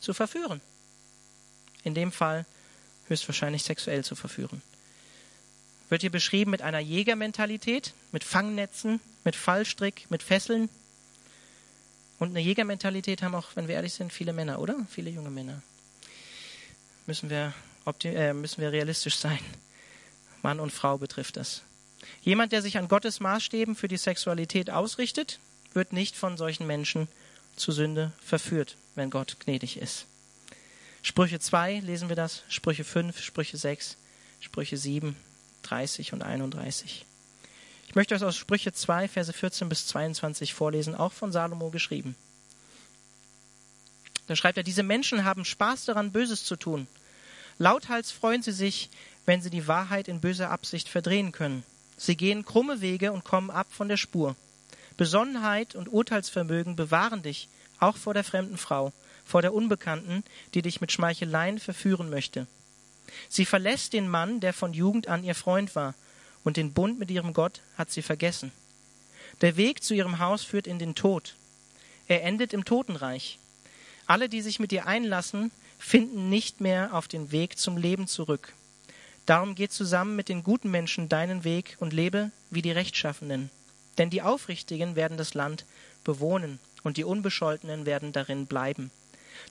zu 0.00 0.14
verführen 0.14 0.60
in 1.84 1.94
dem 1.94 2.12
Fall 2.12 2.46
höchstwahrscheinlich 3.08 3.64
sexuell 3.64 4.04
zu 4.04 4.14
verführen. 4.14 4.62
Wird 5.88 6.02
hier 6.02 6.10
beschrieben 6.10 6.50
mit 6.50 6.62
einer 6.62 6.78
Jägermentalität, 6.78 7.94
mit 8.12 8.22
Fangnetzen, 8.22 9.00
mit 9.24 9.34
Fallstrick, 9.34 10.10
mit 10.10 10.22
Fesseln. 10.22 10.68
Und 12.18 12.30
eine 12.30 12.40
Jägermentalität 12.40 13.22
haben 13.22 13.34
auch, 13.34 13.48
wenn 13.54 13.68
wir 13.68 13.76
ehrlich 13.76 13.94
sind, 13.94 14.12
viele 14.12 14.32
Männer, 14.32 14.60
oder? 14.60 14.76
Viele 14.90 15.08
junge 15.10 15.30
Männer. 15.30 15.62
Müssen 17.06 17.30
wir, 17.30 17.54
äh, 18.04 18.32
müssen 18.32 18.60
wir 18.60 18.72
realistisch 18.72 19.16
sein. 19.16 19.38
Mann 20.42 20.60
und 20.60 20.72
Frau 20.72 20.98
betrifft 20.98 21.36
das. 21.36 21.62
Jemand, 22.22 22.52
der 22.52 22.62
sich 22.62 22.78
an 22.78 22.88
Gottes 22.88 23.20
Maßstäben 23.20 23.74
für 23.74 23.88
die 23.88 23.96
Sexualität 23.96 24.70
ausrichtet, 24.70 25.40
wird 25.74 25.92
nicht 25.92 26.16
von 26.16 26.36
solchen 26.36 26.66
Menschen 26.66 27.08
zu 27.56 27.72
Sünde 27.72 28.12
verführt, 28.24 28.76
wenn 28.94 29.10
Gott 29.10 29.36
gnädig 29.40 29.78
ist. 29.78 30.06
Sprüche 31.02 31.40
2 31.40 31.80
lesen 31.80 32.08
wir 32.08 32.16
das, 32.16 32.42
Sprüche 32.48 32.84
5, 32.84 33.20
Sprüche 33.20 33.56
6, 33.56 33.96
Sprüche 34.40 34.76
7, 34.76 35.16
30 35.62 36.12
und 36.12 36.22
31. 36.22 37.04
Ich 37.88 37.94
möchte 37.94 38.14
euch 38.14 38.22
aus 38.22 38.36
Sprüche 38.36 38.72
2, 38.72 39.08
Verse 39.08 39.32
14 39.32 39.68
bis 39.68 39.86
22 39.86 40.54
vorlesen, 40.54 40.94
auch 40.94 41.12
von 41.12 41.32
Salomo 41.32 41.70
geschrieben. 41.70 42.14
Da 44.26 44.36
schreibt 44.36 44.58
er, 44.58 44.62
diese 44.62 44.82
Menschen 44.82 45.24
haben 45.24 45.44
Spaß 45.44 45.86
daran, 45.86 46.12
Böses 46.12 46.44
zu 46.44 46.56
tun. 46.56 46.86
Lauthals 47.58 48.12
freuen 48.12 48.42
sie 48.42 48.52
sich, 48.52 48.88
wenn 49.26 49.42
sie 49.42 49.50
die 49.50 49.66
Wahrheit 49.66 50.08
in 50.08 50.20
böser 50.20 50.50
Absicht 50.50 50.88
verdrehen 50.88 51.32
können. 51.32 51.64
Sie 51.96 52.16
gehen 52.16 52.44
krumme 52.44 52.80
Wege 52.80 53.12
und 53.12 53.24
kommen 53.24 53.50
ab 53.50 53.66
von 53.70 53.88
der 53.88 53.96
Spur. 53.96 54.36
Besonnenheit 54.96 55.74
und 55.74 55.88
Urteilsvermögen 55.88 56.76
bewahren 56.76 57.22
dich, 57.22 57.48
auch 57.80 57.96
vor 57.96 58.14
der 58.14 58.24
fremden 58.24 58.56
Frau, 58.56 58.92
vor 59.24 59.42
der 59.42 59.54
Unbekannten, 59.54 60.24
die 60.54 60.62
dich 60.62 60.80
mit 60.80 60.92
Schmeicheleien 60.92 61.58
verführen 61.58 62.10
möchte. 62.10 62.46
Sie 63.28 63.44
verlässt 63.44 63.92
den 63.92 64.08
Mann, 64.08 64.40
der 64.40 64.52
von 64.52 64.72
Jugend 64.72 65.08
an 65.08 65.24
ihr 65.24 65.34
Freund 65.34 65.74
war, 65.74 65.94
und 66.44 66.56
den 66.56 66.72
Bund 66.72 66.98
mit 66.98 67.10
ihrem 67.10 67.34
Gott 67.34 67.60
hat 67.76 67.90
sie 67.90 68.02
vergessen. 68.02 68.52
Der 69.40 69.56
Weg 69.56 69.82
zu 69.82 69.94
ihrem 69.94 70.18
Haus 70.18 70.44
führt 70.44 70.66
in 70.66 70.78
den 70.78 70.94
Tod. 70.94 71.34
Er 72.06 72.22
endet 72.22 72.52
im 72.52 72.64
Totenreich. 72.64 73.38
Alle, 74.06 74.28
die 74.28 74.40
sich 74.40 74.58
mit 74.58 74.72
ihr 74.72 74.86
einlassen, 74.86 75.50
finden 75.78 76.28
nicht 76.28 76.60
mehr 76.60 76.94
auf 76.94 77.08
den 77.08 77.32
Weg 77.32 77.58
zum 77.58 77.76
Leben 77.76 78.06
zurück. 78.06 78.52
Darum 79.26 79.54
geh 79.54 79.68
zusammen 79.68 80.16
mit 80.16 80.28
den 80.28 80.42
guten 80.42 80.70
Menschen 80.70 81.08
deinen 81.08 81.44
Weg 81.44 81.76
und 81.80 81.92
lebe 81.92 82.30
wie 82.50 82.62
die 82.62 82.70
Rechtschaffenen. 82.70 83.50
Denn 83.98 84.10
die 84.10 84.22
Aufrichtigen 84.22 84.96
werden 84.96 85.18
das 85.18 85.34
Land 85.34 85.64
bewohnen 86.04 86.58
und 86.82 86.96
die 86.96 87.04
Unbescholtenen 87.04 87.84
werden 87.84 88.12
darin 88.12 88.46
bleiben. 88.46 88.90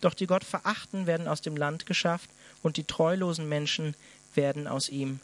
Doch 0.02 0.13
die 0.13 0.28
Gott 0.28 0.44
verachten 0.44 1.06
werden 1.06 1.28
aus 1.28 1.42
dem 1.42 1.56
Land 1.56 1.86
geschafft 1.86 2.30
und 2.63 2.78
die 2.78 2.84
treulosen 2.84 3.48
Menschen 3.48 3.96
werden 4.34 4.68
aus 4.68 4.90
ihm 4.90 5.20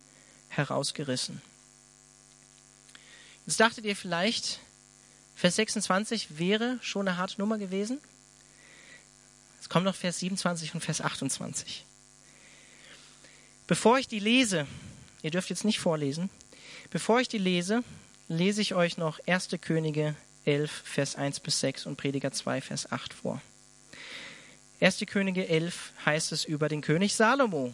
herausgerissen. 0.49 1.41
Jetzt 3.45 3.59
dachtet 3.59 3.85
ihr 3.85 3.95
vielleicht, 3.95 4.59
Vers 5.35 5.55
26 5.55 6.37
wäre 6.37 6.77
schon 6.81 7.07
eine 7.07 7.17
harte 7.17 7.39
Nummer 7.39 7.57
gewesen. 7.57 7.99
Es 9.63 9.69
kommt 9.69 9.85
noch 9.85 9.95
Vers 9.95 10.19
27 10.19 10.73
und 10.73 10.81
Vers 10.81 10.99
28. 10.99 11.85
Bevor 13.65 13.97
ich 13.97 14.09
die 14.09 14.19
lese, 14.19 14.67
ihr 15.21 15.31
dürft 15.31 15.49
jetzt 15.49 15.63
nicht 15.63 15.79
vorlesen, 15.79 16.29
bevor 16.89 17.21
ich 17.21 17.29
die 17.29 17.37
lese, 17.37 17.81
lese 18.27 18.59
ich 18.59 18.75
euch 18.75 18.97
noch 18.97 19.25
1. 19.25 19.51
Könige 19.61 20.17
11, 20.43 20.69
Vers 20.69 21.15
1 21.15 21.39
bis 21.39 21.61
6 21.61 21.85
und 21.85 21.95
Prediger 21.95 22.33
2, 22.33 22.59
Vers 22.59 22.91
8 22.91 23.13
vor. 23.13 23.41
1. 24.81 25.01
Könige 25.07 25.47
11 25.47 25.93
heißt 26.05 26.33
es 26.33 26.43
über 26.43 26.67
den 26.67 26.81
König 26.81 27.15
Salomo. 27.15 27.73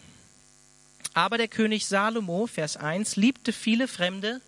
Aber 1.12 1.38
der 1.38 1.48
König 1.48 1.86
Salomo, 1.86 2.46
Vers 2.46 2.76
1, 2.76 3.16
liebte 3.16 3.52
viele 3.52 3.88
fremde 3.88 4.40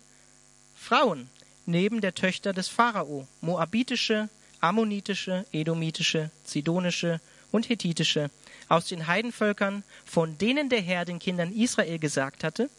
Frauen 0.77 1.29
neben 1.65 1.99
der 1.99 2.15
Töchter 2.15 2.53
des 2.53 2.69
Pharao, 2.69 3.27
moabitische, 3.41 4.29
ammonitische, 4.61 5.45
edomitische, 5.51 6.31
zidonische 6.45 7.19
und 7.53 7.69
hethitische, 7.69 8.29
aus 8.67 8.87
den 8.87 9.07
Heidenvölkern, 9.07 9.83
von 10.03 10.37
denen 10.37 10.67
der 10.67 10.81
Herr 10.81 11.05
den 11.05 11.19
Kindern 11.19 11.53
Israel 11.53 11.99
gesagt 11.99 12.43
hatte, 12.43 12.69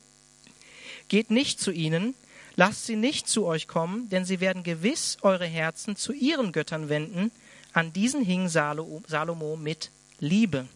Geht 1.08 1.30
nicht 1.30 1.60
zu 1.60 1.70
ihnen, 1.70 2.14
lasst 2.56 2.86
sie 2.86 2.96
nicht 2.96 3.28
zu 3.28 3.44
euch 3.46 3.68
kommen, 3.68 4.08
denn 4.08 4.24
sie 4.24 4.40
werden 4.40 4.62
gewiss 4.62 5.18
eure 5.22 5.46
Herzen 5.46 5.96
zu 5.96 6.12
ihren 6.12 6.52
Göttern 6.52 6.88
wenden. 6.88 7.30
An 7.72 7.92
diesen 7.92 8.24
hing 8.24 8.48
Salomo 8.48 9.56
mit 9.56 9.90
Liebe. 10.18 10.66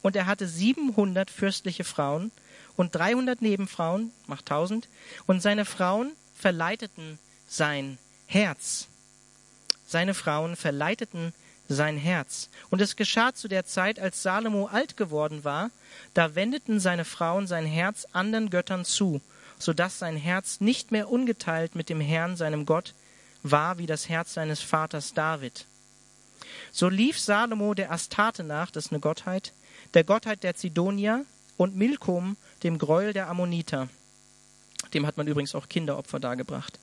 Und 0.00 0.16
er 0.16 0.26
hatte 0.26 0.48
siebenhundert 0.48 1.30
fürstliche 1.30 1.84
Frauen 1.84 2.32
und 2.76 2.94
dreihundert 2.94 3.40
Nebenfrauen, 3.40 4.10
macht 4.26 4.46
tausend, 4.46 4.88
und 5.26 5.40
seine 5.40 5.64
Frauen 5.64 6.12
verleiteten 6.36 7.18
sein 7.46 7.98
Herz. 8.26 8.88
Seine 9.86 10.14
Frauen 10.14 10.56
verleiteten 10.56 11.34
sein 11.68 11.96
Herz. 11.96 12.48
Und 12.70 12.80
es 12.80 12.96
geschah 12.96 13.34
zu 13.34 13.48
der 13.48 13.64
Zeit, 13.64 13.98
als 13.98 14.22
Salomo 14.22 14.66
alt 14.66 14.96
geworden 14.96 15.44
war, 15.44 15.70
da 16.14 16.34
wendeten 16.34 16.80
seine 16.80 17.04
Frauen 17.04 17.46
sein 17.46 17.66
Herz 17.66 18.06
anderen 18.12 18.50
Göttern 18.50 18.84
zu, 18.84 19.20
so 19.58 19.72
dass 19.72 19.98
sein 19.98 20.16
Herz 20.16 20.60
nicht 20.60 20.90
mehr 20.90 21.10
ungeteilt 21.10 21.74
mit 21.74 21.88
dem 21.88 22.00
Herrn, 22.00 22.36
seinem 22.36 22.66
Gott, 22.66 22.94
war 23.42 23.78
wie 23.78 23.86
das 23.86 24.08
Herz 24.08 24.34
seines 24.34 24.60
Vaters 24.60 25.14
David. 25.14 25.66
So 26.70 26.88
lief 26.88 27.18
Salomo 27.18 27.74
der 27.74 27.92
Astarte 27.92 28.44
nach, 28.44 28.70
das 28.70 28.86
ist 28.86 28.92
eine 28.92 29.00
Gottheit, 29.00 29.52
der 29.94 30.04
Gottheit 30.04 30.42
der 30.42 30.54
Zidonier 30.54 31.24
und 31.56 31.76
Milkom, 31.76 32.36
dem 32.62 32.78
Gräuel 32.78 33.12
der 33.12 33.28
Ammoniter. 33.28 33.88
Dem 34.94 35.06
hat 35.06 35.16
man 35.16 35.26
übrigens 35.26 35.54
auch 35.54 35.68
Kinderopfer 35.68 36.20
dargebracht. 36.20 36.78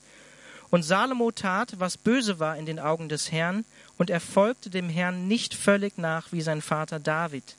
Und 0.70 0.84
Salomo 0.84 1.32
tat, 1.32 1.74
was 1.78 1.96
böse 1.96 2.38
war 2.38 2.56
in 2.56 2.66
den 2.66 2.78
Augen 2.78 3.08
des 3.08 3.32
Herrn, 3.32 3.64
und 3.98 4.08
er 4.08 4.20
folgte 4.20 4.70
dem 4.70 4.88
Herrn 4.88 5.26
nicht 5.26 5.54
völlig 5.54 5.98
nach 5.98 6.32
wie 6.32 6.42
sein 6.42 6.62
Vater 6.62 7.00
David. 7.00 7.56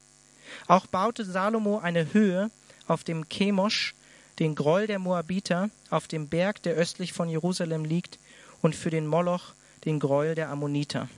Auch 0.68 0.88
baute 0.88 1.26
Salomo 1.26 1.80
eine 1.80 2.14
Höhe 2.14 2.50
auf 2.88 3.04
dem 3.04 3.28
Chemosh, 3.30 3.94
den 4.40 4.56
Groll 4.56 4.88
der 4.88 5.00
Moabiter, 5.00 5.70
auf 5.90 6.08
dem 6.08 6.30
Berg, 6.30 6.64
der 6.64 6.76
östlich 6.76 7.14
von 7.14 7.30
Jerusalem 7.30 7.86
liegt, 7.86 8.18
und 8.62 8.76
für 8.76 8.90
den 8.90 9.08
Moloch 9.08 9.54
den 9.86 10.00
Gräuel 10.00 10.36
der 10.36 10.50
Ammoniter. 10.50 11.10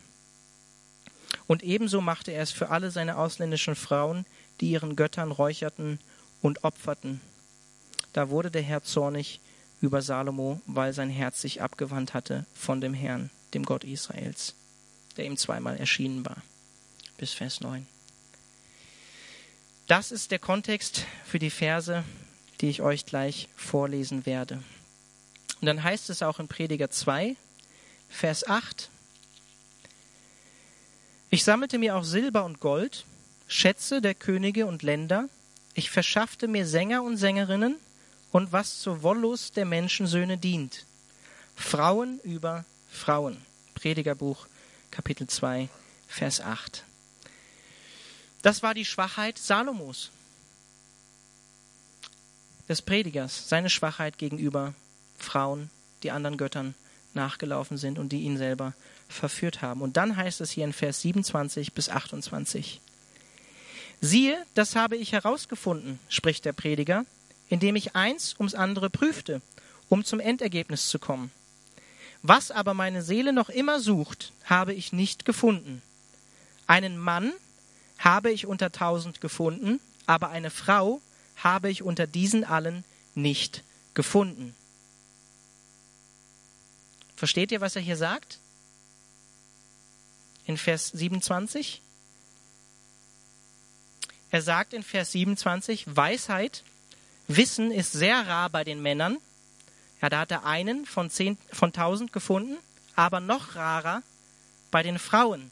Und 1.47 1.61
ebenso 1.63 2.01
machte 2.01 2.31
er 2.31 2.41
es 2.41 2.51
für 2.51 2.69
alle 2.69 2.89
seine 2.89 3.17
ausländischen 3.17 3.75
Frauen, 3.75 4.25
die 4.61 4.71
ihren 4.71 4.95
Göttern 4.95 5.31
räucherten 5.31 5.99
und 6.41 6.63
opferten. 6.63 7.21
Da 8.13 8.29
wurde 8.29 8.51
der 8.51 8.61
Herr 8.61 8.83
zornig 8.83 9.39
über 9.83 10.01
Salomo, 10.01 10.61
weil 10.65 10.93
sein 10.93 11.09
Herz 11.09 11.41
sich 11.41 11.61
abgewandt 11.61 12.13
hatte 12.13 12.45
von 12.55 12.79
dem 12.79 12.93
Herrn, 12.93 13.29
dem 13.53 13.65
Gott 13.65 13.83
Israels, 13.83 14.55
der 15.17 15.25
ihm 15.25 15.35
zweimal 15.35 15.75
erschienen 15.75 16.25
war. 16.25 16.37
Bis 17.17 17.33
Vers 17.33 17.59
9. 17.59 17.85
Das 19.87 20.13
ist 20.13 20.31
der 20.31 20.39
Kontext 20.39 21.05
für 21.25 21.37
die 21.37 21.49
Verse, 21.49 22.05
die 22.61 22.69
ich 22.69 22.81
euch 22.81 23.05
gleich 23.05 23.49
vorlesen 23.57 24.25
werde. 24.25 24.63
Und 25.59 25.65
dann 25.65 25.83
heißt 25.83 26.09
es 26.09 26.23
auch 26.23 26.39
in 26.39 26.47
Prediger 26.47 26.89
2, 26.89 27.35
Vers 28.07 28.47
8, 28.47 28.89
Ich 31.29 31.43
sammelte 31.43 31.77
mir 31.77 31.97
auch 31.97 32.05
Silber 32.05 32.45
und 32.45 32.61
Gold, 32.61 33.03
Schätze 33.49 33.99
der 33.99 34.15
Könige 34.15 34.65
und 34.65 34.81
Länder, 34.81 35.27
ich 35.73 35.89
verschaffte 35.89 36.47
mir 36.47 36.65
Sänger 36.65 37.03
und 37.03 37.17
Sängerinnen 37.17 37.75
und 38.33 38.51
was 38.51 38.79
zur 38.79 39.03
Wollust 39.03 39.55
der 39.55 39.65
Menschensöhne 39.65 40.37
dient. 40.37 40.85
Frauen 41.55 42.19
über 42.23 42.65
Frauen. 42.89 43.37
Predigerbuch, 43.75 44.47
Kapitel 44.89 45.27
2, 45.27 45.69
Vers 46.07 46.41
8. 46.41 46.83
Das 48.41 48.63
war 48.63 48.73
die 48.73 48.85
Schwachheit 48.85 49.37
Salomos, 49.37 50.09
des 52.67 52.81
Predigers, 52.81 53.49
seine 53.49 53.69
Schwachheit 53.69 54.17
gegenüber 54.17 54.73
Frauen, 55.19 55.69
die 56.01 56.09
anderen 56.09 56.37
Göttern 56.37 56.73
nachgelaufen 57.13 57.77
sind 57.77 57.99
und 57.99 58.09
die 58.09 58.21
ihn 58.21 58.37
selber 58.37 58.73
verführt 59.09 59.61
haben. 59.61 59.81
Und 59.81 59.95
dann 59.95 60.17
heißt 60.17 60.41
es 60.41 60.49
hier 60.49 60.63
in 60.63 60.73
Vers 60.73 61.01
27 61.01 61.73
bis 61.73 61.87
28. 61.87 62.81
Siehe, 64.01 64.43
das 64.55 64.75
habe 64.75 64.97
ich 64.97 65.11
herausgefunden, 65.11 65.99
spricht 66.09 66.45
der 66.45 66.53
Prediger, 66.53 67.05
indem 67.49 67.75
ich 67.75 67.95
eins 67.95 68.35
ums 68.39 68.55
andere 68.55 68.89
prüfte, 68.89 69.41
um 69.89 70.03
zum 70.03 70.19
Endergebnis 70.19 70.87
zu 70.87 70.99
kommen. 70.99 71.31
Was 72.21 72.51
aber 72.51 72.73
meine 72.73 73.01
Seele 73.01 73.33
noch 73.33 73.49
immer 73.49 73.79
sucht, 73.79 74.31
habe 74.45 74.73
ich 74.73 74.93
nicht 74.93 75.25
gefunden. 75.25 75.81
Einen 76.67 76.97
Mann 76.97 77.33
habe 77.99 78.31
ich 78.31 78.45
unter 78.45 78.71
tausend 78.71 79.21
gefunden, 79.21 79.79
aber 80.05 80.29
eine 80.29 80.49
Frau 80.49 81.01
habe 81.35 81.69
ich 81.69 81.83
unter 81.83 82.07
diesen 82.07 82.43
allen 82.43 82.83
nicht 83.15 83.63
gefunden. 83.93 84.55
Versteht 87.15 87.51
ihr, 87.51 87.61
was 87.61 87.75
er 87.75 87.81
hier 87.81 87.97
sagt? 87.97 88.39
In 90.45 90.57
Vers 90.57 90.89
27? 90.89 91.81
Er 94.31 94.41
sagt 94.41 94.73
in 94.73 94.83
Vers 94.83 95.11
27, 95.11 95.95
Weisheit, 95.95 96.63
Wissen 97.27 97.71
ist 97.71 97.91
sehr 97.91 98.27
rar 98.27 98.49
bei 98.49 98.63
den 98.63 98.81
Männern. 98.81 99.17
Ja, 100.01 100.09
da 100.09 100.19
hat 100.19 100.31
er 100.31 100.45
einen 100.45 100.85
von, 100.85 101.09
zehn, 101.09 101.37
von 101.51 101.71
tausend 101.71 102.11
gefunden, 102.11 102.57
aber 102.95 103.19
noch 103.19 103.55
rarer 103.55 104.03
bei 104.71 104.83
den 104.83 104.99
Frauen. 104.99 105.51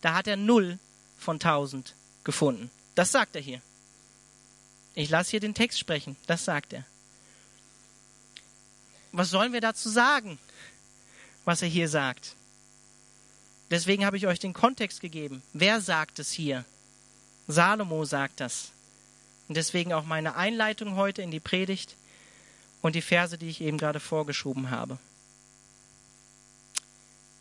Da 0.00 0.14
hat 0.14 0.26
er 0.26 0.36
null 0.36 0.78
von 1.18 1.38
tausend 1.38 1.94
gefunden. 2.24 2.70
Das 2.94 3.12
sagt 3.12 3.36
er 3.36 3.42
hier. 3.42 3.60
Ich 4.94 5.10
lasse 5.10 5.32
hier 5.32 5.40
den 5.40 5.54
Text 5.54 5.78
sprechen. 5.78 6.16
Das 6.26 6.44
sagt 6.44 6.72
er. 6.72 6.84
Was 9.12 9.30
sollen 9.30 9.52
wir 9.52 9.60
dazu 9.60 9.88
sagen, 9.88 10.38
was 11.44 11.62
er 11.62 11.68
hier 11.68 11.88
sagt? 11.88 12.36
Deswegen 13.70 14.04
habe 14.04 14.16
ich 14.16 14.26
euch 14.26 14.38
den 14.38 14.52
Kontext 14.52 15.00
gegeben. 15.00 15.42
Wer 15.52 15.80
sagt 15.80 16.18
es 16.18 16.30
hier? 16.30 16.64
Salomo 17.46 18.04
sagt 18.04 18.40
das. 18.40 18.70
Und 19.48 19.56
deswegen 19.56 19.92
auch 19.92 20.04
meine 20.04 20.36
Einleitung 20.36 20.96
heute 20.96 21.22
in 21.22 21.30
die 21.30 21.40
Predigt 21.40 21.96
und 22.82 22.94
die 22.94 23.02
Verse, 23.02 23.38
die 23.38 23.48
ich 23.48 23.60
eben 23.60 23.78
gerade 23.78 24.00
vorgeschoben 24.00 24.70
habe. 24.70 24.98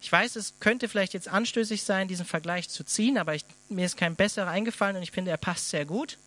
Ich 0.02 0.12
weiß, 0.12 0.36
es 0.36 0.54
könnte 0.60 0.89
vielleicht 0.89 1.13
jetzt 1.13 1.30
anstößig 1.30 1.84
sein, 1.84 2.10
diesen 2.10 2.26
Vergleich 2.26 2.68
zu 2.68 2.84
ziehen, 2.84 3.18
aber 3.18 3.36
ich, 3.36 3.46
mir 3.70 3.86
ist 3.86 3.96
kein 3.96 4.16
besserer 4.16 4.50
eingefallen 4.50 4.98
und 4.98 5.04
ich 5.04 5.12
finde, 5.12 5.32
er 5.32 5.38
passt 5.38 5.70
sehr 5.70 5.86
gut. 5.86 6.18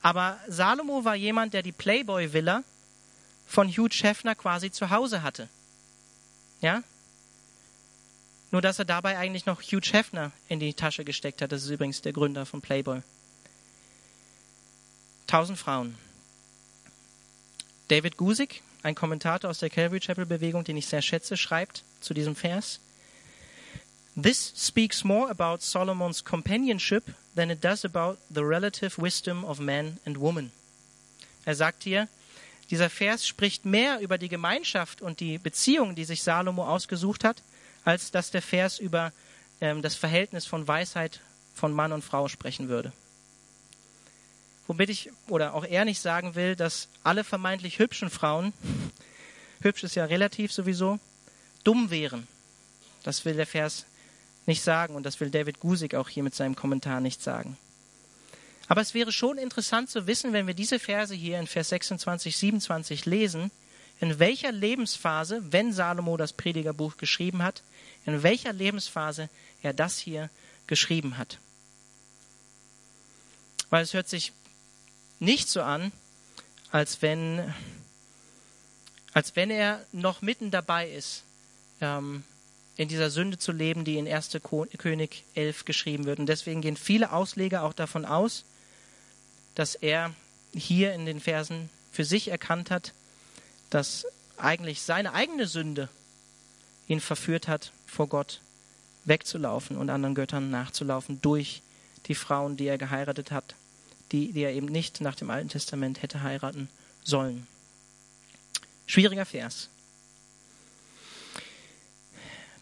Aber 0.00 0.38
Salomo 0.48 1.04
war 1.04 1.14
jemand, 1.14 1.52
der 1.52 1.62
die 1.62 1.72
Playboy-Villa 1.72 2.64
von 3.46 3.68
Hugh 3.68 3.92
Scheffner 3.92 4.34
quasi 4.34 4.70
zu 4.70 4.88
Hause 4.88 5.22
hatte. 5.22 5.48
Ja? 6.62 6.82
Nur, 8.50 8.62
dass 8.62 8.78
er 8.78 8.86
dabei 8.86 9.18
eigentlich 9.18 9.44
noch 9.44 9.60
Hugh 9.60 9.84
Scheffner 9.84 10.32
in 10.48 10.58
die 10.58 10.72
Tasche 10.72 11.04
gesteckt 11.04 11.42
hat. 11.42 11.52
Das 11.52 11.62
ist 11.62 11.70
übrigens 11.70 12.00
der 12.00 12.12
Gründer 12.12 12.46
von 12.46 12.62
Playboy. 12.62 13.02
Tausend 15.30 15.60
Frauen. 15.60 15.94
David 17.86 18.16
Gusik, 18.16 18.64
ein 18.82 18.96
Kommentator 18.96 19.48
aus 19.48 19.60
der 19.60 19.70
Calvary 19.70 20.00
Chapel 20.00 20.26
Bewegung, 20.26 20.64
den 20.64 20.76
ich 20.76 20.88
sehr 20.88 21.02
schätze, 21.02 21.36
schreibt 21.36 21.84
zu 22.00 22.14
diesem 22.14 22.34
Vers. 22.34 22.80
This 24.20 24.52
speaks 24.56 25.04
more 25.04 25.30
about 25.30 25.58
Solomon's 25.60 26.24
companionship 26.24 27.14
than 27.36 27.48
it 27.48 27.62
does 27.62 27.84
about 27.84 28.18
the 28.28 28.40
relative 28.40 29.00
wisdom 29.00 29.44
of 29.44 29.60
man 29.60 30.00
and 30.04 30.18
woman. 30.18 30.50
Er 31.44 31.54
sagt 31.54 31.84
hier, 31.84 32.08
dieser 32.68 32.90
Vers 32.90 33.24
spricht 33.24 33.64
mehr 33.64 34.00
über 34.00 34.18
die 34.18 34.28
Gemeinschaft 34.28 35.00
und 35.00 35.20
die 35.20 35.38
Beziehung, 35.38 35.94
die 35.94 36.04
sich 36.04 36.24
Salomo 36.24 36.66
ausgesucht 36.66 37.22
hat, 37.22 37.40
als 37.84 38.10
dass 38.10 38.32
der 38.32 38.42
Vers 38.42 38.80
über 38.80 39.12
ähm, 39.60 39.80
das 39.80 39.94
Verhältnis 39.94 40.44
von 40.44 40.66
Weisheit 40.66 41.20
von 41.54 41.72
Mann 41.72 41.92
und 41.92 42.02
Frau 42.02 42.26
sprechen 42.26 42.68
würde. 42.68 42.92
Womit 44.70 44.88
ich 44.88 45.10
oder 45.26 45.54
auch 45.54 45.64
er 45.64 45.84
nicht 45.84 46.00
sagen 46.00 46.36
will, 46.36 46.54
dass 46.54 46.86
alle 47.02 47.24
vermeintlich 47.24 47.80
hübschen 47.80 48.08
Frauen, 48.08 48.52
hübsch 49.62 49.82
ist 49.82 49.96
ja 49.96 50.04
relativ 50.04 50.52
sowieso, 50.52 51.00
dumm 51.64 51.90
wären. 51.90 52.28
Das 53.02 53.24
will 53.24 53.34
der 53.34 53.48
Vers 53.48 53.84
nicht 54.46 54.62
sagen 54.62 54.94
und 54.94 55.02
das 55.02 55.18
will 55.18 55.28
David 55.28 55.58
Gusik 55.58 55.96
auch 55.96 56.08
hier 56.08 56.22
mit 56.22 56.36
seinem 56.36 56.54
Kommentar 56.54 57.00
nicht 57.00 57.20
sagen. 57.20 57.58
Aber 58.68 58.80
es 58.80 58.94
wäre 58.94 59.10
schon 59.10 59.38
interessant 59.38 59.90
zu 59.90 60.06
wissen, 60.06 60.32
wenn 60.32 60.46
wir 60.46 60.54
diese 60.54 60.78
Verse 60.78 61.16
hier 61.16 61.40
in 61.40 61.48
Vers 61.48 61.70
26, 61.70 62.36
27 62.36 63.06
lesen, 63.06 63.50
in 63.98 64.20
welcher 64.20 64.52
Lebensphase, 64.52 65.42
wenn 65.50 65.72
Salomo 65.72 66.16
das 66.16 66.32
Predigerbuch 66.32 66.96
geschrieben 66.96 67.42
hat, 67.42 67.64
in 68.06 68.22
welcher 68.22 68.52
Lebensphase 68.52 69.30
er 69.62 69.72
das 69.72 69.98
hier 69.98 70.30
geschrieben 70.68 71.18
hat. 71.18 71.38
Weil 73.70 73.82
es 73.82 73.94
hört 73.94 74.08
sich 74.08 74.32
nicht 75.20 75.48
so 75.48 75.62
an, 75.62 75.92
als 76.72 77.02
wenn, 77.02 77.54
als 79.12 79.36
wenn 79.36 79.50
er 79.50 79.84
noch 79.92 80.22
mitten 80.22 80.50
dabei 80.50 80.90
ist, 80.90 81.22
ähm, 81.80 82.24
in 82.76 82.88
dieser 82.88 83.10
Sünde 83.10 83.38
zu 83.38 83.52
leben, 83.52 83.84
die 83.84 83.98
in 83.98 84.08
1. 84.08 84.38
König 84.78 85.24
11 85.34 85.66
geschrieben 85.66 86.06
wird. 86.06 86.18
Und 86.18 86.26
deswegen 86.26 86.62
gehen 86.62 86.76
viele 86.76 87.12
Ausleger 87.12 87.62
auch 87.62 87.74
davon 87.74 88.06
aus, 88.06 88.44
dass 89.54 89.74
er 89.74 90.14
hier 90.54 90.94
in 90.94 91.04
den 91.04 91.20
Versen 91.20 91.68
für 91.92 92.04
sich 92.04 92.28
erkannt 92.28 92.70
hat, 92.70 92.94
dass 93.68 94.06
eigentlich 94.38 94.80
seine 94.80 95.12
eigene 95.12 95.46
Sünde 95.46 95.88
ihn 96.88 97.00
verführt 97.00 97.48
hat, 97.48 97.72
vor 97.86 98.08
Gott 98.08 98.40
wegzulaufen 99.04 99.76
und 99.76 99.90
anderen 99.90 100.14
Göttern 100.14 100.50
nachzulaufen 100.50 101.20
durch 101.20 101.62
die 102.06 102.14
Frauen, 102.14 102.56
die 102.56 102.66
er 102.66 102.78
geheiratet 102.78 103.30
hat, 103.30 103.54
die, 104.12 104.32
die 104.32 104.42
er 104.42 104.52
eben 104.52 104.66
nicht 104.66 105.00
nach 105.00 105.14
dem 105.14 105.30
Alten 105.30 105.48
Testament 105.48 106.02
hätte 106.02 106.22
heiraten 106.22 106.68
sollen. 107.04 107.46
Schwieriger 108.86 109.24
Vers. 109.24 109.68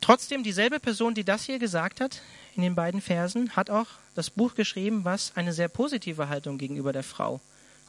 Trotzdem, 0.00 0.42
dieselbe 0.42 0.80
Person, 0.80 1.14
die 1.14 1.24
das 1.24 1.44
hier 1.44 1.58
gesagt 1.58 2.00
hat, 2.00 2.22
in 2.54 2.62
den 2.62 2.74
beiden 2.74 3.00
Versen, 3.00 3.54
hat 3.56 3.70
auch 3.70 3.86
das 4.14 4.30
Buch 4.30 4.54
geschrieben, 4.54 5.04
was 5.04 5.36
eine 5.36 5.52
sehr 5.52 5.68
positive 5.68 6.28
Haltung 6.28 6.58
gegenüber 6.58 6.92
der 6.92 7.02
Frau 7.02 7.40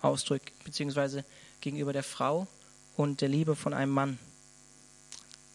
ausdrückt, 0.01 0.51
beziehungsweise 0.63 1.23
gegenüber 1.61 1.93
der 1.93 2.03
Frau 2.03 2.47
und 2.95 3.21
der 3.21 3.29
Liebe 3.29 3.55
von 3.55 3.73
einem 3.73 3.91
Mann. 3.91 4.19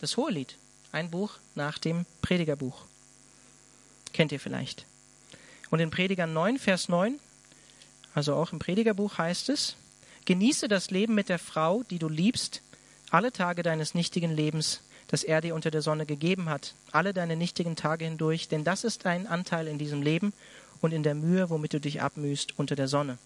Das 0.00 0.16
Hohelied, 0.16 0.56
ein 0.92 1.10
Buch 1.10 1.38
nach 1.54 1.78
dem 1.78 2.06
Predigerbuch. 2.22 2.84
Kennt 4.12 4.32
ihr 4.32 4.40
vielleicht. 4.40 4.84
Und 5.70 5.80
in 5.80 5.90
Prediger 5.90 6.26
9, 6.26 6.58
Vers 6.58 6.88
9, 6.88 7.18
also 8.14 8.34
auch 8.34 8.52
im 8.52 8.58
Predigerbuch 8.58 9.18
heißt 9.18 9.48
es, 9.48 9.76
Genieße 10.24 10.68
das 10.68 10.90
Leben 10.90 11.14
mit 11.14 11.28
der 11.28 11.38
Frau, 11.38 11.82
die 11.82 11.98
du 11.98 12.08
liebst, 12.08 12.62
alle 13.10 13.30
Tage 13.30 13.62
deines 13.62 13.92
nichtigen 13.92 14.34
Lebens, 14.34 14.80
das 15.08 15.22
er 15.22 15.42
dir 15.42 15.54
unter 15.54 15.70
der 15.70 15.82
Sonne 15.82 16.06
gegeben 16.06 16.48
hat, 16.48 16.74
alle 16.92 17.12
deine 17.12 17.36
nichtigen 17.36 17.76
Tage 17.76 18.06
hindurch, 18.06 18.48
denn 18.48 18.64
das 18.64 18.84
ist 18.84 19.04
dein 19.04 19.26
Anteil 19.26 19.68
in 19.68 19.78
diesem 19.78 20.00
Leben 20.00 20.32
und 20.80 20.92
in 20.92 21.02
der 21.02 21.14
Mühe, 21.14 21.50
womit 21.50 21.74
du 21.74 21.80
dich 21.80 22.00
abmühst 22.00 22.58
unter 22.58 22.74
der 22.74 22.88
Sonne. 22.88 23.18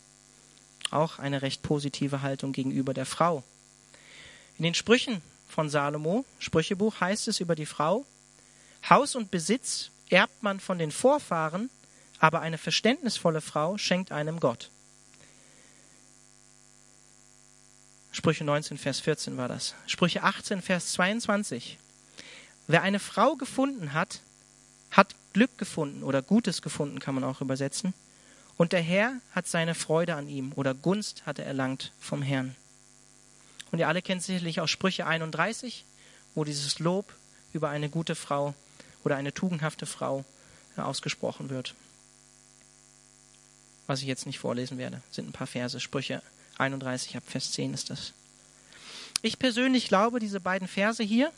Auch 0.91 1.21
eine 1.21 1.43
recht 1.43 1.63
positive 1.63 2.23
Haltung 2.23 2.53
gegenüber 2.53 2.95
der 2.95 3.07
Frau. 3.07 3.45
In 4.59 4.65
den 4.65 4.75
Sprüchen 4.75 5.23
von 5.49 5.69
Salomo, 5.71 6.25
Sprüchebuch, 6.41 7.01
heißt 7.01 7.29
es 7.29 7.39
über 7.39 7.55
die 7.55 7.67
Frau, 7.67 8.05
Haus 8.91 9.15
und 9.15 9.31
Besitz 9.31 9.91
erbt 10.11 10.43
man 10.43 10.59
von 10.59 10.79
den 10.79 10.91
Vorfahren, 10.91 11.71
aber 12.19 12.41
eine 12.41 12.59
verständnisvolle 12.59 13.41
Frau 13.41 13.79
schenkt 13.79 14.11
einem 14.11 14.41
Gott. 14.41 14.71
Sprüche 18.19 18.43
19, 18.43 18.79
Vers 18.79 18.99
14 18.99 19.37
war 19.37 19.47
das. 19.47 19.77
Sprüche 19.87 20.25
18, 20.25 20.61
Vers 20.61 20.91
22. 20.95 21.79
Wer 22.67 22.83
eine 22.83 22.99
Frau 22.99 23.37
gefunden 23.37 23.93
hat, 23.93 24.23
hat 24.91 25.15
Glück 25.35 25.57
gefunden 25.57 26.03
oder 26.03 26.21
Gutes 26.21 26.61
gefunden, 26.61 26.99
kann 26.99 27.15
man 27.15 27.23
auch 27.23 27.41
übersetzen. 27.41 27.95
Und 28.57 28.73
der 28.73 28.81
Herr 28.81 29.13
hat 29.37 29.47
seine 29.47 29.77
Freude 29.77 30.17
an 30.17 30.27
ihm 30.27 30.53
oder 30.57 30.75
Gunst 30.75 31.27
hat 31.27 31.39
er 31.39 31.47
erlangt 31.47 31.93
vom 32.01 32.21
Herrn. 32.21 32.57
Und 33.71 33.79
ihr 33.79 33.87
alle 33.87 34.03
kennt 34.03 34.25
sicherlich 34.25 34.61
auch 34.61 34.67
Sprüche 34.67 35.07
31, 35.07 35.85
wo 36.35 36.43
dieses 36.43 36.81
Lob 36.81 37.15
über 37.53 37.69
eine 37.69 37.89
gute 37.89 38.17
Frau 38.17 38.53
oder 39.05 39.15
eine 39.15 39.33
tugendhafte 39.33 39.87
Frau 39.87 40.25
äh, 40.77 40.81
ausgesprochen 40.81 41.51
wird. 41.51 41.77
Was 43.87 44.01
ich 44.01 44.09
jetzt 44.09 44.27
nicht 44.27 44.41
vorlesen 44.41 44.77
werde, 44.77 45.03
sind 45.13 45.29
ein 45.29 45.33
paar 45.33 45.47
Verse. 45.47 45.79
Sprüche 45.79 46.21
31 46.59 47.17
ab 47.17 47.23
Vers 47.27 47.53
10 47.53 47.75
ist 47.75 47.91
das. 47.91 48.13
Ich 49.23 49.39
persönlich 49.39 49.89
glaube, 49.89 50.21
diese 50.21 50.41
beiden 50.41 50.69
Verse 50.69 51.03
hier 51.03 51.33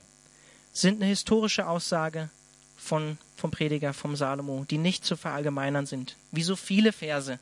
sind 0.72 0.96
eine 0.96 1.06
historische 1.06 1.66
Aussage 1.66 2.30
von, 2.76 3.18
vom 3.36 3.50
Prediger, 3.50 3.92
vom 3.94 4.16
Salomo, 4.16 4.64
die 4.68 4.78
nicht 4.78 5.04
zu 5.04 5.16
verallgemeinern 5.16 5.86
sind. 5.86 6.16
Wie 6.30 6.42
so 6.42 6.56
viele 6.56 6.92
Verse 6.92 7.38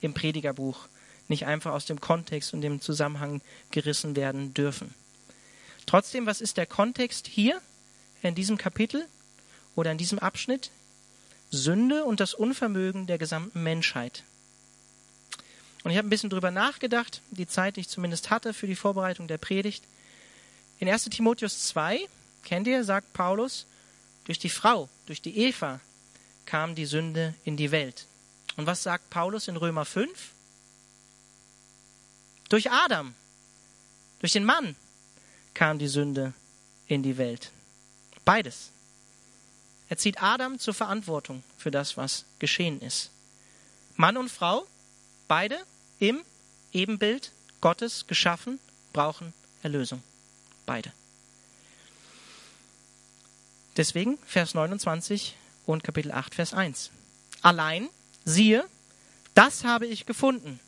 im 0.00 0.14
Predigerbuch 0.14 0.88
nicht 1.28 1.46
einfach 1.46 1.72
aus 1.72 1.86
dem 1.86 2.00
Kontext 2.00 2.52
und 2.52 2.60
dem 2.60 2.80
Zusammenhang 2.80 3.40
gerissen 3.70 4.16
werden 4.16 4.54
dürfen. 4.54 4.94
Trotzdem, 5.86 6.26
was 6.26 6.40
ist 6.40 6.56
der 6.56 6.66
Kontext 6.66 7.26
hier 7.26 7.60
in 8.22 8.34
diesem 8.34 8.58
Kapitel 8.58 9.06
oder 9.74 9.90
in 9.90 9.98
diesem 9.98 10.18
Abschnitt? 10.18 10.70
Sünde 11.50 12.04
und 12.04 12.20
das 12.20 12.34
Unvermögen 12.34 13.06
der 13.06 13.18
gesamten 13.18 13.62
Menschheit. 13.62 14.24
Und 15.84 15.90
ich 15.90 15.96
habe 15.96 16.06
ein 16.06 16.10
bisschen 16.10 16.30
drüber 16.30 16.50
nachgedacht, 16.50 17.20
die 17.30 17.46
Zeit, 17.46 17.76
die 17.76 17.80
ich 17.80 17.88
zumindest 17.88 18.30
hatte 18.30 18.54
für 18.54 18.66
die 18.66 18.76
Vorbereitung 18.76 19.26
der 19.26 19.38
Predigt. 19.38 19.84
In 20.78 20.88
1 20.88 21.04
Timotheus 21.06 21.68
2, 21.68 22.08
kennt 22.44 22.66
ihr, 22.66 22.84
sagt 22.84 23.12
Paulus, 23.12 23.66
durch 24.24 24.38
die 24.38 24.50
Frau, 24.50 24.88
durch 25.06 25.20
die 25.20 25.36
Eva 25.36 25.80
kam 26.46 26.74
die 26.74 26.86
Sünde 26.86 27.34
in 27.44 27.56
die 27.56 27.70
Welt. 27.70 28.06
Und 28.56 28.66
was 28.66 28.82
sagt 28.82 29.10
Paulus 29.10 29.48
in 29.48 29.56
Römer 29.56 29.84
5? 29.84 30.30
Durch 32.48 32.70
Adam, 32.70 33.14
durch 34.20 34.32
den 34.32 34.44
Mann 34.44 34.76
kam 35.54 35.78
die 35.78 35.88
Sünde 35.88 36.32
in 36.86 37.02
die 37.02 37.16
Welt. 37.16 37.50
Beides. 38.24 38.70
Er 39.88 39.98
zieht 39.98 40.22
Adam 40.22 40.58
zur 40.58 40.74
Verantwortung 40.74 41.42
für 41.58 41.70
das, 41.70 41.96
was 41.96 42.24
geschehen 42.38 42.80
ist. 42.80 43.10
Mann 43.96 44.16
und 44.16 44.30
Frau, 44.30 44.66
beide 45.28 45.58
im 46.02 46.20
Ebenbild 46.72 47.32
Gottes 47.60 48.06
geschaffen, 48.06 48.58
brauchen 48.92 49.32
Erlösung. 49.62 50.02
Beide. 50.66 50.92
Deswegen 53.76 54.18
Vers 54.26 54.54
29 54.54 55.36
und 55.64 55.84
Kapitel 55.84 56.12
8, 56.12 56.34
Vers 56.34 56.54
1. 56.54 56.90
Allein, 57.40 57.88
siehe, 58.24 58.64
das 59.34 59.64
habe 59.64 59.86
ich 59.86 60.04
gefunden 60.04 60.60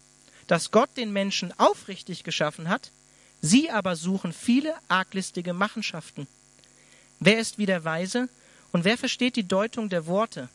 dass 0.46 0.70
Gott 0.70 0.90
den 0.96 1.12
Menschen 1.12 1.52
aufrichtig 1.58 2.24
geschaffen 2.24 2.68
hat, 2.68 2.90
sie 3.40 3.70
aber 3.70 3.96
suchen 3.96 4.32
viele 4.32 4.74
arglistige 4.88 5.52
Machenschaften. 5.52 6.26
Wer 7.20 7.38
ist 7.38 7.58
wie 7.58 7.66
der 7.66 7.84
Weise 7.84 8.28
und 8.72 8.84
wer 8.84 8.98
versteht 8.98 9.36
die 9.36 9.48
Deutung 9.48 9.88
der 9.88 10.06
Worte? 10.06 10.48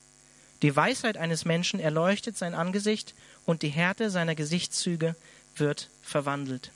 Die 0.62 0.76
Weisheit 0.76 1.18
eines 1.18 1.46
Menschen 1.46 1.80
erleuchtet 1.80 2.38
sein 2.38 2.54
Angesicht 2.54 3.14
und 3.46 3.62
die 3.62 3.70
Härte 3.70 4.10
seiner 4.10 4.36
Gesichtszüge 4.36 5.16
wird 5.56 5.90
verwandelt. 6.02 6.72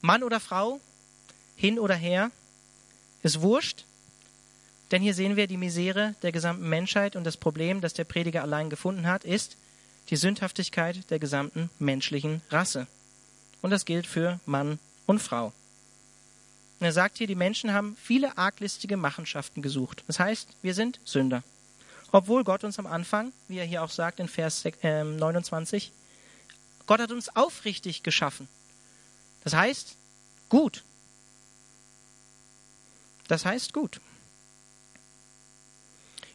Mann 0.00 0.22
oder 0.22 0.38
Frau, 0.38 0.80
hin 1.56 1.78
oder 1.78 1.94
her, 1.94 2.30
ist 3.22 3.40
wurscht, 3.40 3.84
denn 4.92 5.02
hier 5.02 5.14
sehen 5.14 5.34
wir 5.34 5.48
die 5.48 5.56
Misere 5.56 6.14
der 6.22 6.30
gesamten 6.30 6.68
Menschheit 6.68 7.16
und 7.16 7.24
das 7.24 7.36
Problem, 7.36 7.80
das 7.80 7.94
der 7.94 8.04
Prediger 8.04 8.42
allein 8.42 8.70
gefunden 8.70 9.06
hat, 9.06 9.24
ist 9.24 9.56
die 10.10 10.16
Sündhaftigkeit 10.16 11.10
der 11.10 11.18
gesamten 11.18 11.70
menschlichen 11.80 12.42
Rasse. 12.50 12.86
Und 13.62 13.70
das 13.70 13.84
gilt 13.84 14.06
für 14.06 14.38
Mann 14.46 14.78
und 15.06 15.18
Frau. 15.18 15.52
Und 16.78 16.86
er 16.86 16.92
sagt 16.92 17.18
hier, 17.18 17.26
die 17.26 17.34
Menschen 17.34 17.72
haben 17.72 17.96
viele 18.00 18.38
arglistige 18.38 18.96
Machenschaften 18.96 19.62
gesucht. 19.62 20.04
Das 20.06 20.20
heißt, 20.20 20.48
wir 20.62 20.74
sind 20.74 21.00
Sünder. 21.04 21.42
Obwohl 22.16 22.44
Gott 22.44 22.64
uns 22.64 22.78
am 22.78 22.86
Anfang, 22.86 23.30
wie 23.46 23.58
er 23.58 23.66
hier 23.66 23.82
auch 23.82 23.90
sagt 23.90 24.20
in 24.20 24.26
Vers 24.26 24.64
29, 24.64 25.84
ähm, 25.84 25.92
Gott 26.86 26.98
hat 26.98 27.12
uns 27.12 27.36
aufrichtig 27.36 28.02
geschaffen. 28.02 28.48
Das 29.44 29.52
heißt, 29.52 29.96
gut. 30.48 30.82
Das 33.28 33.44
heißt 33.44 33.74
gut. 33.74 34.00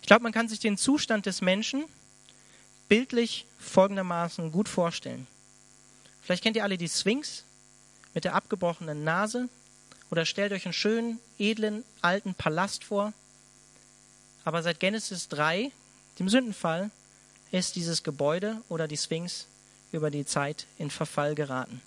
Ich 0.02 0.08
glaube, 0.08 0.22
man 0.22 0.32
kann 0.32 0.48
sich 0.48 0.60
den 0.60 0.78
Zustand 0.78 1.26
des 1.26 1.42
Menschen 1.42 1.86
bildlich 2.88 3.48
folgendermaßen 3.58 4.52
gut 4.52 4.70
vorstellen. 4.70 5.26
Vielleicht 6.22 6.44
kennt 6.44 6.58
ihr 6.58 6.64
alle 6.64 6.78
die 6.78 6.90
Sphinx 6.90 7.44
mit 8.14 8.24
der 8.24 8.36
abgebrochenen 8.36 9.04
Nase 9.04 9.50
oder 10.12 10.28
stellt 10.28 10.52
euch 10.52 10.66
einen 10.66 10.74
schönen, 10.74 11.20
edlen, 11.40 11.84
alten 12.04 12.36
Palast 12.36 12.84
vor. 12.84 13.14
Aber 14.44 14.64
seit 14.64 14.80
Genesis 14.80 15.28
3, 15.30 15.72
dem 16.20 16.30
Sündenfall, 16.30 16.92
ist 17.52 17.76
dieses 17.76 18.04
Gebäude 18.04 18.62
oder 18.70 18.88
die 18.88 18.98
Sphinx 18.98 19.48
über 19.92 20.10
die 20.10 20.26
Zeit 20.26 20.66
in 20.78 20.90
Verfall 20.90 21.36
geraten. 21.36 21.82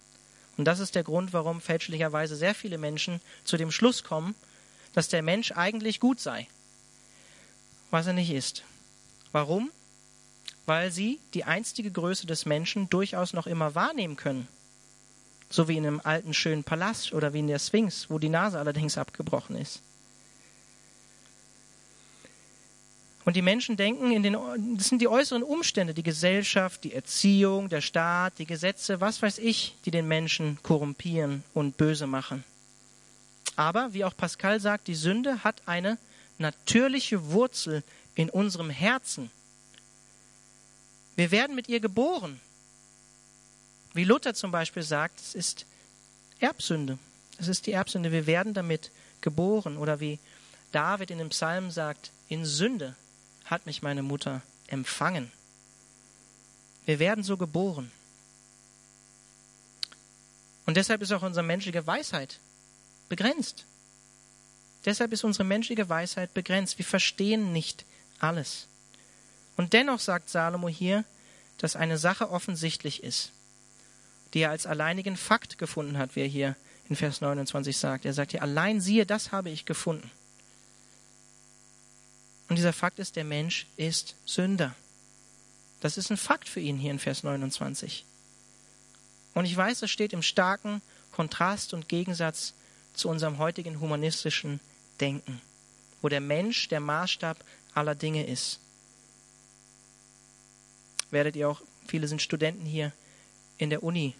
Und 0.56 0.66
das 0.66 0.78
ist 0.78 0.94
der 0.94 1.02
Grund, 1.02 1.32
warum 1.32 1.60
fälschlicherweise 1.60 2.36
sehr 2.36 2.54
viele 2.54 2.78
Menschen 2.78 3.20
zu 3.44 3.56
dem 3.56 3.72
Schluss 3.72 4.04
kommen, 4.04 4.34
dass 4.92 5.08
der 5.08 5.22
Mensch 5.22 5.52
eigentlich 5.52 5.98
gut 5.98 6.20
sei, 6.20 6.46
was 7.90 8.06
er 8.06 8.12
nicht 8.12 8.30
ist. 8.30 8.62
Warum? 9.32 9.70
Weil 10.66 10.92
sie 10.92 11.18
die 11.34 11.44
einstige 11.44 11.90
Größe 11.90 12.26
des 12.26 12.46
Menschen 12.46 12.88
durchaus 12.88 13.32
noch 13.32 13.46
immer 13.46 13.74
wahrnehmen 13.74 14.16
können. 14.16 14.46
So 15.50 15.66
wie 15.68 15.76
in 15.76 15.86
einem 15.86 16.00
alten 16.04 16.34
schönen 16.34 16.64
Palast 16.64 17.12
oder 17.12 17.32
wie 17.32 17.40
in 17.40 17.48
der 17.48 17.58
Sphinx, 17.58 18.08
wo 18.08 18.18
die 18.18 18.28
Nase 18.28 18.58
allerdings 18.58 18.96
abgebrochen 18.96 19.56
ist. 19.56 19.82
Und 23.24 23.37
die 23.37 23.42
Menschen 23.42 23.76
denken, 23.76 24.12
in 24.12 24.22
den, 24.22 24.37
das 24.76 24.88
sind 24.88 25.00
die 25.00 25.08
äußeren 25.08 25.42
Umstände, 25.42 25.94
die 25.94 26.02
Gesellschaft, 26.02 26.84
die 26.84 26.92
Erziehung, 26.92 27.70
der 27.70 27.80
Staat, 27.80 28.38
die 28.38 28.44
Gesetze, 28.44 29.00
was 29.00 29.22
weiß 29.22 29.38
ich, 29.38 29.74
die 29.87 29.90
den 29.90 30.06
Menschen 30.06 30.58
korrumpieren 30.62 31.42
und 31.54 31.78
böse 31.78 32.06
machen. 32.06 32.44
Aber, 33.56 33.94
wie 33.94 34.04
auch 34.04 34.16
Pascal 34.16 34.60
sagt, 34.60 34.88
die 34.88 34.94
Sünde 34.94 35.42
hat 35.42 35.62
eine 35.64 35.96
natürliche 36.38 37.30
Wurzel 37.30 37.82
in 38.14 38.28
unserem 38.28 38.68
Herzen. 38.68 39.30
Wir 41.16 41.30
werden 41.30 41.56
mit 41.56 41.68
ihr 41.68 41.80
geboren. 41.80 42.40
Wie 43.94 44.04
Luther 44.04 44.34
zum 44.34 44.50
Beispiel 44.50 44.82
sagt, 44.82 45.20
es 45.20 45.34
ist 45.34 45.66
Erbsünde. 46.40 46.98
Es 47.38 47.48
ist 47.48 47.66
die 47.66 47.72
Erbsünde. 47.72 48.12
Wir 48.12 48.26
werden 48.26 48.52
damit 48.52 48.90
geboren. 49.20 49.76
Oder 49.76 50.00
wie 50.00 50.18
David 50.72 51.10
in 51.10 51.18
dem 51.18 51.28
Psalm 51.30 51.70
sagt, 51.70 52.10
in 52.28 52.44
Sünde 52.44 52.96
hat 53.44 53.66
mich 53.66 53.83
meine 53.83 54.02
Mutter 54.02 54.42
empfangen. 54.66 55.30
Wir 56.87 56.98
werden 56.98 57.24
so 57.24 57.37
geboren. 57.37 57.90
Und 60.66 60.76
deshalb 60.76 61.02
ist 61.02 61.12
auch 61.12 61.22
unsere 61.22 61.44
menschliche 61.44 61.87
Weisheit 61.87 62.38
begrenzt. 63.09 63.64
Deshalb 64.85 65.12
ist 65.12 65.24
unsere 65.24 65.44
menschliche 65.44 65.88
Weisheit 65.88 66.35
begrenzt. 66.35 66.78
Wir 66.78 66.85
verstehen 66.85 67.52
nicht 67.52 67.85
alles. 68.18 68.66
Und 69.57 69.72
dennoch 69.72 70.00
sagt 70.00 70.28
Salomo 70.28 70.68
hier, 70.68 71.04
dass 71.59 71.76
eine 71.76 71.98
Sache 71.98 72.30
offensichtlich 72.30 73.02
ist, 73.02 73.33
die 74.33 74.40
er 74.40 74.50
als 74.50 74.66
alleinigen 74.66 75.16
Fakt 75.16 75.59
gefunden 75.59 75.96
hat, 75.96 76.16
wie 76.16 76.20
er 76.20 76.26
hier 76.26 76.57
in 76.88 76.96
Vers 76.96 77.20
29 77.20 77.76
sagt. 77.76 78.04
Er 78.04 78.12
sagt 78.12 78.33
hier, 78.33 78.42
allein 78.42 78.80
siehe, 78.80 79.07
das 79.07 79.33
habe 79.33 79.50
ich 79.50 79.64
gefunden. 79.64 80.11
Und 82.48 82.57
dieser 82.57 82.72
Fakt 82.72 82.98
ist, 82.98 83.16
der 83.16 83.24
Mensch 83.24 83.66
ist 83.76 84.14
Sünder. 84.26 84.74
Das 85.80 85.98
ist 85.98 86.11
ein 86.11 86.16
Fakt 86.16 86.48
für 86.48 86.61
ihn 86.61 86.78
hier 86.78 86.90
in 86.90 86.98
Vers 86.98 87.22
29. 87.22 88.04
Und 89.35 89.44
ich 89.44 89.57
weiß, 89.57 89.80
das 89.80 89.90
steht 89.90 90.12
im 90.12 90.22
starken 90.22 90.80
Kontrast 91.12 91.74
und 91.74 91.88
Gegensatz 91.88 92.54
zu 92.94 93.09
unserem 93.09 93.38
heutigen 93.38 93.80
humanistischen 93.80 94.61
Denken, 95.00 95.40
wo 96.00 96.09
der 96.09 96.20
Mensch 96.20 96.68
der 96.68 96.80
Maßstab 96.80 97.44
aller 97.74 97.94
Dinge 97.94 98.26
ist. 98.26 98.61
Werdet 101.11 101.37
ihr 101.37 101.48
auch, 101.48 101.61
viele 101.87 102.09
sind 102.09 102.22
Studenten 102.22 102.64
hier 102.64 102.92
in 103.59 103.70
der 103.70 103.83
Uni 103.83 104.14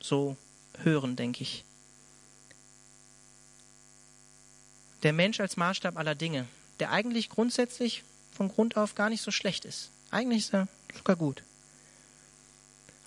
so 0.00 0.36
hören, 0.82 1.16
denke 1.16 1.42
ich. 1.42 1.64
Der 5.02 5.12
Mensch 5.12 5.40
als 5.40 5.56
Maßstab 5.56 5.96
aller 5.96 6.14
Dinge 6.14 6.46
der 6.80 6.90
eigentlich 6.90 7.28
grundsätzlich 7.28 8.02
von 8.32 8.48
Grund 8.48 8.76
auf 8.76 8.94
gar 8.94 9.08
nicht 9.08 9.22
so 9.22 9.30
schlecht 9.30 9.64
ist. 9.64 9.90
Eigentlich 10.10 10.40
ist 10.40 10.54
er 10.54 10.68
sogar 10.94 11.16
gut. 11.16 11.42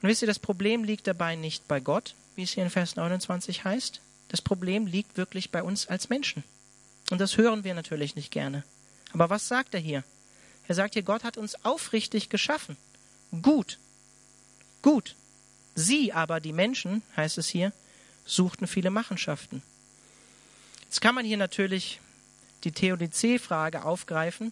Und 0.01 0.10
wisst 0.10 0.21
ihr, 0.21 0.28
das 0.28 0.39
Problem 0.39 0.84
liegt 0.84 1.08
dabei 1.08 1.36
nicht 1.36 1.67
bei 1.67 1.80
Gott, 1.80 2.15
wie 2.36 2.43
es 2.43 2.51
hier 2.51 2.63
in 2.63 2.69
Vers 2.69 2.95
29 2.95 3.63
heißt. 3.63 4.01
Das 4.30 4.41
Problem 4.41 4.88
liegt 4.88 5.17
wirklich 5.17 5.51
bei 5.51 5.63
uns 5.63 5.88
als 5.88 6.10
Menschen. 6.10 6.43
Und 7.12 7.21
das 7.21 7.38
hören 7.38 7.63
wir 7.63 7.73
natürlich 7.73 8.15
nicht 8.15 8.32
gerne. 8.32 8.63
Aber 9.13 9.30
was 9.30 9.47
sagt 9.47 9.73
er 9.73 9.80
hier? 9.80 10.04
Er 10.67 10.75
sagt 10.75 10.95
hier, 10.95 11.04
Gott 11.04 11.23
hat 11.23 11.38
uns 11.38 11.63
aufrichtig 11.63 12.30
geschaffen. 12.30 12.75
Gut. 13.41 13.78
Gut. 14.82 15.15
Sie 15.75 16.13
aber, 16.13 16.39
die 16.39 16.54
Menschen, 16.54 17.04
heißt 17.15 17.38
es 17.38 17.47
hier, 17.47 17.71
suchten 18.25 18.67
viele 18.67 18.89
Machenschaften. 18.89 19.62
Jetzt 20.84 21.01
kann 21.01 21.15
man 21.15 21.25
hier 21.25 21.38
natürlich 21.38 21.99
die 22.65 22.71
Theodizee-Frage 22.71 23.86
aufgreifen. 23.86 24.51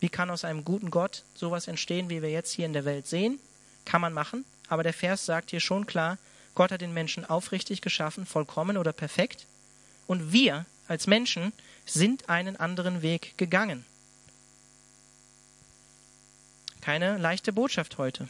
Wie 0.00 0.08
kann 0.08 0.30
aus 0.30 0.44
einem 0.44 0.64
guten 0.64 0.90
Gott 0.90 1.22
sowas 1.34 1.68
entstehen, 1.68 2.08
wie 2.08 2.22
wir 2.22 2.30
jetzt 2.30 2.52
hier 2.52 2.66
in 2.66 2.72
der 2.72 2.84
Welt 2.84 3.06
sehen? 3.06 3.38
Kann 3.84 4.00
man 4.00 4.12
machen. 4.12 4.44
Aber 4.68 4.82
der 4.82 4.94
Vers 4.94 5.26
sagt 5.26 5.50
hier 5.50 5.60
schon 5.60 5.86
klar, 5.86 6.18
Gott 6.54 6.72
hat 6.72 6.80
den 6.80 6.94
Menschen 6.94 7.24
aufrichtig 7.24 7.82
geschaffen, 7.82 8.26
vollkommen 8.26 8.76
oder 8.76 8.92
perfekt. 8.92 9.46
Und 10.06 10.32
wir 10.32 10.64
als 10.88 11.06
Menschen 11.06 11.52
sind 11.84 12.28
einen 12.28 12.56
anderen 12.56 13.02
Weg 13.02 13.36
gegangen. 13.36 13.84
Keine 16.80 17.18
leichte 17.18 17.52
Botschaft 17.52 17.98
heute. 17.98 18.28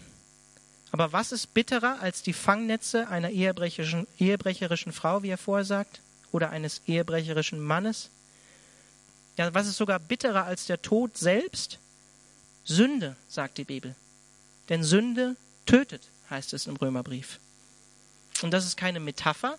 Aber 0.93 1.13
was 1.13 1.33
ist 1.33 1.53
bitterer 1.53 2.01
als 2.01 2.23
die 2.23 2.33
Fangnetze 2.33 3.09
einer 3.09 3.31
ehebrecherischen, 3.31 4.07
ehebrecherischen 4.19 4.93
Frau, 4.93 5.23
wie 5.23 5.29
er 5.29 5.39
vorher 5.39 5.65
sagt, 5.65 6.01
oder 6.33 6.51
eines 6.51 6.81
ehebrecherischen 6.87 7.61
Mannes? 7.61 8.11
Ja, 9.37 9.53
was 9.53 9.67
ist 9.67 9.77
sogar 9.77 9.99
bitterer 9.99 10.45
als 10.45 10.67
der 10.67 10.81
Tod 10.81 11.17
selbst? 11.17 11.79
Sünde, 12.65 13.17
sagt 13.29 13.59
die 13.59 13.65
Bibel. 13.65 13.95
Denn 14.69 14.83
Sünde 14.83 15.37
tötet, 15.67 16.03
heißt 16.31 16.53
es 16.55 16.67
im 16.67 16.77
Römerbrief. 16.77 17.39
Und 18.43 18.51
das 18.51 18.65
ist 18.65 18.77
keine 18.77 19.01
Metapher, 19.01 19.59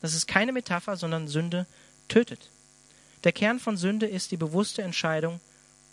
das 0.00 0.14
ist 0.14 0.26
keine 0.26 0.52
Metapher, 0.52 0.96
sondern 0.96 1.28
Sünde 1.28 1.66
tötet. 2.08 2.48
Der 3.24 3.32
Kern 3.32 3.60
von 3.60 3.76
Sünde 3.76 4.06
ist 4.06 4.30
die 4.30 4.36
bewusste 4.36 4.82
Entscheidung, 4.82 5.40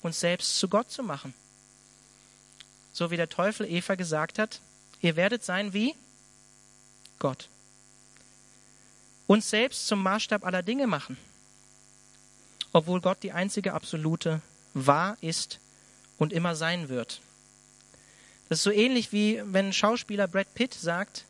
uns 0.02 0.20
selbst 0.20 0.58
zu 0.58 0.68
Gott 0.68 0.90
zu 0.90 1.04
machen. 1.04 1.34
So 2.94 3.12
wie 3.12 3.18
der 3.18 3.30
Teufel 3.30 3.70
Eva 3.70 3.96
gesagt 3.96 4.40
hat, 4.40 4.62
ihr 5.02 5.16
werdet 5.16 5.44
sein 5.44 5.74
wie 5.74 5.94
Gott. 7.20 7.50
Uns 9.28 9.50
selbst 9.50 9.88
zum 9.88 10.02
Maßstab 10.02 10.44
aller 10.44 10.64
Dinge 10.64 10.88
machen 10.88 11.18
obwohl 12.74 13.02
Gott 13.02 13.24
die 13.24 13.32
einzige 13.32 13.74
absolute 13.74 14.42
wahr 14.74 15.18
ist 15.22 15.60
und 16.18 16.34
immer 16.34 16.56
sein 16.56 16.90
wird. 16.90 17.22
Das 18.50 18.60
ist 18.60 18.64
so 18.64 18.72
ähnlich 18.72 19.12
wie 19.12 19.42
wenn 19.46 19.74
Schauspieler 19.74 20.28
Brad 20.28 20.54
Pitt 20.54 20.74
sagt, 20.74 21.26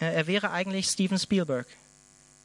äh, 0.00 0.14
er 0.14 0.26
wäre 0.26 0.50
eigentlich 0.50 0.86
Steven 0.86 1.18
Spielberg, 1.18 1.66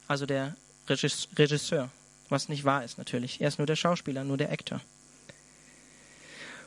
also 0.07 0.25
der 0.25 0.55
Regisseur, 0.87 1.89
was 2.29 2.49
nicht 2.49 2.63
wahr 2.63 2.83
ist 2.83 2.97
natürlich. 2.97 3.41
Er 3.41 3.47
ist 3.47 3.59
nur 3.59 3.67
der 3.67 3.75
Schauspieler, 3.75 4.23
nur 4.23 4.37
der 4.37 4.51
Actor. 4.51 4.81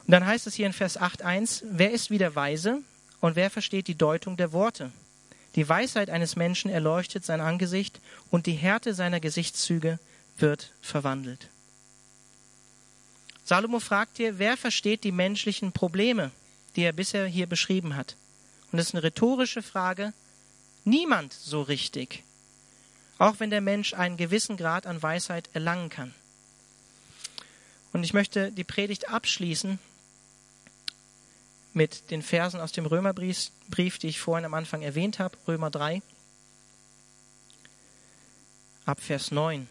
Und 0.07 0.13
dann 0.13 0.27
heißt 0.27 0.47
es 0.47 0.55
hier 0.55 0.67
in 0.67 0.73
Vers 0.73 0.99
8.1, 0.99 1.63
wer 1.71 1.91
ist 1.91 2.11
wieder 2.11 2.35
weise 2.35 2.83
und 3.21 3.37
wer 3.37 3.51
versteht 3.51 3.89
die 3.89 3.95
Deutung 3.95 4.37
der 4.37 4.53
Worte? 4.53 4.93
Die 5.57 5.69
Weisheit 5.69 6.11
eines 6.11 6.37
Menschen 6.37 6.71
erleuchtet 6.71 7.25
sein 7.25 7.41
Angesicht 7.41 8.01
und 8.31 8.47
die 8.47 8.53
Härte 8.53 8.93
seiner 8.93 9.21
Gesichtszüge 9.21 9.99
wird 10.39 10.73
verwandelt. 10.81 11.49
Salomo 13.45 13.79
fragt 13.79 14.17
hier, 14.17 14.39
wer 14.39 14.57
versteht 14.57 15.05
die 15.05 15.13
menschlichen 15.13 15.73
Probleme, 15.73 16.31
die 16.77 16.83
er 16.83 16.93
bisher 16.93 17.27
hier 17.27 17.47
beschrieben 17.47 17.95
hat? 17.95 18.17
Und 18.73 18.79
das 18.79 18.89
ist 18.89 18.95
eine 18.95 19.05
rhetorische 19.05 19.63
Frage. 19.63 20.13
Niemand 20.85 21.33
so 21.33 21.63
richtig. 21.63 22.25
Auch 23.19 23.39
wenn 23.39 23.51
der 23.51 23.61
Mensch 23.61 23.95
einen 23.95 24.17
gewissen 24.17 24.57
Grad 24.57 24.87
an 24.87 25.03
Weisheit 25.03 25.49
erlangen 25.53 25.91
kann. 25.91 26.15
Und 27.93 28.03
ich 28.03 28.13
möchte 28.13 28.51
die 28.51 28.65
Predigt 28.65 29.09
abschließen 29.09 29.79
mit 31.75 32.11
den 32.11 32.23
Versen 32.23 32.61
aus 32.61 32.73
dem 32.73 32.87
Römerbrief, 32.87 33.99
die 33.99 34.09
ich 34.09 34.19
vorhin 34.19 34.45
am 34.45 34.55
Anfang 34.55 34.83
erwähnt 34.83 35.19
habe, 35.19 35.37
Römer 35.47 35.71
3, 35.71 36.03
ab 38.87 39.01
Vers 39.01 39.31
9. 39.31 39.69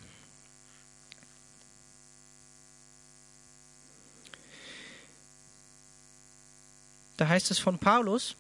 Da 7.18 7.28
heißt 7.28 7.52
es 7.52 7.60
von 7.60 7.80
Paulus, 7.80 8.36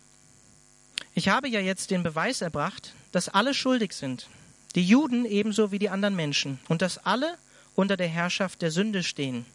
ich 1.13 1.29
habe 1.29 1.47
ja 1.47 1.59
jetzt 1.59 1.91
den 1.91 2.03
Beweis 2.03 2.41
erbracht, 2.41 2.93
dass 3.11 3.29
alle 3.29 3.53
schuldig 3.53 3.93
sind, 3.93 4.27
die 4.75 4.85
Juden 4.85 5.25
ebenso 5.25 5.71
wie 5.71 5.79
die 5.79 5.89
anderen 5.89 6.15
Menschen, 6.15 6.59
und 6.67 6.81
dass 6.81 6.97
alle 7.05 7.37
unter 7.75 7.97
der 7.97 8.07
Herrschaft 8.07 8.61
der 8.61 8.71
Sünde 8.71 9.03
stehen. 9.03 9.45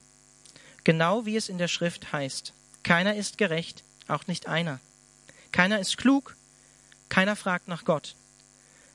Genau 0.84 1.26
wie 1.26 1.36
es 1.36 1.48
in 1.48 1.58
der 1.58 1.68
Schrift 1.68 2.12
heißt, 2.12 2.52
keiner 2.82 3.16
ist 3.16 3.38
gerecht, 3.38 3.82
auch 4.06 4.26
nicht 4.26 4.46
einer. 4.46 4.80
Keiner 5.52 5.80
ist 5.80 5.96
klug, 5.96 6.36
keiner 7.08 7.36
fragt 7.36 7.68
nach 7.68 7.84
Gott. 7.84 8.14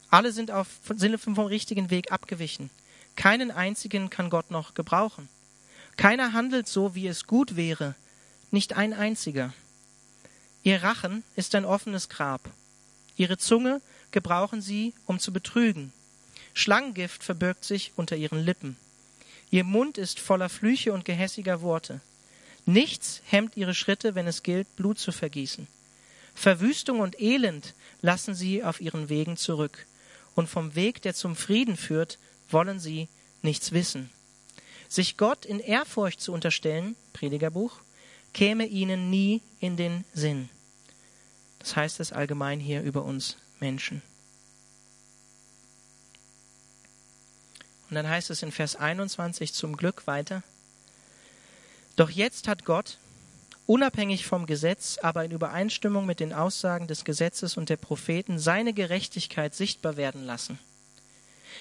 Alle 0.09 0.31
sind, 0.31 0.51
auf, 0.51 0.67
sind 0.95 1.17
vom 1.17 1.37
richtigen 1.39 1.89
Weg 1.89 2.11
abgewichen. 2.11 2.69
Keinen 3.15 3.51
einzigen 3.51 4.09
kann 4.09 4.29
Gott 4.29 4.51
noch 4.51 4.73
gebrauchen. 4.73 5.27
Keiner 5.97 6.33
handelt 6.33 6.67
so, 6.67 6.95
wie 6.95 7.07
es 7.07 7.27
gut 7.27 7.55
wäre, 7.55 7.95
nicht 8.51 8.73
ein 8.73 8.93
einziger. 8.93 9.53
Ihr 10.63 10.81
Rachen 10.81 11.23
ist 11.35 11.55
ein 11.55 11.65
offenes 11.65 12.07
Grab. 12.07 12.41
Ihre 13.17 13.37
Zunge 13.37 13.81
gebrauchen 14.11 14.61
sie, 14.61 14.93
um 15.05 15.19
zu 15.19 15.33
betrügen. 15.33 15.91
Schlangengift 16.53 17.23
verbirgt 17.23 17.65
sich 17.65 17.91
unter 17.95 18.15
ihren 18.15 18.39
Lippen. 18.39 18.77
Ihr 19.51 19.65
Mund 19.65 19.97
ist 19.97 20.19
voller 20.19 20.49
Flüche 20.49 20.93
und 20.93 21.03
gehässiger 21.05 21.61
Worte. 21.61 21.99
Nichts 22.65 23.21
hemmt 23.25 23.57
ihre 23.57 23.75
Schritte, 23.75 24.15
wenn 24.15 24.25
es 24.25 24.41
gilt, 24.41 24.73
Blut 24.77 24.99
zu 24.99 25.11
vergießen. 25.11 25.67
Verwüstung 26.33 27.01
und 27.01 27.19
Elend 27.19 27.73
lassen 28.01 28.33
sie 28.33 28.63
auf 28.63 28.79
ihren 28.79 29.09
Wegen 29.09 29.35
zurück. 29.35 29.85
Und 30.33 30.47
vom 30.47 30.75
Weg, 30.75 31.01
der 31.01 31.13
zum 31.13 31.35
Frieden 31.35 31.75
führt, 31.75 32.17
wollen 32.49 32.79
sie 32.79 33.09
nichts 33.41 33.73
wissen. 33.73 34.09
Sich 34.87 35.17
Gott 35.17 35.45
in 35.45 35.59
Ehrfurcht 35.59 36.21
zu 36.21 36.31
unterstellen, 36.31 36.95
Predigerbuch, 37.11 37.79
käme 38.33 38.65
ihnen 38.65 39.09
nie 39.09 39.41
in 39.59 39.77
den 39.77 40.03
Sinn. 40.13 40.49
Das 41.59 41.75
heißt 41.75 41.99
es 41.99 42.11
allgemein 42.11 42.59
hier 42.59 42.81
über 42.81 43.03
uns 43.03 43.37
Menschen. 43.59 44.01
Und 47.89 47.95
dann 47.95 48.09
heißt 48.09 48.31
es 48.31 48.41
in 48.43 48.51
Vers 48.51 48.75
21 48.75 49.53
zum 49.53 49.77
Glück 49.77 50.07
weiter, 50.07 50.43
doch 51.95 52.09
jetzt 52.09 52.47
hat 52.47 52.65
Gott, 52.65 52.97
unabhängig 53.67 54.25
vom 54.25 54.47
Gesetz, 54.47 54.97
aber 54.97 55.23
in 55.23 55.31
Übereinstimmung 55.31 56.05
mit 56.05 56.19
den 56.19 56.33
Aussagen 56.33 56.87
des 56.87 57.05
Gesetzes 57.05 57.55
und 57.55 57.69
der 57.69 57.77
Propheten, 57.77 58.39
seine 58.39 58.73
Gerechtigkeit 58.73 59.53
sichtbar 59.53 59.95
werden 59.95 60.23
lassen. 60.23 60.57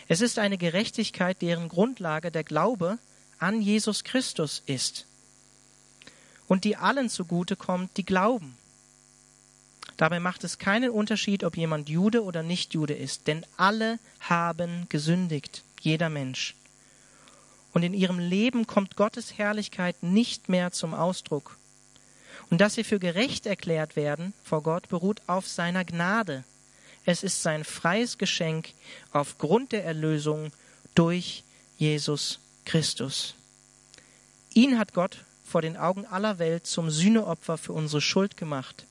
Es 0.08 0.22
ist 0.22 0.38
eine 0.38 0.56
Gerechtigkeit, 0.56 1.42
deren 1.42 1.68
Grundlage 1.68 2.30
der 2.30 2.44
Glaube 2.44 2.98
an 3.38 3.60
Jesus 3.60 4.02
Christus 4.04 4.62
ist 4.64 5.06
und 6.53 6.64
die 6.64 6.76
allen 6.76 7.09
zugute 7.09 7.57
kommt, 7.57 7.96
die 7.96 8.05
glauben. 8.05 8.59
Dabei 9.96 10.20
macht 10.20 10.44
es 10.44 10.59
keinen 10.59 10.90
Unterschied, 10.90 11.44
ob 11.44 11.57
jemand 11.57 11.88
Jude 11.88 12.22
oder 12.22 12.42
nicht 12.42 12.74
Jude 12.74 12.92
ist, 12.92 13.26
denn 13.26 13.46
alle 13.57 13.98
haben 14.20 14.86
gesündigt, 14.90 15.64
jeder 15.80 16.11
Mensch. 16.11 16.55
Und 17.72 17.84
in 17.84 17.94
ihrem 17.94 18.18
Leben 18.18 18.66
kommt 18.66 18.96
Gottes 18.96 19.38
Herrlichkeit 19.38 20.03
nicht 20.03 20.50
mehr 20.50 20.72
zum 20.72 20.92
Ausdruck. 20.92 21.57
Und 22.50 22.61
dass 22.61 22.74
sie 22.74 22.84
für 22.84 22.98
gerecht 22.98 23.46
erklärt 23.46 23.96
werden 23.96 24.34
vor 24.44 24.62
Gott, 24.62 24.90
beruht 24.90 25.22
auf 25.28 25.48
seiner 25.48 25.86
Gnade. 25.86 26.44
Es 27.07 27.22
ist 27.22 27.42
sein 27.42 27.64
freies 27.64 28.18
Geschenk 28.18 28.74
aufgrund 29.11 29.72
der 29.72 29.86
Erlösung 29.86 30.53
durch 30.94 31.44
Jesus 31.78 32.40
Christus. 32.66 33.36
Ihn 34.53 34.78
hat 34.78 34.92
Gott 34.92 35.24
vor 35.53 35.61
den 35.61 35.76
Augen 35.76 36.07
aller 36.07 36.38
Welt 36.38 36.66
zum 36.66 36.90
Sühneopfer 36.90 37.59
für 37.59 37.74
unsere 37.74 38.00
Schuld 38.00 38.38
gemacht. 38.38 38.86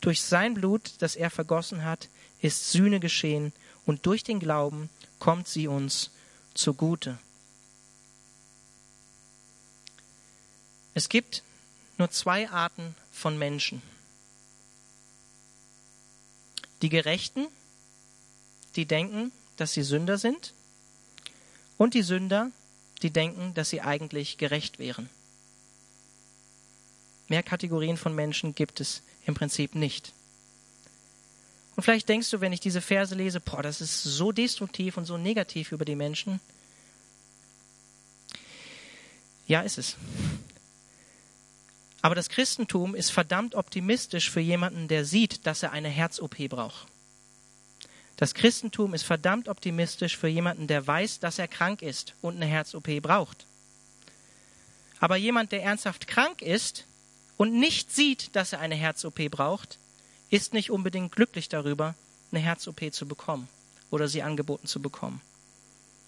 Durch 0.00 0.22
sein 0.22 0.54
Blut, 0.54 0.92
das 1.00 1.16
er 1.16 1.30
vergossen 1.30 1.84
hat, 1.84 2.08
ist 2.40 2.70
Sühne 2.70 3.00
geschehen, 3.00 3.52
und 3.86 4.06
durch 4.06 4.22
den 4.22 4.38
Glauben 4.38 4.88
kommt 5.18 5.48
sie 5.48 5.66
uns 5.66 6.12
zugute. 6.54 7.18
Es 10.94 11.08
gibt 11.08 11.42
nur 11.98 12.08
zwei 12.10 12.48
Arten 12.50 12.94
von 13.10 13.36
Menschen. 13.36 13.82
Die 16.82 16.88
Gerechten, 16.88 17.48
die 18.76 18.86
denken, 18.86 19.32
dass 19.56 19.72
sie 19.72 19.82
Sünder 19.82 20.18
sind, 20.18 20.52
und 21.78 21.94
die 21.94 22.02
Sünder, 22.02 22.52
die 23.02 23.10
denken, 23.10 23.54
dass 23.54 23.70
sie 23.70 23.80
eigentlich 23.80 24.38
gerecht 24.38 24.78
wären. 24.78 25.10
Mehr 27.28 27.42
Kategorien 27.42 27.96
von 27.96 28.14
Menschen 28.14 28.54
gibt 28.54 28.80
es 28.80 29.02
im 29.26 29.34
Prinzip 29.34 29.74
nicht. 29.74 30.12
Und 31.74 31.82
vielleicht 31.82 32.08
denkst 32.08 32.30
du, 32.30 32.40
wenn 32.40 32.52
ich 32.52 32.60
diese 32.60 32.80
Verse 32.80 33.14
lese, 33.14 33.40
boah, 33.40 33.62
das 33.62 33.80
ist 33.80 34.02
so 34.02 34.32
destruktiv 34.32 34.96
und 34.96 35.04
so 35.04 35.18
negativ 35.18 35.72
über 35.72 35.84
die 35.84 35.96
Menschen. 35.96 36.40
Ja, 39.46 39.60
ist 39.60 39.78
es. 39.78 39.96
Aber 42.00 42.14
das 42.14 42.28
Christentum 42.28 42.94
ist 42.94 43.10
verdammt 43.10 43.54
optimistisch 43.54 44.30
für 44.30 44.40
jemanden, 44.40 44.88
der 44.88 45.04
sieht, 45.04 45.46
dass 45.46 45.62
er 45.62 45.72
eine 45.72 45.88
Herz-OP 45.88 46.48
braucht. 46.48 46.86
Das 48.16 48.32
Christentum 48.32 48.94
ist 48.94 49.02
verdammt 49.02 49.48
optimistisch 49.48 50.16
für 50.16 50.28
jemanden, 50.28 50.66
der 50.68 50.86
weiß, 50.86 51.20
dass 51.20 51.38
er 51.38 51.48
krank 51.48 51.82
ist 51.82 52.14
und 52.22 52.36
eine 52.36 52.46
Herz-OP 52.46 53.02
braucht. 53.02 53.44
Aber 55.00 55.16
jemand, 55.16 55.52
der 55.52 55.62
ernsthaft 55.62 56.06
krank 56.06 56.40
ist, 56.40 56.86
und 57.36 57.52
nicht 57.52 57.94
sieht, 57.94 58.34
dass 58.34 58.52
er 58.52 58.60
eine 58.60 58.74
Herz-OP 58.74 59.30
braucht, 59.30 59.78
ist 60.30 60.52
nicht 60.52 60.70
unbedingt 60.70 61.12
glücklich 61.12 61.48
darüber, 61.48 61.94
eine 62.30 62.40
Herz-OP 62.40 62.92
zu 62.92 63.06
bekommen 63.06 63.48
oder 63.90 64.08
sie 64.08 64.22
angeboten 64.22 64.66
zu 64.66 64.80
bekommen. 64.80 65.20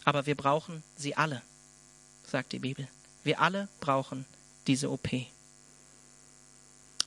Aber 0.05 0.27
wir 0.27 0.35
brauchen 0.35 0.83
sie 0.97 1.17
alle, 1.17 1.43
sagt 2.27 2.53
die 2.53 2.59
Bibel. 2.59 2.89
Wir 3.25 3.41
alle 3.41 3.69
brauchen 3.81 4.25
diese 4.67 4.91
OP. 4.91 5.09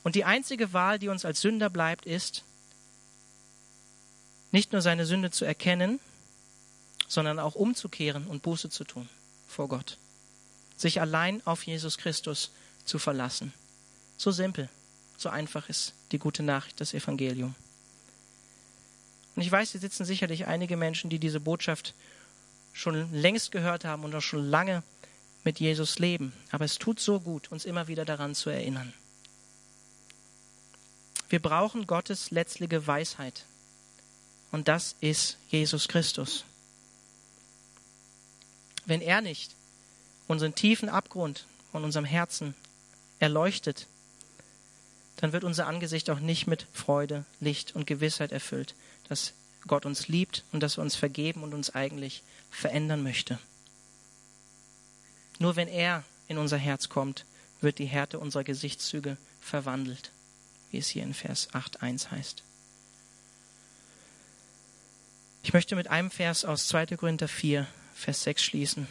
Und 0.02 0.14
die 0.14 0.24
einzige 0.24 0.72
Wahl, 0.72 0.98
die 0.98 1.08
uns 1.08 1.24
als 1.24 1.40
Sünder 1.40 1.70
bleibt, 1.70 2.06
ist, 2.06 2.44
nicht 4.50 4.72
nur 4.72 4.82
seine 4.82 5.06
Sünde 5.06 5.30
zu 5.30 5.44
erkennen, 5.44 6.00
sondern 7.08 7.38
auch 7.38 7.54
umzukehren 7.54 8.26
und 8.26 8.42
Buße 8.42 8.70
zu 8.70 8.84
tun 8.84 9.08
vor 9.48 9.68
Gott. 9.68 9.98
Sich 10.76 11.00
allein 11.00 11.44
auf 11.46 11.64
Jesus 11.64 11.98
Christus 11.98 12.50
zu 12.84 12.98
verlassen. 12.98 13.52
So 14.22 14.30
simpel, 14.30 14.68
so 15.16 15.30
einfach 15.30 15.68
ist 15.68 15.94
die 16.12 16.18
gute 16.20 16.44
Nachricht, 16.44 16.80
das 16.80 16.94
Evangelium. 16.94 17.56
Und 19.34 19.42
ich 19.42 19.50
weiß, 19.50 19.72
hier 19.72 19.80
sitzen 19.80 20.04
sicherlich 20.04 20.46
einige 20.46 20.76
Menschen, 20.76 21.10
die 21.10 21.18
diese 21.18 21.40
Botschaft 21.40 21.92
schon 22.72 23.12
längst 23.12 23.50
gehört 23.50 23.84
haben 23.84 24.04
und 24.04 24.14
auch 24.14 24.20
schon 24.20 24.48
lange 24.48 24.84
mit 25.42 25.58
Jesus 25.58 25.98
leben. 25.98 26.32
Aber 26.52 26.64
es 26.64 26.78
tut 26.78 27.00
so 27.00 27.18
gut, 27.18 27.50
uns 27.50 27.64
immer 27.64 27.88
wieder 27.88 28.04
daran 28.04 28.36
zu 28.36 28.48
erinnern. 28.48 28.92
Wir 31.28 31.42
brauchen 31.42 31.88
Gottes 31.88 32.30
letztliche 32.30 32.86
Weisheit. 32.86 33.44
Und 34.52 34.68
das 34.68 34.94
ist 35.00 35.36
Jesus 35.48 35.88
Christus. 35.88 36.44
Wenn 38.86 39.00
er 39.00 39.20
nicht 39.20 39.50
unseren 40.28 40.54
tiefen 40.54 40.88
Abgrund 40.88 41.44
von 41.72 41.82
unserem 41.82 42.04
Herzen 42.04 42.54
erleuchtet, 43.18 43.88
dann 45.22 45.32
wird 45.32 45.44
unser 45.44 45.68
Angesicht 45.68 46.10
auch 46.10 46.18
nicht 46.18 46.48
mit 46.48 46.66
Freude, 46.72 47.24
Licht 47.38 47.76
und 47.76 47.86
Gewissheit 47.86 48.32
erfüllt, 48.32 48.74
dass 49.08 49.34
Gott 49.68 49.86
uns 49.86 50.08
liebt 50.08 50.42
und 50.50 50.64
dass 50.64 50.78
er 50.78 50.82
uns 50.82 50.96
vergeben 50.96 51.44
und 51.44 51.54
uns 51.54 51.70
eigentlich 51.76 52.24
verändern 52.50 53.04
möchte. 53.04 53.38
Nur 55.38 55.54
wenn 55.54 55.68
er 55.68 56.02
in 56.26 56.38
unser 56.38 56.56
Herz 56.56 56.88
kommt, 56.88 57.24
wird 57.60 57.78
die 57.78 57.86
Härte 57.86 58.18
unserer 58.18 58.42
Gesichtszüge 58.42 59.16
verwandelt, 59.40 60.10
wie 60.72 60.78
es 60.78 60.88
hier 60.88 61.04
in 61.04 61.14
Vers 61.14 61.50
8.1 61.50 62.10
heißt. 62.10 62.42
Ich 65.44 65.52
möchte 65.52 65.76
mit 65.76 65.86
einem 65.86 66.10
Vers 66.10 66.44
aus 66.44 66.66
2. 66.66 66.96
Korinther 66.96 67.28
4, 67.28 67.68
Vers 67.94 68.24
6 68.24 68.42
schließen. 68.42 68.88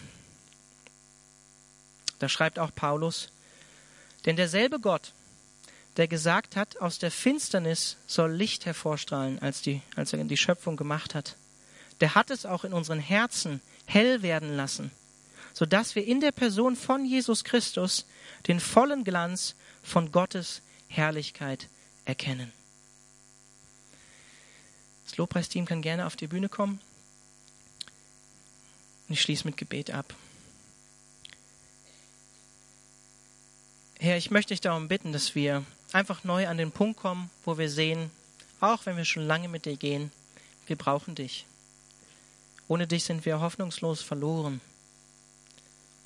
Da 2.19 2.29
schreibt 2.29 2.57
auch 2.57 2.73
Paulus, 2.73 3.33
Denn 4.25 4.37
derselbe 4.37 4.79
Gott, 4.79 5.11
der 5.97 6.07
gesagt 6.07 6.55
hat, 6.55 6.79
aus 6.79 6.99
der 6.99 7.11
Finsternis 7.11 7.97
soll 8.07 8.31
Licht 8.31 8.65
hervorstrahlen, 8.65 9.39
als, 9.39 9.61
die, 9.61 9.81
als 9.95 10.13
er 10.13 10.23
die 10.23 10.37
Schöpfung 10.37 10.77
gemacht 10.77 11.15
hat, 11.15 11.35
der 11.99 12.15
hat 12.15 12.31
es 12.31 12.45
auch 12.45 12.63
in 12.63 12.73
unseren 12.73 12.99
Herzen 12.99 13.61
hell 13.85 14.21
werden 14.21 14.55
lassen, 14.55 14.91
sodass 15.53 15.95
wir 15.95 16.05
in 16.05 16.21
der 16.21 16.31
Person 16.31 16.75
von 16.75 17.05
Jesus 17.05 17.43
Christus 17.43 18.05
den 18.47 18.59
vollen 18.59 19.03
Glanz 19.03 19.55
von 19.83 20.11
Gottes 20.11 20.61
Herrlichkeit 20.87 21.67
erkennen. 22.05 22.51
Das 25.05 25.17
Lobpreisteam 25.17 25.65
kann 25.65 25.81
gerne 25.81 26.05
auf 26.05 26.15
die 26.15 26.27
Bühne 26.27 26.47
kommen. 26.47 26.79
Und 29.07 29.13
ich 29.13 29.21
schließe 29.21 29.45
mit 29.45 29.57
Gebet 29.57 29.91
ab. 29.91 30.15
Herr, 33.99 34.17
ich 34.17 34.31
möchte 34.31 34.53
dich 34.53 34.61
darum 34.61 34.87
bitten, 34.87 35.11
dass 35.11 35.35
wir 35.35 35.65
einfach 35.93 36.23
neu 36.23 36.47
an 36.47 36.57
den 36.57 36.71
Punkt 36.71 36.99
kommen, 36.99 37.29
wo 37.45 37.57
wir 37.57 37.69
sehen, 37.69 38.11
auch 38.59 38.85
wenn 38.85 38.97
wir 38.97 39.05
schon 39.05 39.25
lange 39.25 39.47
mit 39.47 39.65
dir 39.65 39.75
gehen, 39.75 40.11
wir 40.67 40.75
brauchen 40.75 41.15
dich. 41.15 41.45
Ohne 42.67 42.87
dich 42.87 43.03
sind 43.03 43.25
wir 43.25 43.41
hoffnungslos 43.41 44.01
verloren. 44.01 44.61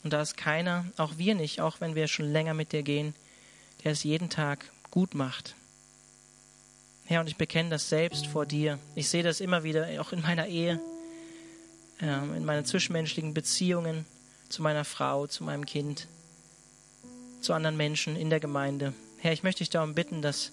Und 0.04 0.14
da 0.14 0.22
ist 0.22 0.38
keiner, 0.38 0.86
auch 0.98 1.18
wir 1.18 1.36
nicht, 1.36 1.62
auch 1.62 1.82
wenn 1.82 1.96
wir 1.96 2.08
schon 2.08 2.32
länger 2.32 2.54
mit 2.54 2.72
dir 2.72 2.84
gehen, 2.84 3.14
der 3.84 3.92
es 3.92 4.04
jeden 4.04 4.30
Tag 4.30 4.72
gut 4.92 5.14
macht. 5.14 5.56
Herr, 7.06 7.22
und 7.22 7.28
ich 7.28 7.36
bekenne 7.36 7.70
das 7.70 7.90
selbst 7.90 8.26
vor 8.28 8.46
dir. 8.46 8.80
Ich 8.96 9.10
sehe 9.10 9.22
das 9.24 9.40
immer 9.40 9.64
wieder, 9.64 9.88
auch 10.02 10.12
in 10.12 10.22
meiner 10.22 10.48
Ehe, 10.48 10.80
ähm, 12.02 12.34
in 12.34 12.46
meinen 12.46 12.66
zwischenmenschlichen 12.66 13.34
Beziehungen 13.34 14.06
zu 14.50 14.62
meiner 14.62 14.86
Frau, 14.86 15.28
zu 15.28 15.44
meinem 15.44 15.66
Kind, 15.66 16.08
zu 17.42 17.54
anderen 17.54 17.78
Menschen 17.78 18.16
in 18.16 18.30
der 18.30 18.40
Gemeinde. 18.40 18.94
Herr, 19.26 19.34
ich 19.34 19.42
möchte 19.42 19.64
dich 19.64 19.72
darum 19.72 19.96
bitten, 19.96 20.22
dass, 20.22 20.52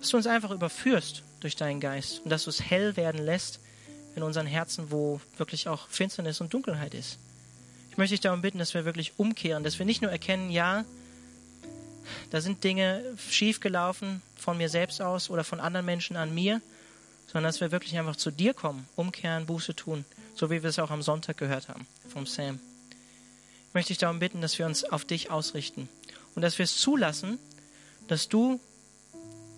dass 0.00 0.08
du 0.08 0.16
uns 0.16 0.26
einfach 0.26 0.50
überführst 0.50 1.22
durch 1.38 1.54
deinen 1.54 1.78
Geist 1.78 2.20
und 2.24 2.30
dass 2.30 2.42
du 2.42 2.50
es 2.50 2.60
hell 2.60 2.96
werden 2.96 3.24
lässt 3.24 3.60
in 4.16 4.24
unseren 4.24 4.48
Herzen, 4.48 4.90
wo 4.90 5.20
wirklich 5.36 5.68
auch 5.68 5.86
Finsternis 5.86 6.40
und 6.40 6.52
Dunkelheit 6.52 6.94
ist. 6.94 7.20
Ich 7.92 7.96
möchte 7.96 8.14
dich 8.14 8.20
darum 8.20 8.42
bitten, 8.42 8.58
dass 8.58 8.74
wir 8.74 8.84
wirklich 8.84 9.12
umkehren, 9.18 9.62
dass 9.62 9.78
wir 9.78 9.86
nicht 9.86 10.02
nur 10.02 10.10
erkennen, 10.10 10.50
ja, 10.50 10.84
da 12.32 12.40
sind 12.40 12.64
Dinge 12.64 13.04
schiefgelaufen 13.30 14.20
von 14.36 14.58
mir 14.58 14.68
selbst 14.68 15.00
aus 15.00 15.30
oder 15.30 15.44
von 15.44 15.60
anderen 15.60 15.86
Menschen 15.86 16.16
an 16.16 16.34
mir, 16.34 16.60
sondern 17.28 17.44
dass 17.52 17.60
wir 17.60 17.70
wirklich 17.70 17.96
einfach 18.00 18.16
zu 18.16 18.32
dir 18.32 18.52
kommen, 18.52 18.88
umkehren, 18.96 19.46
Buße 19.46 19.76
tun, 19.76 20.04
so 20.34 20.50
wie 20.50 20.64
wir 20.64 20.70
es 20.70 20.80
auch 20.80 20.90
am 20.90 21.02
Sonntag 21.02 21.36
gehört 21.36 21.68
haben 21.68 21.86
vom 22.08 22.26
Sam. 22.26 22.58
Ich 23.68 23.74
möchte 23.74 23.92
dich 23.92 23.98
darum 23.98 24.18
bitten, 24.18 24.40
dass 24.40 24.58
wir 24.58 24.66
uns 24.66 24.82
auf 24.82 25.04
dich 25.04 25.30
ausrichten 25.30 25.88
und 26.34 26.42
dass 26.42 26.58
wir 26.58 26.64
es 26.64 26.78
zulassen, 26.78 27.38
dass 28.08 28.28
du 28.28 28.60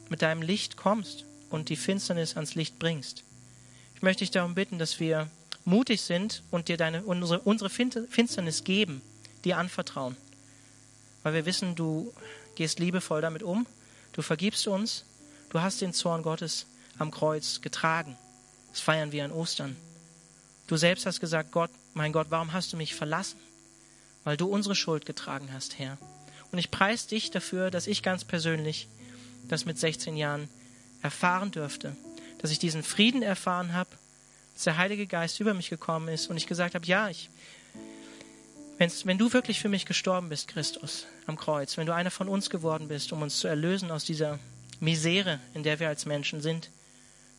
mit 0.09 0.23
deinem 0.23 0.43
Licht 0.43 0.77
kommst 0.77 1.25
und 1.51 1.69
die 1.69 1.77
Finsternis 1.77 2.35
ans 2.37 2.55
Licht 2.55 2.79
bringst. 2.79 3.25
Ich 3.95 4.03
möchte 4.03 4.21
dich 4.21 4.31
darum 4.31 4.55
bitten, 4.55 4.79
dass 4.79 5.01
wir 5.01 5.31
mutig 5.65 6.03
sind 6.03 6.43
und 6.51 6.69
dir 6.69 6.77
deine, 6.77 7.03
unsere, 7.03 7.41
unsere 7.41 7.71
Finsternis 7.71 8.65
geben, 8.65 9.03
dir 9.45 9.59
anvertrauen. 9.59 10.17
Weil 11.23 11.35
wir 11.35 11.47
wissen, 11.47 11.75
du 11.75 12.13
gehst 12.55 12.79
liebevoll 12.79 13.21
damit 13.21 13.43
um, 13.43 13.67
du 14.13 14.23
vergibst 14.23 14.67
uns, 14.67 15.05
du 15.51 15.61
hast 15.61 15.81
den 15.81 15.93
Zorn 15.93 16.23
Gottes 16.23 16.67
am 16.99 17.11
Kreuz 17.11 17.61
getragen. 17.61 18.17
Das 18.71 18.81
feiern 18.81 19.13
wir 19.13 19.25
an 19.25 19.33
Ostern. 19.33 19.77
Du 20.67 20.77
selbst 20.77 21.07
hast 21.07 21.21
gesagt, 21.21 21.51
Gott, 21.51 21.71
mein 21.95 22.13
Gott, 22.13 22.29
warum 22.31 22.53
hast 22.53 22.73
du 22.73 22.77
mich 22.77 22.95
verlassen? 22.95 23.39
Weil 24.25 24.37
du 24.37 24.47
unsere 24.47 24.75
Schuld 24.75 25.07
getragen 25.07 25.49
hast, 25.53 25.79
Herr. 25.79 25.99
Und 26.53 26.59
ich 26.59 26.71
preise 26.71 27.09
dich 27.09 27.31
dafür, 27.31 27.71
dass 27.71 27.87
ich 27.87 28.03
ganz 28.03 28.25
persönlich 28.25 28.89
das 29.49 29.65
mit 29.65 29.79
16 29.79 30.17
Jahren 30.17 30.49
erfahren 31.03 31.51
dürfte, 31.51 31.97
dass 32.39 32.51
ich 32.51 32.59
diesen 32.59 32.83
Frieden 32.83 33.23
erfahren 33.23 33.73
habe, 33.73 33.91
dass 34.55 34.65
der 34.65 34.77
Heilige 34.77 35.07
Geist 35.07 35.41
über 35.41 35.55
mich 35.55 35.71
gekommen 35.71 36.09
ist 36.09 36.29
und 36.29 36.37
ich 36.37 36.47
gesagt 36.47 36.75
habe, 36.75 36.87
ja, 36.87 37.09
ich, 37.09 37.31
wenn 38.79 39.19
du 39.19 39.33
wirklich 39.33 39.61
für 39.61 39.69
mich 39.69 39.87
gestorben 39.87 40.29
bist, 40.29 40.49
Christus, 40.49 41.07
am 41.27 41.37
Kreuz, 41.37 41.77
wenn 41.77 41.87
du 41.87 41.95
einer 41.95 42.11
von 42.11 42.29
uns 42.29 42.51
geworden 42.51 42.89
bist, 42.89 43.13
um 43.13 43.23
uns 43.23 43.39
zu 43.39 43.49
erlösen 43.49 43.91
aus 43.91 44.05
dieser 44.05 44.39
Misere, 44.81 45.39
in 45.55 45.63
der 45.63 45.81
wir 45.81 45.89
als 45.89 46.07
Menschen 46.07 46.41
sind, 46.41 46.71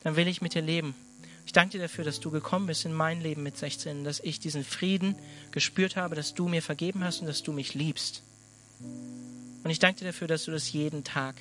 dann 0.03 0.15
will 0.15 0.27
ich 0.27 0.41
mit 0.41 0.53
dir 0.53 0.61
leben. 0.61 0.95
Ich 1.45 1.53
danke 1.53 1.77
dir 1.77 1.83
dafür, 1.83 2.05
dass 2.05 2.19
du 2.19 2.29
gekommen 2.29 2.67
bist 2.67 2.85
in 2.85 2.93
mein 2.93 3.21
Leben 3.21 3.43
mit 3.43 3.57
16, 3.57 4.03
dass 4.03 4.19
ich 4.19 4.39
diesen 4.39 4.63
Frieden 4.63 5.15
gespürt 5.51 5.95
habe, 5.95 6.15
dass 6.15 6.33
du 6.33 6.47
mir 6.47 6.61
vergeben 6.61 7.03
hast 7.03 7.21
und 7.21 7.27
dass 7.27 7.43
du 7.43 7.51
mich 7.51 7.73
liebst. 7.73 8.21
Und 9.63 9.69
ich 9.69 9.79
danke 9.79 9.99
dir 9.99 10.05
dafür, 10.05 10.27
dass 10.27 10.45
du 10.45 10.51
das 10.51 10.71
jeden 10.71 11.03
Tag 11.03 11.35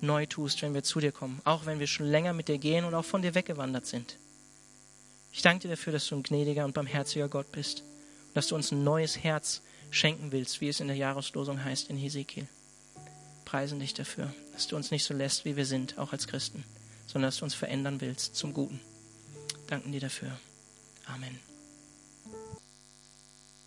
neu 0.00 0.26
tust, 0.26 0.62
wenn 0.62 0.74
wir 0.74 0.82
zu 0.82 1.00
dir 1.00 1.12
kommen, 1.12 1.40
auch 1.44 1.66
wenn 1.66 1.80
wir 1.80 1.86
schon 1.86 2.06
länger 2.06 2.32
mit 2.32 2.48
dir 2.48 2.58
gehen 2.58 2.84
und 2.84 2.94
auch 2.94 3.04
von 3.04 3.22
dir 3.22 3.34
weggewandert 3.34 3.86
sind. 3.86 4.18
Ich 5.32 5.42
danke 5.42 5.62
dir 5.62 5.70
dafür, 5.70 5.92
dass 5.92 6.06
du 6.06 6.16
ein 6.16 6.22
gnädiger 6.22 6.64
und 6.64 6.74
barmherziger 6.74 7.28
Gott 7.28 7.50
bist 7.50 7.80
und 7.80 8.36
dass 8.36 8.48
du 8.48 8.54
uns 8.54 8.70
ein 8.70 8.84
neues 8.84 9.18
Herz 9.18 9.62
schenken 9.90 10.30
willst, 10.32 10.60
wie 10.60 10.68
es 10.68 10.80
in 10.80 10.88
der 10.88 10.96
Jahreslosung 10.96 11.64
heißt 11.64 11.90
in 11.90 11.96
Hesekiel. 11.96 12.46
Preisen 13.44 13.80
dich 13.80 13.94
dafür, 13.94 14.32
dass 14.52 14.68
du 14.68 14.76
uns 14.76 14.90
nicht 14.90 15.04
so 15.04 15.14
lässt, 15.14 15.44
wie 15.44 15.56
wir 15.56 15.66
sind, 15.66 15.98
auch 15.98 16.12
als 16.12 16.26
Christen, 16.26 16.64
sondern 17.06 17.28
dass 17.28 17.38
du 17.38 17.44
uns 17.44 17.54
verändern 17.54 18.00
willst 18.00 18.36
zum 18.36 18.54
Guten. 18.54 18.80
Danken 19.66 19.92
dir 19.92 20.00
dafür. 20.00 20.38
Amen. 21.06 21.53